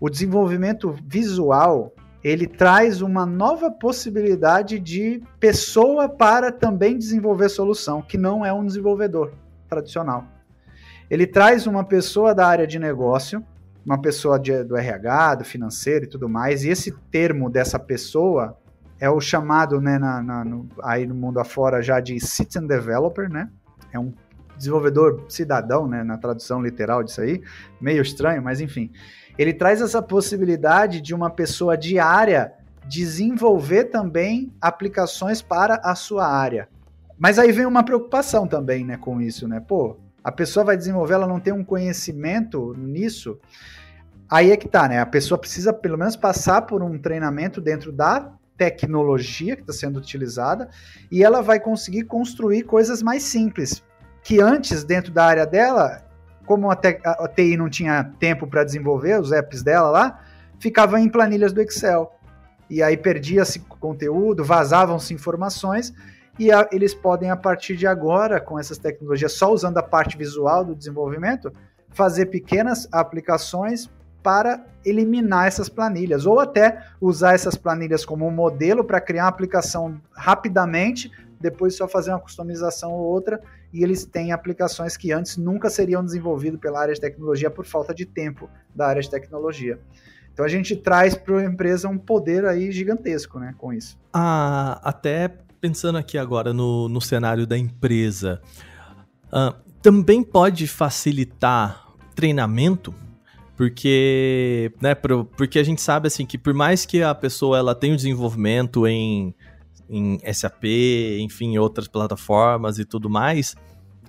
o 0.00 0.08
desenvolvimento 0.08 0.96
visual 1.06 1.92
ele 2.24 2.46
traz 2.46 3.02
uma 3.02 3.26
nova 3.26 3.70
possibilidade 3.70 4.78
de 4.78 5.22
pessoa 5.38 6.08
para 6.08 6.50
também 6.50 6.96
desenvolver 6.96 7.50
solução, 7.50 8.00
que 8.00 8.16
não 8.16 8.46
é 8.46 8.50
um 8.54 8.64
desenvolvedor 8.64 9.34
tradicional. 9.68 10.24
Ele 11.10 11.26
traz 11.26 11.66
uma 11.66 11.84
pessoa 11.84 12.34
da 12.34 12.46
área 12.46 12.66
de 12.66 12.78
negócio, 12.78 13.44
uma 13.84 14.00
pessoa 14.00 14.40
de, 14.40 14.64
do 14.64 14.78
RH, 14.78 15.34
do 15.34 15.44
financeiro 15.44 16.06
e 16.06 16.08
tudo 16.08 16.26
mais, 16.26 16.64
e 16.64 16.70
esse 16.70 16.90
termo 17.10 17.50
dessa 17.50 17.78
pessoa 17.78 18.56
é 18.98 19.10
o 19.10 19.20
chamado, 19.20 19.78
né, 19.78 19.98
na, 19.98 20.22
na, 20.22 20.42
no, 20.42 20.66
aí 20.82 21.06
no 21.06 21.14
mundo 21.14 21.38
afora 21.38 21.82
já 21.82 22.00
de 22.00 22.18
Citizen 22.18 22.66
Developer, 22.66 23.28
né? 23.28 23.50
É 23.92 23.98
um 23.98 24.14
desenvolvedor 24.62 25.24
cidadão, 25.28 25.88
né, 25.88 26.04
na 26.04 26.16
tradução 26.16 26.62
literal 26.62 27.02
disso 27.02 27.20
aí, 27.20 27.42
meio 27.80 28.00
estranho, 28.00 28.40
mas 28.40 28.60
enfim. 28.60 28.90
Ele 29.36 29.52
traz 29.52 29.80
essa 29.80 30.00
possibilidade 30.00 31.00
de 31.00 31.12
uma 31.14 31.30
pessoa 31.30 31.76
de 31.76 31.98
área 31.98 32.52
desenvolver 32.86 33.84
também 33.84 34.52
aplicações 34.60 35.42
para 35.42 35.80
a 35.82 35.94
sua 35.94 36.26
área. 36.26 36.68
Mas 37.18 37.38
aí 37.38 37.50
vem 37.50 37.66
uma 37.66 37.84
preocupação 37.84 38.46
também, 38.46 38.84
né, 38.84 38.96
com 38.96 39.20
isso, 39.20 39.48
né? 39.48 39.60
Pô, 39.60 39.96
a 40.22 40.30
pessoa 40.30 40.64
vai 40.64 40.76
desenvolver, 40.76 41.14
ela 41.14 41.26
não 41.26 41.40
tem 41.40 41.52
um 41.52 41.64
conhecimento 41.64 42.74
nisso. 42.76 43.38
Aí 44.30 44.50
é 44.50 44.56
que 44.56 44.68
tá, 44.68 44.88
né? 44.88 45.00
A 45.00 45.06
pessoa 45.06 45.38
precisa 45.38 45.72
pelo 45.72 45.98
menos 45.98 46.16
passar 46.16 46.62
por 46.62 46.82
um 46.82 46.98
treinamento 46.98 47.60
dentro 47.60 47.92
da 47.92 48.32
tecnologia 48.56 49.56
que 49.56 49.62
está 49.62 49.72
sendo 49.72 49.98
utilizada 49.98 50.68
e 51.10 51.24
ela 51.24 51.40
vai 51.42 51.58
conseguir 51.58 52.04
construir 52.04 52.62
coisas 52.62 53.02
mais 53.02 53.22
simples 53.24 53.82
que 54.22 54.40
antes 54.40 54.84
dentro 54.84 55.12
da 55.12 55.24
área 55.24 55.46
dela, 55.46 56.02
como 56.46 56.70
a, 56.70 56.74
a 56.74 57.28
TI 57.28 57.56
não 57.56 57.68
tinha 57.68 58.12
tempo 58.18 58.46
para 58.46 58.64
desenvolver 58.64 59.20
os 59.20 59.32
apps 59.32 59.62
dela 59.62 59.90
lá, 59.90 60.20
ficava 60.58 61.00
em 61.00 61.08
planilhas 61.08 61.52
do 61.52 61.60
Excel. 61.60 62.14
E 62.70 62.82
aí 62.82 62.96
perdia-se 62.96 63.58
conteúdo, 63.58 64.44
vazavam-se 64.44 65.12
informações 65.12 65.92
e 66.38 66.50
a, 66.50 66.68
eles 66.72 66.94
podem 66.94 67.30
a 67.30 67.36
partir 67.36 67.76
de 67.76 67.86
agora 67.86 68.40
com 68.40 68.58
essas 68.58 68.78
tecnologias 68.78 69.32
só 69.32 69.52
usando 69.52 69.78
a 69.78 69.82
parte 69.82 70.16
visual 70.16 70.64
do 70.64 70.74
desenvolvimento 70.74 71.52
fazer 71.90 72.26
pequenas 72.26 72.88
aplicações 72.90 73.90
para 74.22 74.64
eliminar 74.84 75.46
essas 75.46 75.68
planilhas, 75.68 76.26
ou 76.26 76.40
até 76.40 76.84
usar 77.00 77.34
essas 77.34 77.56
planilhas 77.56 78.04
como 78.04 78.26
um 78.26 78.30
modelo 78.30 78.84
para 78.84 79.00
criar 79.00 79.24
uma 79.24 79.30
aplicação 79.30 80.00
rapidamente, 80.12 81.10
depois 81.40 81.76
só 81.76 81.88
fazer 81.88 82.10
uma 82.10 82.20
customização 82.20 82.92
ou 82.92 83.00
outra, 83.00 83.40
e 83.72 83.82
eles 83.82 84.04
têm 84.04 84.32
aplicações 84.32 84.96
que 84.96 85.12
antes 85.12 85.36
nunca 85.36 85.70
seriam 85.70 86.04
desenvolvidas 86.04 86.60
pela 86.60 86.80
área 86.80 86.94
de 86.94 87.00
tecnologia 87.00 87.50
por 87.50 87.64
falta 87.64 87.94
de 87.94 88.04
tempo 88.04 88.48
da 88.74 88.86
área 88.86 89.00
de 89.00 89.10
tecnologia. 89.10 89.78
Então 90.32 90.44
a 90.44 90.48
gente 90.48 90.76
traz 90.76 91.14
para 91.14 91.38
a 91.38 91.44
empresa 91.44 91.88
um 91.88 91.98
poder 91.98 92.44
aí 92.46 92.70
gigantesco, 92.72 93.38
né, 93.38 93.54
com 93.58 93.72
isso. 93.72 93.98
Ah, 94.12 94.80
até 94.82 95.28
pensando 95.60 95.98
aqui 95.98 96.18
agora 96.18 96.52
no, 96.52 96.88
no 96.88 97.00
cenário 97.00 97.46
da 97.46 97.56
empresa, 97.56 98.40
uh, 99.28 99.54
também 99.80 100.22
pode 100.22 100.66
facilitar 100.66 101.86
treinamento 102.14 102.94
porque, 103.56 104.72
né, 104.80 104.94
porque 104.94 105.58
a 105.58 105.62
gente 105.62 105.80
sabe 105.80 106.08
assim 106.08 106.26
que 106.26 106.36
por 106.36 106.52
mais 106.52 106.84
que 106.84 107.02
a 107.02 107.14
pessoa 107.14 107.58
ela 107.58 107.74
tenha 107.74 107.92
um 107.92 107.96
desenvolvimento 107.96 108.86
em, 108.86 109.34
em 109.92 110.18
SAP, 110.32 110.64
enfim, 111.20 111.58
outras 111.58 111.86
plataformas 111.86 112.78
e 112.78 112.84
tudo 112.84 113.10
mais, 113.10 113.54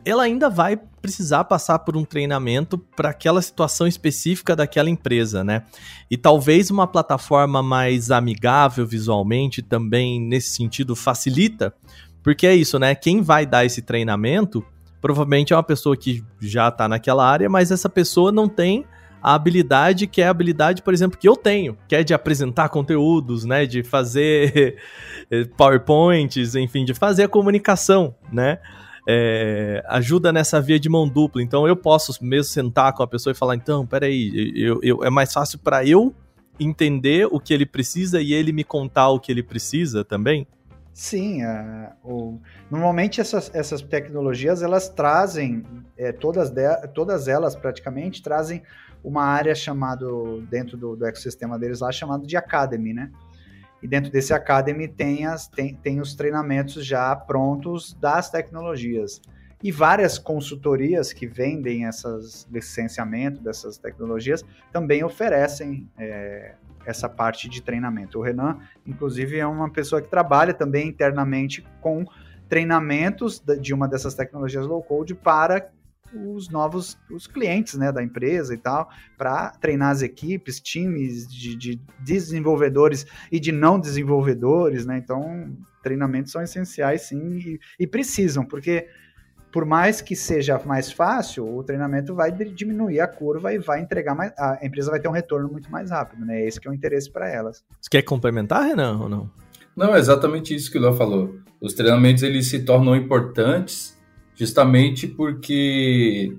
ela 0.05 0.23
ainda 0.23 0.49
vai 0.49 0.77
precisar 1.01 1.43
passar 1.43 1.79
por 1.79 1.97
um 1.97 2.05
treinamento 2.05 2.77
para 2.77 3.09
aquela 3.09 3.41
situação 3.41 3.85
específica 3.85 4.55
daquela 4.55 4.89
empresa, 4.89 5.43
né? 5.43 5.63
E 6.09 6.17
talvez 6.17 6.71
uma 6.71 6.87
plataforma 6.87 7.61
mais 7.61 8.09
amigável 8.09 8.87
visualmente 8.87 9.61
também 9.61 10.21
nesse 10.21 10.51
sentido 10.51 10.95
facilita, 10.95 11.73
porque 12.21 12.47
é 12.47 12.55
isso, 12.55 12.79
né? 12.79 12.95
Quem 12.95 13.21
vai 13.21 13.45
dar 13.45 13.65
esse 13.65 13.81
treinamento 13.81 14.65
provavelmente 15.01 15.51
é 15.51 15.55
uma 15.57 15.63
pessoa 15.63 15.97
que 15.97 16.23
já 16.39 16.69
está 16.69 16.87
naquela 16.87 17.29
área, 17.29 17.49
mas 17.49 17.71
essa 17.71 17.89
pessoa 17.89 18.31
não 18.31 18.47
tem 18.47 18.85
a 19.23 19.33
habilidade 19.33 20.05
que 20.05 20.21
é 20.21 20.27
a 20.27 20.29
habilidade, 20.29 20.81
por 20.81 20.93
exemplo, 20.93 21.17
que 21.17 21.29
eu 21.29 21.37
tenho, 21.37 21.77
que 21.87 21.95
é 21.95 22.03
de 22.03 22.13
apresentar 22.13 22.67
conteúdos, 22.67 23.45
né, 23.45 23.65
de 23.65 23.81
fazer 23.81 24.77
PowerPoints, 25.55 26.55
enfim, 26.55 26.83
de 26.83 26.93
fazer 26.93 27.23
a 27.23 27.27
comunicação, 27.29 28.13
né? 28.31 28.59
É, 29.07 29.83
ajuda 29.87 30.31
nessa 30.31 30.61
via 30.61 30.79
de 30.79 30.89
mão 30.89 31.07
dupla. 31.07 31.41
Então 31.41 31.67
eu 31.67 31.75
posso 31.75 32.23
mesmo 32.23 32.51
sentar 32.51 32.93
com 32.93 33.03
a 33.03 33.07
pessoa 33.07 33.31
e 33.31 33.35
falar, 33.35 33.55
então, 33.55 33.85
peraí, 33.85 34.53
eu, 34.55 34.79
eu, 34.81 35.03
é 35.03 35.09
mais 35.09 35.31
fácil 35.31 35.59
para 35.59 35.85
eu 35.85 36.13
entender 36.59 37.27
o 37.31 37.39
que 37.39 37.53
ele 37.53 37.65
precisa 37.65 38.21
e 38.21 38.33
ele 38.33 38.51
me 38.51 38.63
contar 38.63 39.09
o 39.09 39.19
que 39.19 39.31
ele 39.31 39.43
precisa 39.43 40.03
também? 40.03 40.47
Sim, 40.93 41.43
uh, 41.43 41.89
o, 42.03 42.39
normalmente 42.69 43.19
essas, 43.19 43.49
essas 43.53 43.81
tecnologias 43.81 44.61
elas 44.61 44.87
trazem, 44.87 45.63
é, 45.97 46.11
todas, 46.11 46.51
de, 46.51 46.87
todas 46.93 47.27
elas 47.27 47.55
praticamente 47.55 48.21
trazem 48.21 48.61
uma 49.03 49.23
área 49.23 49.53
chamada, 49.53 50.05
dentro 50.49 50.77
do, 50.77 50.95
do 50.95 51.05
ecossistema 51.05 51.59
deles 51.59 51.81
lá, 51.81 51.91
chamado 51.91 52.25
de 52.25 52.37
Academy, 52.37 52.93
né? 52.93 53.11
E 53.81 53.87
dentro 53.87 54.09
desse 54.09 54.33
Academy 54.33 54.87
tem, 54.87 55.25
as, 55.25 55.47
tem, 55.47 55.75
tem 55.75 55.99
os 55.99 56.15
treinamentos 56.15 56.85
já 56.85 57.13
prontos 57.15 57.93
das 57.99 58.29
tecnologias. 58.29 59.21
E 59.61 59.71
várias 59.71 60.17
consultorias 60.17 61.11
que 61.11 61.27
vendem 61.27 61.85
essas 61.85 62.47
licenciamento 62.49 63.41
dessas 63.41 63.77
tecnologias 63.77 64.43
também 64.71 65.03
oferecem 65.03 65.89
é, 65.97 66.55
essa 66.85 67.09
parte 67.09 67.49
de 67.49 67.61
treinamento. 67.61 68.19
O 68.19 68.21
Renan, 68.21 68.59
inclusive, 68.85 69.37
é 69.37 69.45
uma 69.45 69.69
pessoa 69.69 70.01
que 70.01 70.09
trabalha 70.09 70.53
também 70.53 70.87
internamente 70.87 71.65
com 71.81 72.05
treinamentos 72.47 73.41
de 73.59 73.73
uma 73.73 73.87
dessas 73.87 74.13
tecnologias 74.13 74.65
low 74.65 74.83
code 74.83 75.15
para 75.15 75.69
os 76.15 76.49
novos 76.49 76.97
os 77.09 77.27
clientes 77.27 77.75
né, 77.75 77.91
da 77.91 78.03
empresa 78.03 78.53
e 78.53 78.57
tal, 78.57 78.89
para 79.17 79.51
treinar 79.51 79.91
as 79.91 80.01
equipes, 80.01 80.59
times 80.59 81.27
de, 81.27 81.55
de, 81.55 81.81
desenvolvedores 81.99 83.05
e 83.31 83.39
de 83.39 83.51
não 83.51 83.79
desenvolvedores, 83.79 84.85
né? 84.85 84.97
Então, 84.97 85.55
treinamentos 85.81 86.31
são 86.31 86.41
essenciais 86.41 87.03
sim 87.03 87.37
e, 87.37 87.59
e 87.79 87.87
precisam, 87.87 88.45
porque 88.45 88.87
por 89.51 89.65
mais 89.65 90.01
que 90.01 90.15
seja 90.15 90.59
mais 90.65 90.91
fácil, 90.91 91.47
o 91.47 91.63
treinamento 91.63 92.15
vai 92.15 92.31
diminuir 92.31 92.99
a 92.99 93.07
curva 93.07 93.53
e 93.53 93.59
vai 93.59 93.81
entregar 93.81 94.15
mais. 94.15 94.33
A 94.35 94.59
empresa 94.63 94.89
vai 94.89 94.99
ter 94.99 95.07
um 95.07 95.11
retorno 95.11 95.47
muito 95.47 95.71
mais 95.71 95.91
rápido, 95.91 96.25
né? 96.25 96.43
Esse 96.43 96.59
que 96.59 96.67
é 96.67 96.71
o 96.71 96.73
interesse 96.73 97.11
para 97.11 97.29
elas. 97.29 97.63
Você 97.79 97.89
quer 97.89 98.01
complementar, 98.01 98.63
Renan, 98.63 98.97
ou 98.97 99.07
não? 99.07 99.29
Não, 99.75 99.95
é 99.95 99.99
exatamente 99.99 100.55
isso 100.55 100.71
que 100.71 100.77
o 100.79 100.81
Léo 100.81 100.95
falou. 100.95 101.35
Os 101.61 101.73
treinamentos 101.73 102.23
eles 102.23 102.47
se 102.47 102.63
tornam 102.63 102.95
importantes 102.95 103.95
justamente 104.35 105.07
porque 105.07 106.35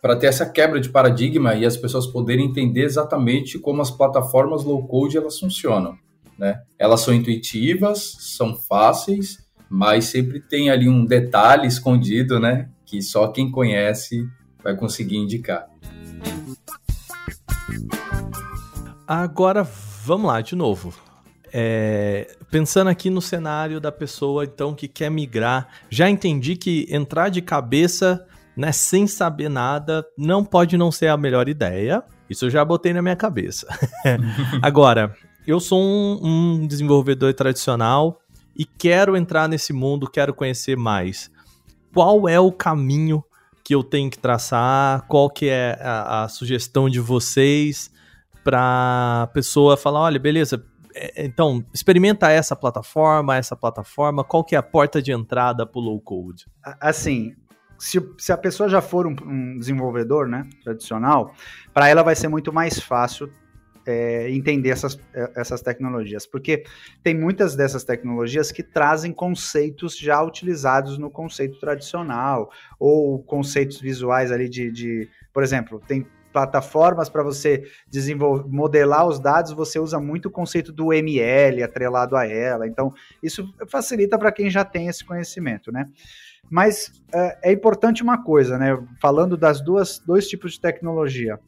para 0.00 0.16
ter 0.16 0.26
essa 0.26 0.46
quebra 0.48 0.80
de 0.80 0.88
paradigma 0.88 1.54
e 1.54 1.64
as 1.64 1.76
pessoas 1.76 2.06
poderem 2.06 2.46
entender 2.46 2.84
exatamente 2.84 3.58
como 3.58 3.82
as 3.82 3.90
plataformas 3.90 4.64
low 4.64 4.86
code 4.86 5.16
elas 5.16 5.38
funcionam, 5.38 5.98
né? 6.38 6.60
Elas 6.78 7.00
são 7.00 7.12
intuitivas, 7.12 8.16
são 8.20 8.54
fáceis, 8.54 9.38
mas 9.68 10.04
sempre 10.04 10.40
tem 10.40 10.70
ali 10.70 10.88
um 10.88 11.04
detalhe 11.04 11.66
escondido, 11.66 12.38
né? 12.38 12.68
Que 12.84 13.02
só 13.02 13.28
quem 13.28 13.50
conhece 13.50 14.24
vai 14.62 14.76
conseguir 14.76 15.16
indicar. 15.16 15.66
Agora 19.06 19.62
vamos 20.04 20.26
lá 20.26 20.40
de 20.40 20.54
novo. 20.54 21.05
É, 21.52 22.34
pensando 22.50 22.88
aqui 22.88 23.08
no 23.08 23.22
cenário 23.22 23.80
da 23.80 23.92
pessoa 23.92 24.44
então 24.44 24.74
que 24.74 24.88
quer 24.88 25.10
migrar, 25.10 25.68
já 25.88 26.10
entendi 26.10 26.56
que 26.56 26.86
entrar 26.90 27.28
de 27.28 27.40
cabeça, 27.40 28.26
né, 28.56 28.72
sem 28.72 29.06
saber 29.06 29.48
nada, 29.48 30.04
não 30.16 30.44
pode 30.44 30.76
não 30.76 30.90
ser 30.90 31.08
a 31.08 31.16
melhor 31.16 31.48
ideia. 31.48 32.02
Isso 32.28 32.46
eu 32.46 32.50
já 32.50 32.64
botei 32.64 32.92
na 32.92 33.00
minha 33.00 33.16
cabeça. 33.16 33.66
Agora, 34.60 35.14
eu 35.46 35.60
sou 35.60 35.80
um, 35.80 36.20
um 36.22 36.66
desenvolvedor 36.66 37.32
tradicional 37.34 38.20
e 38.56 38.64
quero 38.64 39.16
entrar 39.16 39.48
nesse 39.48 39.72
mundo, 39.72 40.10
quero 40.10 40.34
conhecer 40.34 40.76
mais. 40.76 41.30
Qual 41.94 42.28
é 42.28 42.40
o 42.40 42.50
caminho 42.50 43.22
que 43.62 43.74
eu 43.74 43.84
tenho 43.84 44.10
que 44.10 44.18
traçar? 44.18 45.06
Qual 45.06 45.30
que 45.30 45.48
é 45.48 45.78
a, 45.80 46.24
a 46.24 46.28
sugestão 46.28 46.88
de 46.88 46.98
vocês 46.98 47.90
para 48.42 49.28
pessoa 49.34 49.76
falar, 49.76 50.02
olha, 50.02 50.20
beleza, 50.20 50.64
então, 51.16 51.64
experimenta 51.72 52.30
essa 52.30 52.56
plataforma, 52.56 53.36
essa 53.36 53.56
plataforma, 53.56 54.24
qual 54.24 54.44
que 54.44 54.54
é 54.54 54.58
a 54.58 54.62
porta 54.62 55.02
de 55.02 55.12
entrada 55.12 55.66
para 55.66 55.78
o 55.78 55.82
low 55.82 56.00
code? 56.00 56.46
Assim, 56.80 57.34
se, 57.78 58.00
se 58.18 58.32
a 58.32 58.36
pessoa 58.36 58.68
já 58.68 58.80
for 58.80 59.06
um, 59.06 59.14
um 59.24 59.58
desenvolvedor 59.58 60.28
né, 60.28 60.48
tradicional, 60.62 61.34
para 61.72 61.88
ela 61.88 62.02
vai 62.02 62.14
ser 62.14 62.28
muito 62.28 62.52
mais 62.52 62.80
fácil 62.80 63.30
é, 63.86 64.28
entender 64.30 64.70
essas, 64.70 64.98
é, 65.14 65.32
essas 65.36 65.62
tecnologias, 65.62 66.26
porque 66.26 66.64
tem 67.02 67.16
muitas 67.16 67.54
dessas 67.54 67.84
tecnologias 67.84 68.50
que 68.50 68.62
trazem 68.62 69.12
conceitos 69.12 69.96
já 69.96 70.20
utilizados 70.22 70.98
no 70.98 71.08
conceito 71.08 71.60
tradicional, 71.60 72.50
ou 72.80 73.22
conceitos 73.22 73.80
visuais 73.80 74.32
ali 74.32 74.48
de, 74.48 74.72
de 74.72 75.08
por 75.32 75.42
exemplo, 75.42 75.80
tem 75.86 76.04
plataformas 76.36 77.08
para 77.08 77.22
você 77.22 77.66
desenvolver, 77.88 78.46
modelar 78.46 79.08
os 79.08 79.18
dados, 79.18 79.52
você 79.52 79.78
usa 79.78 79.98
muito 79.98 80.26
o 80.26 80.30
conceito 80.30 80.70
do 80.70 80.92
ML 80.92 81.62
atrelado 81.62 82.14
a 82.14 82.26
ela. 82.26 82.66
Então, 82.66 82.92
isso 83.22 83.50
facilita 83.70 84.18
para 84.18 84.30
quem 84.30 84.50
já 84.50 84.62
tem 84.62 84.86
esse 84.86 85.02
conhecimento, 85.02 85.72
né? 85.72 85.88
Mas 86.50 86.92
é, 87.10 87.38
é, 87.44 87.52
importante 87.52 88.02
uma 88.02 88.22
coisa, 88.22 88.58
né? 88.58 88.78
Falando 89.00 89.34
das 89.34 89.62
duas 89.62 89.98
dois 89.98 90.28
tipos 90.28 90.52
de 90.52 90.60
tecnologia. 90.60 91.40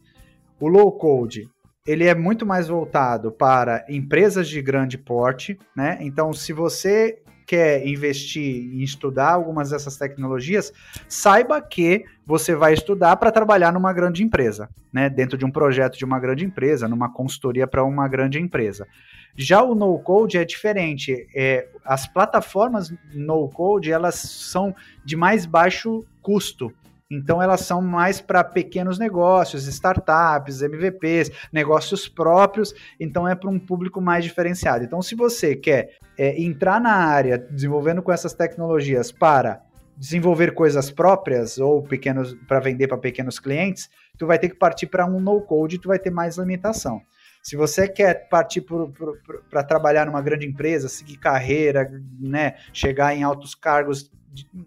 O 0.59 0.67
low 0.67 0.91
code, 0.93 1.47
ele 1.87 2.07
é 2.07 2.15
muito 2.15 2.47
mais 2.47 2.69
voltado 2.69 3.31
para 3.31 3.85
empresas 3.91 4.49
de 4.49 4.63
grande 4.63 4.97
porte, 4.97 5.59
né? 5.77 5.99
Então, 6.01 6.33
se 6.33 6.55
você 6.55 7.21
quer 7.49 7.87
investir 7.87 8.75
em 8.75 8.83
estudar 8.83 9.33
algumas 9.33 9.71
dessas 9.71 9.97
tecnologias, 9.97 10.71
saiba 11.09 11.63
que 11.63 12.05
você 12.27 12.55
vai 12.55 12.75
estudar 12.75 13.17
para 13.17 13.33
trabalhar 13.33 13.73
numa 13.73 13.91
grande 13.91 14.23
empresa, 14.23 14.69
né? 14.93 15.09
Dentro 15.09 15.39
de 15.39 15.47
um 15.47 15.51
projeto 15.51 15.97
de 15.97 16.05
uma 16.05 16.21
grande 16.21 16.45
empresa, 16.45 16.87
numa 16.87 17.11
consultoria 17.11 17.67
para 17.67 17.83
uma 17.83 18.07
grande 18.07 18.39
empresa. 18.39 18.87
Já 19.35 19.63
o 19.63 19.75
no 19.75 19.99
code 19.99 20.37
é 20.37 20.45
diferente. 20.45 21.27
É, 21.35 21.69
as 21.85 22.07
plataformas 22.07 22.93
no 23.15 23.49
code 23.49 23.91
elas 23.91 24.17
são 24.17 24.75
de 25.03 25.17
mais 25.17 25.47
baixo 25.47 26.05
custo. 26.21 26.71
Então 27.11 27.41
elas 27.41 27.63
são 27.63 27.81
mais 27.81 28.21
para 28.21 28.45
pequenos 28.45 28.99
negócios, 28.99 29.67
startups, 29.67 30.61
MVPs, 30.61 31.31
negócios 31.53 32.07
próprios. 32.07 32.75
Então 33.01 33.27
é 33.27 33.35
para 33.35 33.49
um 33.49 33.59
público 33.59 34.01
mais 34.01 34.25
diferenciado. 34.25 34.85
Então 34.85 35.01
se 35.01 35.15
você 35.15 35.57
quer 35.57 35.97
é, 36.19 36.41
entrar 36.41 36.81
na 36.81 36.93
área 36.93 37.39
desenvolvendo 37.39 38.03
com 38.03 38.13
essas 38.13 38.35
tecnologias 38.35 39.11
para 39.11 39.63
desenvolver 39.97 40.55
coisas 40.55 40.91
próprias 40.91 41.59
ou 41.59 41.83
pequenos 41.83 42.35
para 42.47 42.61
vender 42.61 42.87
para 42.87 42.99
pequenos 42.99 43.39
clientes, 43.41 43.91
tu 44.17 44.27
vai 44.27 44.39
ter 44.39 44.49
que 44.49 44.55
partir 44.55 44.87
para 44.87 45.05
um 45.05 45.19
no 45.19 45.41
code, 45.41 45.77
e 45.77 45.79
tu 45.79 45.89
vai 45.89 45.99
ter 45.99 46.11
mais 46.11 46.37
limitação. 46.39 47.03
Se 47.43 47.57
você 47.57 47.89
quer 47.89 48.29
partir 48.29 48.65
para 49.51 49.63
trabalhar 49.65 50.07
numa 50.07 50.23
grande 50.23 50.47
empresa, 50.47 50.89
seguir 50.89 51.17
carreira, 51.17 51.91
né, 52.21 52.55
chegar 52.73 53.15
em 53.15 53.23
altos 53.23 53.55
cargos, 53.55 54.11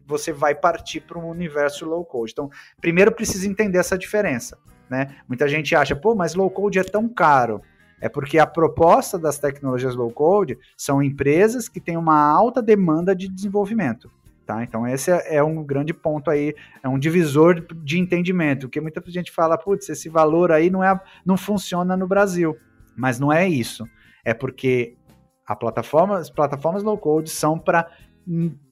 você 0.06 0.32
vai 0.32 0.56
partir 0.56 1.02
para 1.02 1.20
um 1.20 1.30
universo 1.30 1.86
low 1.86 2.04
code. 2.06 2.32
Então, 2.32 2.50
primeiro 2.80 3.12
precisa 3.12 3.48
entender 3.48 3.78
essa 3.78 3.98
diferença. 3.98 4.58
Né? 4.90 5.16
Muita 5.28 5.48
gente 5.48 5.76
acha, 5.76 5.96
pô, 5.96 6.16
mas 6.16 6.36
low 6.36 6.50
code 6.50 6.80
é 6.80 6.84
tão 6.84 7.08
caro. 7.08 7.62
É 8.00 8.10
porque 8.10 8.40
a 8.40 8.48
proposta 8.48 9.18
das 9.20 9.38
tecnologias 9.38 9.96
low 9.96 10.12
code 10.12 10.58
são 10.76 11.02
empresas 11.04 11.70
que 11.70 11.80
têm 11.80 11.98
uma 11.98 12.20
alta 12.20 12.62
demanda 12.62 13.16
de 13.16 13.28
desenvolvimento. 13.28 14.12
Tá? 14.46 14.64
Então, 14.64 14.88
esse 14.88 15.12
é, 15.12 15.36
é 15.36 15.44
um 15.44 15.64
grande 15.64 15.94
ponto 15.94 16.30
aí, 16.30 16.56
é 16.84 16.90
um 16.90 16.98
divisor 16.98 17.62
de 17.84 18.00
entendimento, 18.00 18.68
porque 18.68 18.82
muita 18.82 19.02
gente 19.10 19.32
fala, 19.32 19.58
putz, 19.58 19.88
esse 19.88 20.10
valor 20.10 20.52
aí 20.52 20.70
não, 20.70 20.84
é, 20.84 21.00
não 21.26 21.38
funciona 21.38 21.96
no 21.96 22.08
Brasil. 22.08 22.58
Mas 22.98 23.20
não 23.20 23.32
é 23.32 23.48
isso. 23.48 23.86
É 24.26 24.34
porque 24.34 24.98
a 25.46 25.56
plataforma, 25.56 26.18
as 26.18 26.30
plataformas 26.30 26.84
low 26.84 26.98
code 26.98 27.30
são 27.30 27.58
para 27.58 27.90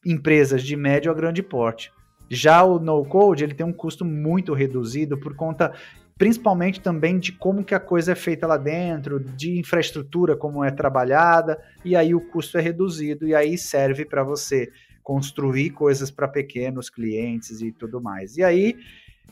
empresas 0.06 0.64
de 0.64 0.76
médio 0.76 1.12
a 1.12 1.16
grande 1.16 1.42
porte. 1.44 1.92
Já 2.30 2.64
o 2.64 2.80
no 2.80 3.04
code 3.04 3.44
ele 3.44 3.56
tem 3.56 3.66
um 3.66 3.74
custo 3.74 4.06
muito 4.06 4.54
reduzido 4.54 5.18
por 5.18 5.36
conta 5.36 5.74
principalmente 6.20 6.82
também 6.82 7.18
de 7.18 7.32
como 7.32 7.64
que 7.64 7.74
a 7.74 7.80
coisa 7.80 8.12
é 8.12 8.16
feita 8.16 8.46
lá 8.46 8.58
dentro, 8.58 9.22
de 9.22 9.58
infraestrutura 9.58 10.36
como 10.36 10.66
é 10.66 10.70
trabalhada, 10.70 11.58
e 11.84 11.96
aí 11.96 12.14
o 12.14 12.20
custo 12.20 12.58
é 12.58 12.62
reduzido 12.62 13.26
e 13.26 13.34
aí 13.34 13.58
serve 13.58 14.04
para 14.04 14.22
você 14.22 14.70
construir 15.02 15.70
coisas 15.70 16.12
para 16.12 16.28
pequenos 16.28 16.90
clientes 16.90 17.62
e 17.62 17.72
tudo 17.72 18.02
mais. 18.02 18.36
E 18.36 18.44
aí 18.44 18.76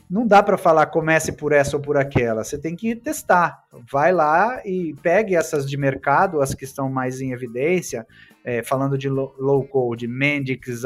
não 0.08 0.26
dá 0.26 0.42
para 0.42 0.56
falar 0.56 0.86
comece 0.86 1.32
por 1.32 1.52
essa 1.52 1.76
ou 1.76 1.82
por 1.82 1.98
aquela. 1.98 2.42
Você 2.42 2.56
tem 2.56 2.74
que 2.74 2.96
testar. 2.96 3.62
Vai 3.90 4.10
lá 4.10 4.62
e 4.64 4.94
pegue 5.02 5.36
essas 5.36 5.68
de 5.68 5.76
mercado, 5.76 6.40
as 6.40 6.54
que 6.54 6.64
estão 6.64 6.88
mais 6.88 7.20
em 7.20 7.32
evidência, 7.32 8.06
é, 8.48 8.62
falando 8.62 8.96
de 8.96 9.10
low 9.10 9.62
code, 9.68 10.08
Mendix, 10.08 10.82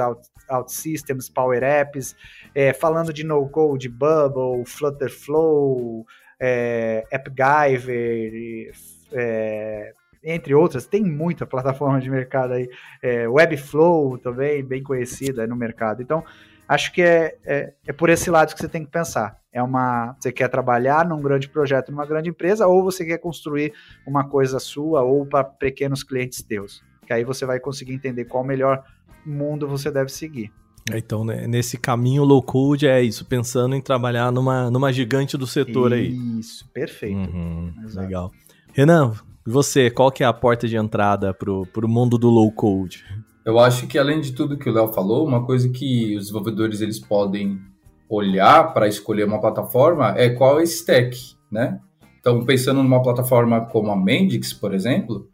OutSystems, 0.51 1.29
Power 1.29 1.63
Apps, 1.63 2.17
é, 2.53 2.73
falando 2.73 3.13
de 3.13 3.23
no 3.23 3.49
code, 3.49 3.89
Bubble, 3.89 4.67
Flutterflow, 4.67 6.05
é, 6.41 7.05
AppGyver, 7.13 8.73
é, 9.13 9.93
entre 10.25 10.53
outras, 10.57 10.89
tem 10.89 11.05
muita 11.05 11.47
plataforma 11.47 12.01
de 12.01 12.11
mercado 12.11 12.55
aí, 12.55 12.69
é, 13.01 13.29
Webflow 13.29 14.19
também, 14.19 14.65
bem 14.65 14.83
conhecida 14.83 15.47
no 15.47 15.55
mercado. 15.55 16.03
Então, 16.03 16.25
acho 16.67 16.93
que 16.93 17.01
é, 17.01 17.37
é, 17.47 17.75
é, 17.87 17.93
por 17.93 18.11
esse 18.11 18.29
lado 18.29 18.55
que 18.55 18.61
você 18.61 18.69
tem 18.69 18.85
que 18.85 18.91
pensar. 18.91 19.41
É 19.53 19.63
uma, 19.63 20.17
você 20.19 20.33
quer 20.33 20.49
trabalhar 20.49 21.07
num 21.07 21.23
grande 21.23 21.49
projeto, 21.49 21.93
numa 21.93 22.07
grande 22.07 22.31
empresa, 22.31 22.67
ou 22.67 22.83
você 22.83 23.05
quer 23.05 23.19
construir 23.19 23.73
uma 24.05 24.29
coisa 24.29 24.59
sua 24.59 25.03
ou 25.03 25.25
para 25.25 25.45
pequenos 25.45 26.03
clientes 26.03 26.43
teus 26.43 26.83
que 27.07 27.13
aí 27.13 27.25
você 27.25 27.45
vai 27.45 27.61
conseguir 27.61 27.95
entender 27.95 28.25
qual 28.25 28.43
o 28.43 28.47
melhor 28.47 28.85
mundo 29.25 29.69
você 29.69 29.91
deve 29.91 30.11
seguir. 30.11 30.53
É, 30.91 30.99
então, 30.99 31.25
né, 31.25 31.47
nesse 31.47 31.77
caminho 31.77 32.25
low 32.25 32.43
code 32.43 32.87
é 32.89 33.01
isso, 33.03 33.25
pensando 33.25 33.75
em 33.77 33.81
trabalhar 33.81 34.33
numa, 34.33 34.71
numa 34.71 34.93
gigante 34.93 35.37
do 35.37 35.47
setor 35.47 35.93
isso, 35.93 35.95
aí. 35.95 36.39
Isso, 36.41 36.69
perfeito. 36.71 37.17
Uhum, 37.17 37.73
legal. 37.95 38.33
Renan, 38.73 39.13
e 39.47 39.51
você, 39.51 39.91
qual 39.91 40.11
que 40.11 40.25
é 40.25 40.27
a 40.27 40.33
porta 40.33 40.67
de 40.67 40.77
entrada 40.77 41.33
pro, 41.33 41.67
pro 41.67 41.89
mundo 41.89 42.19
do 42.19 42.29
low 42.29 42.51
code? 42.51 43.05
Eu 43.45 43.59
acho 43.59 43.87
que 43.87 43.99
além 43.99 44.21
de 44.21 44.33
tudo 44.33 44.57
que 44.57 44.69
o 44.69 44.73
Léo 44.73 44.93
falou, 44.93 45.27
uma 45.27 45.45
coisa 45.45 45.69
que 45.69 46.17
os 46.17 46.23
desenvolvedores 46.25 46.81
eles 46.81 46.99
podem 46.99 47.61
olhar 48.09 48.73
para 48.73 48.87
escolher 48.87 49.25
uma 49.25 49.41
plataforma 49.41 50.15
é 50.17 50.31
qual 50.31 50.59
é 50.59 50.63
o 50.63 50.65
stack, 50.65 51.17
né? 51.51 51.81
Então, 52.21 52.45
pensando 52.45 52.83
numa 52.83 53.03
plataforma 53.03 53.63
como 53.67 53.91
a 53.91 53.97
Mendix, 53.97 54.53
por 54.53 54.73
exemplo, 54.73 55.29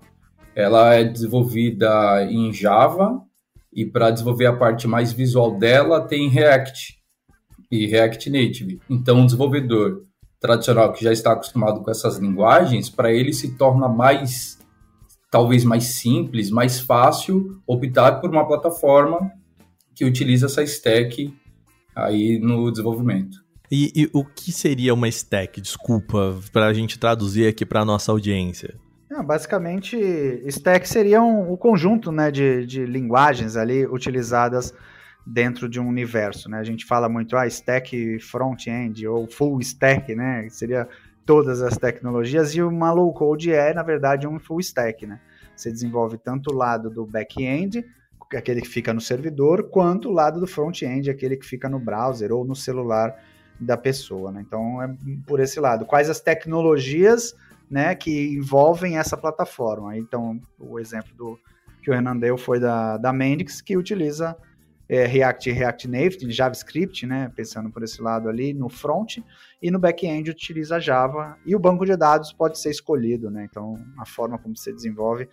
ela 0.58 0.92
é 0.92 1.04
desenvolvida 1.04 2.26
em 2.28 2.52
Java 2.52 3.22
e 3.72 3.86
para 3.86 4.10
desenvolver 4.10 4.46
a 4.46 4.56
parte 4.56 4.88
mais 4.88 5.12
visual 5.12 5.56
dela 5.56 6.00
tem 6.00 6.28
React 6.28 6.98
e 7.70 7.86
React 7.86 8.28
Native. 8.28 8.80
Então, 8.90 9.22
o 9.22 9.24
desenvolvedor 9.24 10.02
tradicional 10.40 10.92
que 10.92 11.04
já 11.04 11.12
está 11.12 11.32
acostumado 11.32 11.80
com 11.80 11.90
essas 11.92 12.18
linguagens, 12.18 12.90
para 12.90 13.12
ele 13.12 13.32
se 13.32 13.56
torna 13.56 13.88
mais 13.88 14.58
talvez 15.30 15.62
mais 15.62 15.84
simples, 15.84 16.50
mais 16.50 16.80
fácil 16.80 17.62
optar 17.64 18.20
por 18.20 18.28
uma 18.28 18.44
plataforma 18.44 19.30
que 19.94 20.04
utiliza 20.04 20.46
essa 20.46 20.62
stack 20.64 21.32
aí 21.94 22.40
no 22.40 22.68
desenvolvimento. 22.72 23.44
E, 23.70 23.92
e 23.94 24.10
o 24.12 24.24
que 24.24 24.50
seria 24.50 24.92
uma 24.92 25.06
stack? 25.06 25.60
Desculpa, 25.60 26.36
para 26.52 26.66
a 26.66 26.72
gente 26.72 26.98
traduzir 26.98 27.46
aqui 27.46 27.64
para 27.64 27.84
nossa 27.84 28.10
audiência. 28.10 28.74
Não, 29.10 29.24
basicamente, 29.24 29.96
stack 30.46 30.86
seria 30.86 31.22
um, 31.22 31.50
o 31.50 31.56
conjunto 31.56 32.12
né, 32.12 32.30
de, 32.30 32.66
de 32.66 32.84
linguagens 32.84 33.56
ali 33.56 33.86
utilizadas 33.86 34.74
dentro 35.26 35.68
de 35.68 35.80
um 35.80 35.88
universo. 35.88 36.50
Né? 36.50 36.58
A 36.58 36.64
gente 36.64 36.84
fala 36.84 37.08
muito, 37.08 37.36
ah, 37.36 37.46
stack 37.46 38.18
front-end 38.20 39.06
ou 39.06 39.26
full 39.26 39.60
stack, 39.60 40.14
né? 40.14 40.46
Seria 40.50 40.88
todas 41.24 41.60
as 41.60 41.76
tecnologias, 41.76 42.54
e 42.54 42.62
uma 42.62 42.90
low 42.90 43.12
code 43.12 43.52
é, 43.52 43.74
na 43.74 43.82
verdade, 43.82 44.26
um 44.26 44.38
full 44.38 44.60
stack. 44.60 45.06
Né? 45.06 45.20
Você 45.54 45.70
desenvolve 45.70 46.16
tanto 46.16 46.50
o 46.50 46.56
lado 46.56 46.88
do 46.88 47.04
back-end, 47.04 47.84
aquele 48.34 48.62
que 48.62 48.68
fica 48.68 48.94
no 48.94 49.00
servidor, 49.00 49.64
quanto 49.70 50.08
o 50.08 50.12
lado 50.12 50.40
do 50.40 50.46
front-end, 50.46 51.10
aquele 51.10 51.36
que 51.36 51.46
fica 51.46 51.68
no 51.68 51.78
browser 51.78 52.32
ou 52.32 52.44
no 52.46 52.56
celular 52.56 53.14
da 53.60 53.76
pessoa. 53.76 54.32
Né? 54.32 54.42
Então, 54.46 54.82
é 54.82 54.94
por 55.26 55.40
esse 55.40 55.60
lado. 55.60 55.84
Quais 55.84 56.08
as 56.08 56.20
tecnologias 56.20 57.34
né, 57.70 57.94
que 57.94 58.34
envolvem 58.34 58.98
essa 58.98 59.16
plataforma. 59.16 59.96
Então, 59.96 60.40
o 60.58 60.78
exemplo 60.78 61.14
do, 61.14 61.38
que 61.82 61.90
o 61.90 61.94
Renan 61.94 62.16
deu 62.16 62.36
foi 62.36 62.58
da, 62.58 62.96
da 62.96 63.12
Mendix, 63.12 63.60
que 63.60 63.76
utiliza 63.76 64.36
é, 64.88 65.04
React 65.04 65.50
React 65.50 65.88
Native, 65.88 66.32
JavaScript, 66.32 67.06
né, 67.06 67.30
pensando 67.36 67.70
por 67.70 67.82
esse 67.82 68.00
lado 68.00 68.28
ali, 68.28 68.54
no 68.54 68.68
front, 68.68 69.18
e 69.62 69.70
no 69.70 69.78
back-end 69.78 70.30
utiliza 70.30 70.80
Java, 70.80 71.36
e 71.44 71.54
o 71.54 71.58
banco 71.58 71.84
de 71.84 71.96
dados 71.96 72.32
pode 72.32 72.58
ser 72.58 72.70
escolhido, 72.70 73.30
né, 73.30 73.46
então 73.48 73.74
a 73.98 74.06
forma 74.06 74.38
como 74.38 74.56
você 74.56 74.72
desenvolve, 74.72 75.28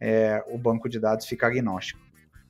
é, 0.00 0.42
o 0.48 0.56
banco 0.56 0.88
de 0.88 1.00
dados 1.00 1.26
fica 1.26 1.46
agnóstico. 1.46 2.00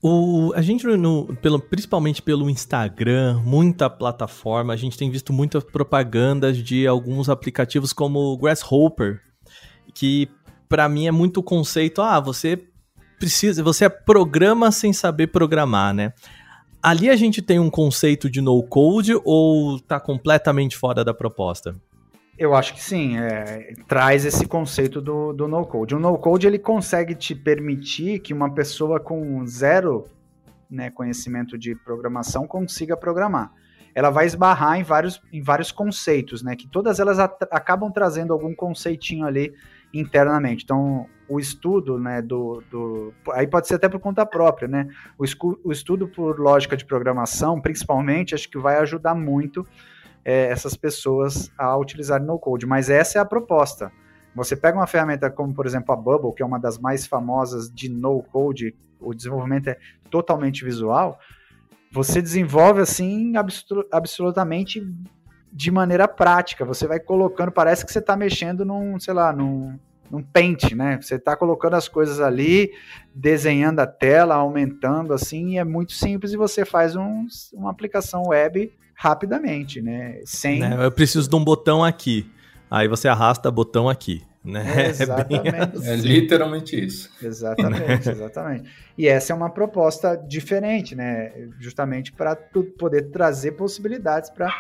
O, 0.03 0.53
a 0.55 0.63
gente, 0.63 0.87
no, 0.87 1.27
pelo, 1.37 1.61
principalmente 1.61 2.23
pelo 2.23 2.49
Instagram, 2.49 3.43
muita 3.45 3.91
plataforma, 3.91 4.73
a 4.73 4.77
gente 4.77 4.97
tem 4.97 5.11
visto 5.11 5.31
muitas 5.31 5.63
propagandas 5.63 6.57
de 6.57 6.87
alguns 6.87 7.29
aplicativos 7.29 7.93
como 7.93 8.19
o 8.19 8.39
Grasshopper, 8.39 9.21
que 9.91 10.29
para 10.69 10.89
mim 10.89 11.07
é 11.07 11.11
muito 11.11 11.43
conceito, 11.43 12.01
ah, 12.01 12.21
você 12.21 12.63
precisa, 13.19 13.63
você 13.63 13.89
programa 13.89 14.71
sem 14.71 14.93
saber 14.93 15.27
programar, 15.27 15.93
né? 15.93 16.13
ali 16.83 17.11
a 17.11 17.17
gente 17.17 17.43
tem 17.43 17.59
um 17.59 17.71
conceito 17.71 18.31
de 18.31 18.41
no 18.41 18.63
code 18.63 19.13
ou 19.25 19.77
está 19.77 20.01
completamente 20.01 20.77
fora 20.77 21.05
da 21.05 21.13
proposta? 21.13 21.77
Eu 22.39 22.55
acho 22.55 22.73
que 22.73 22.83
sim, 22.83 23.19
é, 23.19 23.75
traz 23.87 24.25
esse 24.25 24.47
conceito 24.47 25.01
do, 25.01 25.33
do 25.35 25.47
no-code. 25.47 25.95
O 25.95 25.99
no-code 25.99 26.47
ele 26.47 26.59
consegue 26.59 27.15
te 27.15 27.35
permitir 27.35 28.21
que 28.21 28.33
uma 28.33 28.51
pessoa 28.51 28.99
com 28.99 29.47
zero 29.47 30.07
né, 30.71 30.89
conhecimento 30.91 31.59
de 31.59 31.75
programação 31.75 32.47
consiga 32.47 32.97
programar. 32.97 33.53
Ela 33.95 34.09
vai 34.09 34.25
esbarrar 34.25 34.79
em 34.79 34.83
vários, 34.83 35.21
em 35.31 35.43
vários 35.43 35.71
conceitos, 35.71 36.43
né, 36.43 36.57
que 36.57 36.67
todas 36.67 36.99
elas 36.99 37.19
acabam 37.19 37.93
trazendo 37.93 38.33
algum 38.33 38.55
conceitinho 38.55 39.27
ali 39.27 39.53
internamente. 39.93 40.65
Então, 40.65 41.07
o 41.29 41.39
estudo, 41.39 41.99
né, 41.99 42.21
do, 42.21 42.63
do, 42.71 43.15
aí 43.33 43.47
pode 43.47 43.69
ser 43.69 43.75
até 43.75 43.89
por 43.89 44.01
conta 44.01 44.27
própria, 44.27 44.67
né, 44.67 44.89
o, 45.17 45.25
o 45.65 45.73
estudo 45.73 46.09
por 46.09 46.41
lógica 46.41 46.77
de 46.77 46.85
programação, 46.85 47.61
principalmente, 47.61 48.35
acho 48.35 48.51
que 48.51 48.59
vai 48.59 48.79
ajudar 48.79 49.15
muito 49.15 49.67
é, 50.25 50.47
essas 50.47 50.77
pessoas 50.77 51.51
a 51.57 51.77
utilizar 51.77 52.23
no 52.23 52.39
code. 52.39 52.67
Mas 52.67 52.91
essa 52.91 53.19
é 53.19 53.21
a 53.21 53.25
proposta. 53.25 53.93
Você 54.35 54.57
pega 54.57 54.79
uma 54.79 54.87
ferramenta 54.87 55.31
como, 55.31 55.55
por 55.55 55.67
exemplo, 55.67 55.93
a 55.93 55.97
Bubble, 55.97 56.35
que 56.35 56.43
é 56.43 56.47
uma 56.47 56.59
das 56.59 56.79
mais 56.79 57.07
famosas 57.07 57.71
de 57.71 57.89
no 57.89 58.23
code, 58.23 58.75
o 59.01 59.15
desenvolvimento 59.15 59.69
é 59.69 59.79
totalmente 60.11 60.65
visual. 60.65 61.19
Você 61.93 62.23
desenvolve 62.23 62.81
assim 62.81 63.33
absolutamente 63.91 64.87
de 65.53 65.71
maneira 65.71 66.07
prática. 66.07 66.65
Você 66.65 66.87
vai 66.87 67.01
colocando, 67.01 67.51
parece 67.51 67.85
que 67.85 67.93
você 67.93 67.99
está 67.99 68.17
mexendo 68.17 68.65
num, 68.65 68.99
sei 68.99 69.15
lá, 69.15 69.33
num, 69.33 69.79
num 70.11 70.23
pente, 70.23 70.75
né? 70.75 70.99
Você 71.01 71.17
está 71.17 71.37
colocando 71.37 71.75
as 71.75 71.89
coisas 71.89 72.21
ali, 72.21 72.73
desenhando 73.15 73.81
a 73.81 73.87
tela, 73.87 74.35
aumentando 74.35 75.13
assim, 75.13 75.51
e 75.51 75.59
é 75.59 75.65
muito 75.65 75.93
simples 75.93 76.33
e 76.33 76.37
você 76.37 76.65
faz 76.65 76.97
um, 76.97 77.27
uma 77.53 77.71
aplicação 77.71 78.25
web 78.29 78.73
rapidamente, 78.95 79.81
né? 79.81 80.21
Sem... 80.25 80.61
Né? 80.61 80.85
Eu 80.85 80.93
preciso 80.93 81.29
de 81.29 81.35
um 81.35 81.43
botão 81.43 81.85
aqui. 81.85 82.31
Aí 82.71 82.87
você 82.87 83.09
arrasta 83.09 83.51
botão 83.51 83.89
aqui. 83.89 84.23
Né? 84.45 84.65
É, 84.75 84.89
exatamente. 84.89 85.49
É, 85.49 85.61
assim. 85.63 85.89
é 85.91 85.97
literalmente 85.97 86.85
isso. 86.85 87.11
Exatamente, 87.23 88.09
exatamente. 88.09 88.71
E 88.97 89.07
essa 89.07 89.33
é 89.33 89.37
uma 89.37 89.51
proposta 89.51 90.17
diferente, 90.17 90.95
né? 90.95 91.33
Justamente 91.59 92.13
para 92.13 92.35
poder 92.79 93.11
trazer 93.11 93.53
possibilidades 93.53 94.31
para 94.31 94.51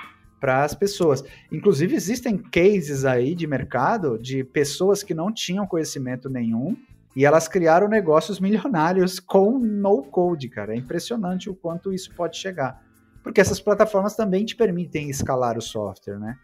para 0.40 0.64
as 0.64 0.74
pessoas. 0.74 1.22
Inclusive, 1.52 1.94
existem 1.94 2.38
cases 2.38 3.04
aí 3.04 3.34
de 3.34 3.46
mercado 3.46 4.18
de 4.18 4.42
pessoas 4.42 5.02
que 5.02 5.14
não 5.14 5.32
tinham 5.32 5.66
conhecimento 5.66 6.30
nenhum 6.30 6.76
e 7.14 7.24
elas 7.24 7.46
criaram 7.46 7.88
negócios 7.88 8.40
milionários 8.40 9.20
com 9.20 9.58
no 9.58 10.02
code, 10.02 10.48
cara. 10.48 10.74
É 10.74 10.76
impressionante 10.76 11.50
o 11.50 11.54
quanto 11.54 11.92
isso 11.92 12.14
pode 12.14 12.36
chegar 12.36 12.80
porque 13.22 13.40
essas 13.40 13.60
plataformas 13.60 14.16
também 14.16 14.44
te 14.44 14.56
permitem 14.56 15.10
escalar 15.10 15.58
o 15.58 15.62
software, 15.62 16.18
né? 16.18 16.38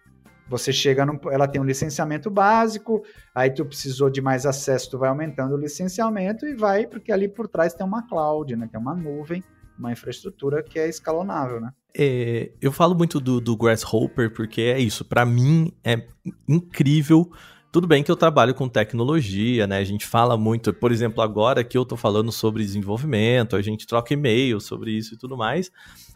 Você 0.49 0.73
chega, 0.73 1.05
no, 1.05 1.19
ela 1.31 1.49
tem 1.49 1.61
um 1.61 1.65
licenciamento 1.65 2.31
básico, 2.31 3.03
aí 3.35 3.51
tu 3.51 3.65
precisou 3.65 4.09
de 4.09 4.21
mais 4.21 4.47
acesso, 4.47 4.91
tu 4.91 4.99
vai 4.99 5.09
aumentando 5.09 5.55
o 5.55 5.59
licenciamento 5.59 6.47
e 6.47 6.55
vai, 6.55 6.87
porque 6.87 7.11
ali 7.11 7.29
por 7.29 7.49
trás 7.49 7.75
tem 7.75 7.85
uma 7.85 8.07
cloud, 8.07 8.55
né? 8.55 8.69
Tem 8.71 8.81
uma 8.81 8.95
nuvem, 8.95 9.43
uma 9.77 9.91
infraestrutura 9.91 10.63
que 10.63 10.79
é 10.79 10.89
escalonável, 10.89 11.61
né? 11.61 11.73
É, 11.99 12.51
eu 12.61 12.71
falo 12.71 12.95
muito 12.95 13.19
do, 13.19 13.41
do 13.41 13.57
Grasshopper 13.57 14.31
porque 14.31 14.61
é 14.61 14.79
isso, 14.79 15.03
para 15.03 15.25
mim 15.25 15.73
é 15.83 16.07
incrível. 16.47 17.31
Tudo 17.73 17.87
bem 17.87 18.03
que 18.03 18.11
eu 18.11 18.17
trabalho 18.17 18.55
com 18.55 18.69
tecnologia, 18.69 19.67
né? 19.67 19.79
A 19.79 19.85
gente 19.85 20.07
fala 20.07 20.37
muito, 20.37 20.75
por 20.75 20.93
exemplo, 20.93 21.23
agora 21.23 21.65
que 21.65 21.77
eu 21.77 21.87
tô 21.87 21.97
falando 21.97 22.31
sobre 22.31 22.63
desenvolvimento, 22.63 23.57
a 23.57 23.63
gente 23.63 23.87
troca 23.87 24.13
e-mail 24.13 24.61
sobre 24.61 24.93
isso 24.93 25.15
e 25.15 25.17
tudo 25.17 25.37
mais. 25.37 25.71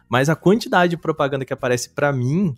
Mas 0.08 0.28
a 0.28 0.36
quantidade 0.36 0.90
de 0.90 0.96
propaganda 0.98 1.44
que 1.44 1.52
aparece 1.52 1.90
para 1.90 2.12
mim 2.12 2.54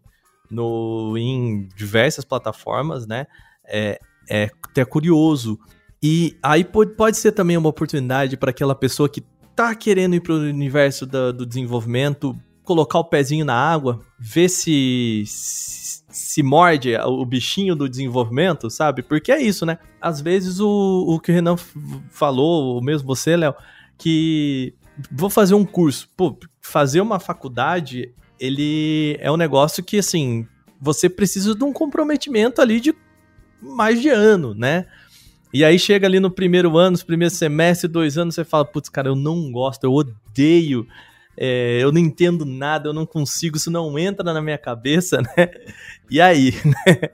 no, 0.51 1.17
em 1.17 1.69
diversas 1.77 2.25
plataformas, 2.25 3.07
né, 3.07 3.27
é, 3.65 4.01
é 4.29 4.51
até 4.65 4.85
curioso. 4.85 5.59
E 6.03 6.37
aí 6.43 6.65
pode, 6.65 6.95
pode 6.95 7.17
ser 7.17 7.33
também 7.33 7.57
uma 7.57 7.69
oportunidade 7.69 8.37
para 8.37 8.51
aquela 8.51 8.75
pessoa 8.75 9.09
que 9.09 9.23
tá 9.55 9.75
querendo 9.75 10.17
ir 10.17 10.21
para 10.21 10.33
o 10.33 10.39
universo 10.39 11.07
da, 11.07 11.31
do 11.31 11.47
desenvolvimento, 11.47 12.37
colocar 12.65 12.99
o 12.99 13.05
pezinho 13.05 13.45
na 13.45 13.55
água, 13.55 14.01
ver 14.19 14.49
se, 14.49 15.25
se, 15.27 16.05
se 16.09 16.43
morde 16.43 16.95
o 16.97 17.25
bichinho 17.25 17.75
do 17.75 17.89
desenvolvimento, 17.89 18.71
sabe? 18.71 19.03
Porque 19.03 19.33
é 19.33 19.43
isso, 19.43 19.67
né? 19.67 19.79
Às 20.01 20.21
vezes 20.21 20.61
o, 20.61 21.05
o 21.09 21.21
que 21.21 21.33
o 21.33 21.35
Renan 21.35 21.57
falou, 22.11 22.75
ou 22.75 22.83
mesmo 22.83 23.07
você, 23.07 23.37
Léo, 23.37 23.55
que 23.99 24.75
vou 25.11 25.31
fazer 25.31 25.55
um 25.55 25.65
curso. 25.65 26.09
Pô, 26.17 26.39
fazer 26.61 27.01
uma 27.01 27.19
faculdade, 27.19 28.15
ele 28.39 29.17
é 29.21 29.31
um 29.31 29.37
negócio 29.37 29.83
que, 29.83 29.99
assim, 29.99 30.47
você 30.81 31.09
precisa 31.09 31.55
de 31.55 31.65
um 31.65 31.73
comprometimento 31.73 32.61
ali 32.61 32.81
de 32.81 32.95
mais 33.61 34.01
de 34.01 34.09
ano, 34.09 34.55
né? 34.55 34.87
E 35.53 35.65
aí 35.65 35.79
chega 35.79 36.07
ali 36.07 36.19
no 36.19 36.31
primeiro 36.31 36.77
ano, 36.79 36.97
no 36.97 37.07
primeiro 37.07 37.33
semestre, 37.33 37.87
dois 37.87 38.17
anos, 38.17 38.35
você 38.35 38.45
fala, 38.45 38.65
putz, 38.65 38.89
cara, 38.89 39.09
eu 39.09 39.15
não 39.15 39.53
gosto, 39.53 39.85
eu 39.85 39.93
odeio, 39.93 40.87
é, 41.45 41.83
eu 41.83 41.91
não 41.91 41.99
entendo 41.99 42.45
nada, 42.45 42.89
eu 42.89 42.93
não 42.93 43.05
consigo, 43.05 43.57
isso 43.57 43.69
não 43.69 43.99
entra 43.99 44.33
na 44.33 44.41
minha 44.41 44.57
cabeça, 44.57 45.21
né? 45.37 45.51
E 46.09 46.21
aí, 46.21 46.53
né? 46.65 47.11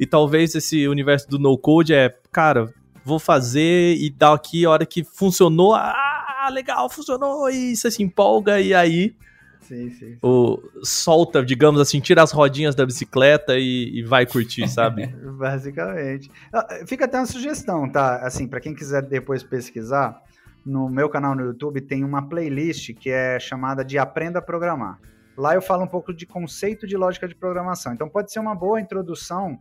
E 0.00 0.04
talvez 0.04 0.56
esse 0.56 0.88
universo 0.88 1.28
do 1.30 1.38
no-code 1.38 1.94
é, 1.94 2.12
cara, 2.32 2.74
vou 3.04 3.20
fazer 3.20 3.94
e 3.94 4.10
dar 4.10 4.34
aqui 4.34 4.64
a 4.64 4.70
hora 4.70 4.84
que 4.84 5.04
funcionou, 5.04 5.72
ah, 5.72 6.48
legal, 6.52 6.90
funcionou, 6.90 7.48
e 7.48 7.76
você 7.76 7.92
se 7.92 8.02
empolga, 8.02 8.60
e 8.60 8.74
aí 8.74 9.14
sim, 9.60 9.88
sim, 9.88 9.90
sim. 9.90 10.18
O, 10.20 10.60
solta, 10.82 11.40
digamos 11.44 11.80
assim, 11.80 12.00
tira 12.00 12.24
as 12.24 12.32
rodinhas 12.32 12.74
da 12.74 12.84
bicicleta 12.84 13.56
e, 13.56 14.00
e 14.00 14.02
vai 14.02 14.26
curtir, 14.26 14.66
sabe? 14.68 15.06
Basicamente. 15.38 16.28
Ah, 16.52 16.80
fica 16.88 17.04
até 17.04 17.18
uma 17.18 17.26
sugestão, 17.26 17.88
tá? 17.88 18.16
Assim, 18.16 18.48
para 18.48 18.58
quem 18.58 18.74
quiser 18.74 19.02
depois 19.02 19.44
pesquisar, 19.44 20.20
no 20.64 20.88
meu 20.88 21.08
canal 21.08 21.34
no 21.34 21.42
YouTube 21.42 21.80
tem 21.80 22.04
uma 22.04 22.28
playlist 22.28 22.94
que 22.94 23.10
é 23.10 23.38
chamada 23.38 23.84
de 23.84 23.98
Aprenda 23.98 24.38
a 24.38 24.42
Programar. 24.42 24.98
Lá 25.36 25.54
eu 25.54 25.62
falo 25.62 25.84
um 25.84 25.88
pouco 25.88 26.12
de 26.12 26.26
conceito 26.26 26.86
de 26.86 26.96
lógica 26.96 27.26
de 27.26 27.34
programação. 27.34 27.92
Então 27.92 28.08
pode 28.08 28.32
ser 28.32 28.40
uma 28.40 28.54
boa 28.54 28.80
introdução. 28.80 29.58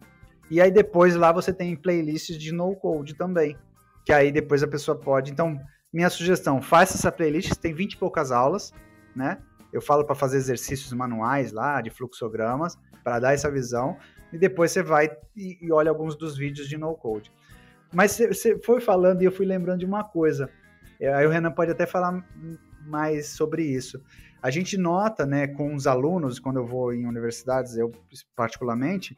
E 0.50 0.60
aí 0.60 0.72
depois 0.72 1.16
lá 1.16 1.32
você 1.32 1.54
tem 1.54 1.76
playlists 1.76 2.38
de 2.38 2.52
no 2.52 2.76
code 2.76 3.16
também. 3.16 3.58
Que 4.06 4.12
aí 4.12 4.32
depois 4.32 4.64
a 4.64 4.68
pessoa 4.68 4.97
pode. 4.97 5.32
Então, 5.32 5.60
minha 5.91 6.10
sugestão, 6.10 6.62
faça 6.62 6.97
essa 6.97 7.12
playlist, 7.12 7.54
tem 7.56 7.74
20 7.74 7.93
e 7.93 7.97
poucas 7.97 8.32
aulas, 8.32 8.74
né? 9.16 9.38
Eu 9.72 9.82
falo 9.82 10.04
para 10.04 10.16
fazer 10.16 10.38
exercícios 10.38 10.91
manuais 10.93 11.52
lá, 11.52 11.82
de 11.82 11.89
fluxogramas, 11.89 12.78
para 13.04 13.20
dar 13.20 13.34
essa 13.34 13.50
visão, 13.52 13.97
e 14.34 14.38
depois 14.38 14.72
você 14.72 14.82
vai 14.82 15.10
e, 15.36 15.58
e 15.62 15.72
olha 15.72 15.89
alguns 15.89 16.16
dos 16.16 16.38
vídeos 16.38 16.68
de 16.68 16.78
no-code. 16.78 17.32
Mas 17.93 18.18
você 18.18 18.60
foi 18.60 18.82
falando 18.82 19.22
e 19.22 19.26
eu 19.26 19.32
fui 19.32 19.45
lembrando 19.45 19.80
de 19.80 19.86
uma 19.86 20.04
coisa. 20.04 20.50
É, 21.00 21.14
aí 21.14 21.26
o 21.26 21.30
Renan 21.30 21.52
pode 21.52 21.72
até 21.72 21.86
falar 21.86 22.26
mais 22.86 23.30
sobre 23.30 23.64
isso. 23.64 24.02
A 24.41 24.50
gente 24.50 24.78
nota, 24.78 25.26
né, 25.26 25.47
com 25.47 25.76
os 25.76 25.86
alunos, 25.86 26.39
quando 26.39 26.58
eu 26.58 26.66
vou 26.66 26.93
em 26.93 27.06
universidades, 27.06 27.78
eu 27.78 27.91
particularmente, 28.36 29.16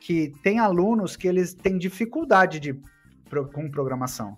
que 0.00 0.32
tem 0.42 0.58
alunos 0.58 1.16
que 1.16 1.28
eles 1.28 1.54
têm 1.54 1.78
dificuldade 1.78 2.58
de, 2.58 2.74
com 3.52 3.70
programação. 3.70 4.36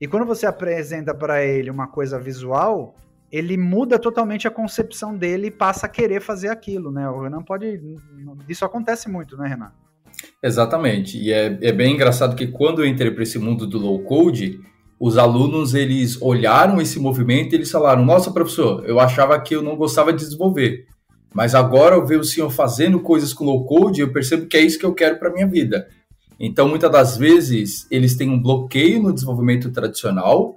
E 0.00 0.06
quando 0.06 0.26
você 0.26 0.44
apresenta 0.44 1.14
para 1.14 1.44
ele 1.44 1.70
uma 1.70 1.86
coisa 1.86 2.18
visual, 2.18 2.94
ele 3.32 3.56
muda 3.56 3.98
totalmente 3.98 4.46
a 4.46 4.50
concepção 4.50 5.16
dele 5.16 5.48
e 5.48 5.50
passa 5.50 5.86
a 5.86 5.88
querer 5.88 6.20
fazer 6.20 6.48
aquilo, 6.48 6.92
né? 6.92 7.08
O 7.08 7.22
Renan 7.22 7.42
pode. 7.42 7.80
Isso 8.48 8.64
acontece 8.64 9.08
muito, 9.08 9.36
né, 9.36 9.48
Renan? 9.48 9.72
Exatamente. 10.42 11.18
E 11.18 11.32
é, 11.32 11.58
é 11.60 11.72
bem 11.72 11.94
engraçado 11.94 12.36
que 12.36 12.46
quando 12.46 12.82
eu 12.82 12.86
entrei 12.86 13.10
para 13.10 13.22
esse 13.22 13.38
mundo 13.38 13.66
do 13.66 13.78
low 13.78 14.02
code, 14.04 14.60
os 14.98 15.18
alunos 15.18 15.74
eles 15.74 16.20
olharam 16.20 16.80
esse 16.80 16.98
movimento 16.98 17.52
e 17.52 17.56
eles 17.56 17.70
falaram: 17.70 18.04
Nossa, 18.04 18.30
professor, 18.30 18.84
eu 18.86 18.98
achava 18.98 19.38
que 19.40 19.54
eu 19.54 19.62
não 19.62 19.76
gostava 19.76 20.12
de 20.12 20.24
desenvolver. 20.24 20.86
Mas 21.34 21.54
agora 21.54 21.96
eu 21.96 22.06
vejo 22.06 22.20
o 22.20 22.24
senhor 22.24 22.50
fazendo 22.50 22.98
coisas 23.00 23.34
com 23.34 23.44
low 23.44 23.66
code, 23.66 24.00
eu 24.00 24.10
percebo 24.10 24.46
que 24.46 24.56
é 24.56 24.60
isso 24.62 24.78
que 24.78 24.86
eu 24.86 24.94
quero 24.94 25.18
para 25.18 25.32
minha 25.32 25.46
vida. 25.46 25.86
Então, 26.40 26.68
muitas 26.68 26.90
das 26.90 27.16
vezes, 27.16 27.86
eles 27.90 28.16
têm 28.16 28.30
um 28.30 28.40
bloqueio 28.40 29.02
no 29.02 29.12
desenvolvimento 29.12 29.70
tradicional, 29.70 30.56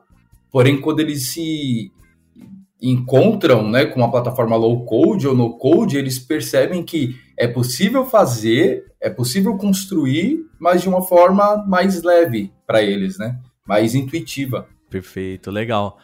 porém, 0.51 0.79
quando 0.79 1.01
eles 1.01 1.29
se 1.29 1.91
encontram 2.81 3.69
né, 3.69 3.85
com 3.85 3.99
uma 3.99 4.11
plataforma 4.11 4.55
low 4.55 4.85
code 4.85 5.27
ou 5.27 5.35
no 5.35 5.57
code, 5.57 5.97
eles 5.97 6.17
percebem 6.17 6.81
que 6.81 7.15
é 7.37 7.47
possível 7.47 8.05
fazer, 8.05 8.85
é 9.01 9.09
possível 9.09 9.57
construir, 9.57 10.45
mas 10.57 10.81
de 10.81 10.87
uma 10.87 11.01
forma 11.01 11.65
mais 11.67 12.01
leve 12.03 12.53
para 12.65 12.81
eles, 12.81 13.17
né? 13.17 13.37
Mais 13.69 13.93
intuitiva. 13.93 14.67
Perfeito, 14.89 15.51
legal. 15.51 15.99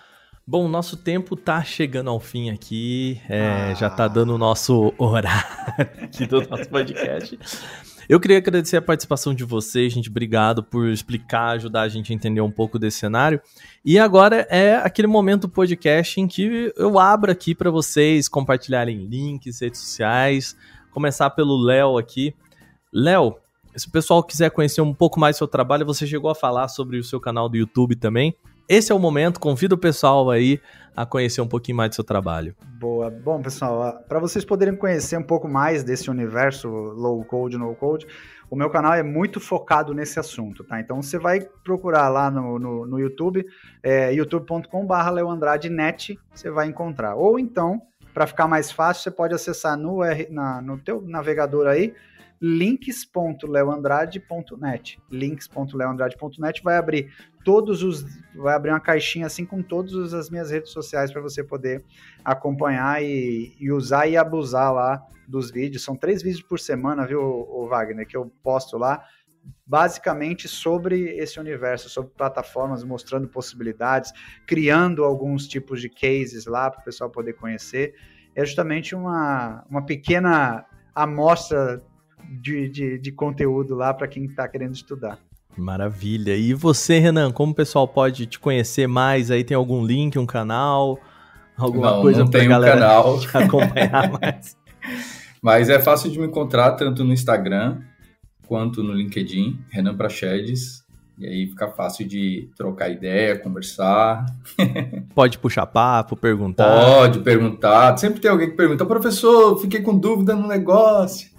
Bom, 0.46 0.68
nosso 0.68 0.96
tempo 0.96 1.36
tá 1.36 1.64
chegando 1.64 2.12
ao 2.12 2.20
fim 2.20 2.52
aqui, 2.52 3.20
é, 3.28 3.72
ah. 3.72 3.74
já 3.74 3.90
tá 3.90 4.08
dando 4.08 4.36
o 4.36 4.38
nosso 4.38 4.94
horário 5.00 5.44
aqui 6.04 6.28
do 6.28 6.48
nosso 6.48 6.70
podcast. 6.70 7.40
Eu 8.08 8.20
queria 8.20 8.38
agradecer 8.38 8.78
a 8.78 8.82
participação 8.84 9.34
de 9.34 9.44
vocês, 9.44 9.92
gente. 9.92 10.12
Obrigado 10.12 10.64
por 10.64 10.88
explicar, 10.88 11.56
ajudar 11.56 11.82
a 11.82 11.90
gente 11.90 12.14
a 12.14 12.16
entender 12.16 12.42
um 12.42 12.52
pouco 12.52 12.78
desse 12.78 13.00
cenário. 13.00 13.42
E 13.84 13.98
agora 13.98 14.46
é 14.52 14.76
aquele 14.76 15.08
momento 15.08 15.50
podcast 15.50 16.22
em 16.22 16.28
que 16.28 16.72
eu 16.78 17.00
abro 17.00 17.32
aqui 17.32 17.56
para 17.56 17.72
vocês 17.72 18.30
compartilharem 18.30 19.08
links, 19.08 19.62
redes 19.62 19.80
sociais. 19.80 20.56
Começar 20.92 21.32
pelo 21.32 21.58
Léo 21.58 21.98
aqui. 21.98 22.36
Léo, 22.94 23.36
se 23.76 23.88
o 23.88 23.92
pessoal 23.92 24.24
quiser 24.24 24.50
conhecer 24.52 24.82
um 24.82 24.94
pouco 24.94 25.20
mais 25.20 25.36
do 25.36 25.40
seu 25.40 25.48
trabalho, 25.48 25.86
você 25.86 26.08
chegou 26.08 26.30
a 26.30 26.36
falar 26.36 26.68
sobre 26.68 26.98
o 26.98 27.04
seu 27.04 27.20
canal 27.20 27.50
do 27.50 27.58
YouTube 27.58 27.96
também. 27.96 28.36
Esse 28.68 28.92
é 28.92 28.96
o 28.96 29.00
momento, 29.00 29.40
convido 29.40 29.76
o 29.76 29.78
pessoal 29.78 30.32
aí 30.32 30.60
a 30.96 31.06
conhecer 31.06 31.42
um 31.42 31.48
pouquinho 31.48 31.78
mais 31.78 31.90
do 31.90 31.96
seu 31.96 32.04
trabalho. 32.04 32.56
Boa. 32.80 33.12
Bom, 33.12 33.42
pessoal, 33.42 34.04
para 34.08 34.18
vocês 34.18 34.44
poderem 34.44 34.76
conhecer 34.76 35.18
um 35.18 35.24
pouco 35.24 35.48
mais 35.48 35.84
desse 35.84 36.10
universo 36.10 36.68
low 36.68 37.24
code, 37.26 37.58
no 37.58 37.76
code, 37.76 38.08
o 38.50 38.56
meu 38.56 38.70
canal 38.70 38.94
é 38.94 39.04
muito 39.04 39.40
focado 39.40 39.94
nesse 39.94 40.20
assunto, 40.20 40.64
tá? 40.64 40.80
Então 40.80 41.02
você 41.02 41.20
vai 41.20 41.42
procurar 41.64 42.10
lá 42.10 42.32
no, 42.32 42.58
no, 42.58 42.86
no 42.86 43.00
YouTube, 43.00 43.46
é, 43.84 44.14
youtube.com.br 44.14 45.10
leoandrade.net, 45.12 46.20
você 46.34 46.50
vai 46.50 46.68
encontrar. 46.68 47.16
Ou 47.16 47.38
então, 47.38 47.82
para 48.14 48.26
ficar 48.26 48.48
mais 48.48 48.72
fácil, 48.72 49.04
você 49.04 49.12
pode 49.12 49.34
acessar 49.36 49.78
no, 49.78 50.00
na, 50.30 50.62
no 50.62 50.78
teu 50.78 51.02
navegador 51.02 51.68
aí, 51.68 51.94
links.leoandrade.net. 52.46 55.02
links.leoandrade.net 55.10 56.62
vai 56.62 56.78
abrir 56.78 57.12
todos 57.44 57.82
os 57.82 58.06
vai 58.36 58.54
abrir 58.54 58.70
uma 58.70 58.80
caixinha 58.80 59.26
assim 59.26 59.48
com 59.48 59.64
todas 59.64 60.14
as 60.14 60.30
minhas 60.30 60.52
redes 60.52 60.72
sociais 60.72 61.12
para 61.12 61.24
você 61.24 61.44
poder 61.44 61.84
acompanhar 62.24 63.04
e, 63.04 63.56
e, 63.60 63.72
usar 63.72 64.08
e 64.08 64.16
abusar 64.16 64.72
lá 64.72 65.04
dos 65.28 65.50
vídeos. 65.50 65.84
São 65.84 65.96
três 65.96 66.22
vídeos 66.22 66.44
por 66.44 66.60
semana, 66.60 67.08
viu, 67.08 67.20
o 67.20 67.68
Wagner, 67.68 68.06
que 68.06 68.16
eu 68.16 68.32
posto 68.44 68.78
lá 68.78 69.04
basicamente 69.66 70.48
sobre 70.48 71.18
esse 71.18 71.40
universo, 71.40 71.90
sobre 71.90 72.12
plataformas, 72.12 72.84
mostrando 72.84 73.28
possibilidades, 73.28 74.14
criando 74.46 75.04
alguns 75.04 75.48
tipos 75.48 75.82
de 75.82 75.90
cases 75.90 76.46
lá 76.46 76.70
para 76.70 76.82
o 76.82 76.84
pessoal 76.84 77.10
poder 77.10 77.34
conhecer. 77.34 77.96
É 78.36 78.46
justamente 78.46 78.94
uma, 78.94 79.66
uma 79.68 79.84
pequena 79.84 80.64
amostra 80.94 81.84
de, 82.30 82.70
de, 82.70 83.00
de 83.00 83.12
conteúdo 83.12 83.76
lá 83.76 83.94
para 83.94 84.08
quem 84.08 84.26
está 84.26 84.48
querendo 84.48 84.74
estudar. 84.74 85.20
Maravilha. 85.58 86.36
E 86.36 86.54
você, 86.54 87.00
Renan, 87.00 87.32
como 87.32 87.52
o 87.52 87.56
pessoal 87.56 87.88
pode 87.88 88.26
te 88.26 88.40
conhecer 88.40 88.88
mais? 88.88 89.32
Aí 89.32 89.44
tem 89.44 89.56
algum 89.56 89.86
link, 89.86 90.20
um 90.20 90.26
canal, 90.26 91.00
alguma 91.58 91.92
não, 91.92 92.02
coisa 92.02 92.26
para 92.26 92.42
a 92.42 92.46
galera 92.46 92.80
canal. 92.80 93.20
te 93.20 93.28
acompanhar 93.38 94.12
mais? 94.20 94.58
Mas 95.42 95.70
é 95.70 95.80
fácil 95.80 96.12
de 96.12 96.20
me 96.20 96.26
encontrar 96.26 96.72
tanto 96.72 97.04
no 97.04 97.14
Instagram 97.14 97.80
quanto 98.48 98.84
no 98.84 98.94
LinkedIn, 98.94 99.60
Renan 99.70 99.96
Prachedes. 99.96 100.84
E 101.18 101.26
aí 101.26 101.48
fica 101.48 101.70
fácil 101.70 102.06
de 102.06 102.50
trocar 102.58 102.90
ideia, 102.90 103.40
conversar. 103.40 104.26
Pode 105.16 105.40
puxar 105.40 105.66
papo, 105.66 106.16
perguntar. 106.18 106.84
Pode 106.84 107.20
perguntar. 107.20 107.96
Sempre 107.98 108.20
tem 108.20 108.30
alguém 108.30 108.50
que 108.50 108.58
pergunta, 108.58 108.86
professor, 108.86 109.58
fiquei 109.58 109.82
com 109.82 109.98
dúvida 109.98 110.36
no 110.36 110.46
negócio. 110.46 111.30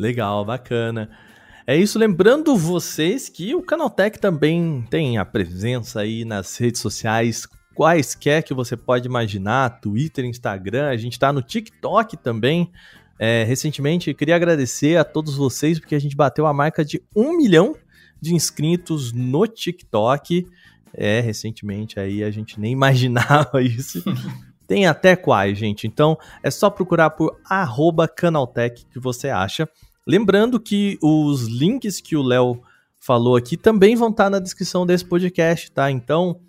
Legal, 0.00 0.46
bacana. 0.46 1.10
É 1.66 1.76
isso, 1.76 1.98
lembrando 1.98 2.56
vocês 2.56 3.28
que 3.28 3.54
o 3.54 3.60
Canaltech 3.60 4.18
também 4.18 4.82
tem 4.88 5.18
a 5.18 5.26
presença 5.26 6.00
aí 6.00 6.24
nas 6.24 6.56
redes 6.56 6.80
sociais, 6.80 7.46
quaisquer 7.74 8.42
que 8.42 8.54
você 8.54 8.78
pode 8.78 9.06
imaginar, 9.06 9.78
Twitter, 9.78 10.24
Instagram, 10.24 10.88
a 10.88 10.96
gente 10.96 11.12
está 11.12 11.30
no 11.30 11.42
TikTok 11.42 12.16
também. 12.16 12.72
É, 13.18 13.44
recentemente, 13.44 14.14
queria 14.14 14.36
agradecer 14.36 14.96
a 14.96 15.04
todos 15.04 15.36
vocês, 15.36 15.78
porque 15.78 15.94
a 15.94 16.00
gente 16.00 16.16
bateu 16.16 16.46
a 16.46 16.54
marca 16.54 16.82
de 16.82 17.02
um 17.14 17.36
milhão 17.36 17.76
de 18.18 18.34
inscritos 18.34 19.12
no 19.12 19.46
TikTok. 19.46 20.46
É, 20.94 21.20
recentemente 21.20 22.00
aí 22.00 22.24
a 22.24 22.30
gente 22.30 22.58
nem 22.58 22.72
imaginava 22.72 23.60
isso. 23.60 24.02
Tem 24.66 24.86
até 24.86 25.14
quais, 25.14 25.58
gente. 25.58 25.86
Então 25.86 26.16
é 26.42 26.50
só 26.50 26.70
procurar 26.70 27.10
por 27.10 27.38
Canaltech 28.16 28.86
que 28.86 28.98
você 28.98 29.28
acha. 29.28 29.68
Lembrando 30.06 30.58
que 30.58 30.98
os 31.02 31.46
links 31.46 32.00
que 32.00 32.16
o 32.16 32.22
Léo 32.22 32.62
falou 32.98 33.36
aqui 33.36 33.56
também 33.56 33.96
vão 33.96 34.10
estar 34.10 34.28
na 34.30 34.38
descrição 34.38 34.86
desse 34.86 35.04
podcast, 35.04 35.70
tá? 35.70 35.90
Então 35.90 36.40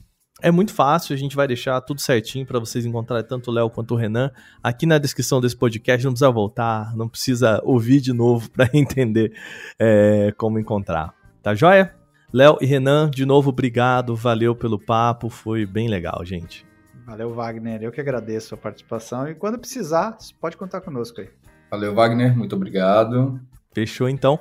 é 0.41 0.49
muito 0.49 0.73
fácil, 0.73 1.13
a 1.13 1.17
gente 1.17 1.35
vai 1.35 1.47
deixar 1.47 1.79
tudo 1.81 2.01
certinho 2.01 2.45
para 2.45 2.59
vocês 2.59 2.85
encontrarem 2.85 3.25
tanto 3.25 3.51
o 3.51 3.53
Léo 3.53 3.69
quanto 3.69 3.93
o 3.93 3.97
Renan 3.97 4.31
aqui 4.61 4.85
na 4.85 4.97
descrição 4.97 5.39
desse 5.39 5.55
podcast. 5.55 6.03
Não 6.03 6.13
precisa 6.13 6.31
voltar, 6.31 6.95
não 6.95 7.07
precisa 7.07 7.61
ouvir 7.63 8.01
de 8.01 8.11
novo 8.11 8.49
para 8.49 8.69
entender 8.73 9.33
é, 9.79 10.33
como 10.37 10.59
encontrar. 10.59 11.13
Tá 11.43 11.53
joia? 11.53 11.95
Léo 12.33 12.57
e 12.61 12.65
Renan, 12.65 13.09
de 13.09 13.25
novo, 13.25 13.49
obrigado, 13.49 14.15
valeu 14.15 14.55
pelo 14.55 14.79
papo, 14.79 15.29
foi 15.29 15.65
bem 15.65 15.87
legal, 15.89 16.23
gente. 16.25 16.65
Valeu, 17.05 17.33
Wagner. 17.33 17.83
Eu 17.83 17.91
que 17.91 17.99
agradeço 17.99 18.55
a 18.55 18.57
participação 18.57 19.27
e 19.27 19.35
quando 19.35 19.59
precisar, 19.59 20.17
pode 20.39 20.55
contar 20.55 20.79
conosco 20.81 21.19
aí. 21.19 21.29
Valeu, 21.71 21.95
Wagner. 21.95 22.37
Muito 22.37 22.55
obrigado. 22.55 23.39
Fechou 23.73 24.09
então. 24.09 24.37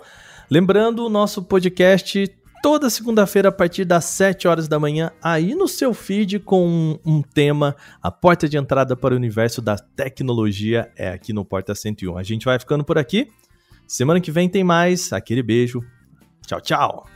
Lembrando, 0.51 1.07
o 1.07 1.09
nosso 1.09 1.45
podcast 1.45 2.28
toda 2.61 2.91
segunda-feira 2.91 3.49
a 3.49 3.53
partir 3.53 3.85
das 3.85 4.05
7 4.05 4.47
horas 4.49 4.68
da 4.68 4.78
manhã, 4.78 5.11
aí 5.22 5.55
no 5.55 5.68
seu 5.68 5.95
feed 5.95 6.41
com 6.41 6.66
um, 6.66 6.99
um, 7.07 7.22
tema, 7.22 7.74
a 8.03 8.11
porta 8.11 8.49
de 8.49 8.57
entrada 8.57 8.97
para 8.97 9.14
o 9.14 9.16
universo 9.16 9.62
da 9.62 9.76
tecnologia 9.76 10.91
é 10.97 11.11
aqui 11.11 11.33
no 11.33 11.45
Porta 11.45 11.74
101. 11.74 12.18
A 12.18 12.22
gente 12.22 12.45
vai 12.45 12.59
ficando 12.59 12.85
por 12.85 12.99
aqui. 12.99 13.31
Semana 13.87 14.20
que 14.20 14.31
vem 14.31 14.49
tem 14.49 14.64
mais. 14.64 15.12
Aquele 15.12 15.43
beijo. 15.43 15.81
Tchau, 16.47 16.61
tchau. 16.61 17.07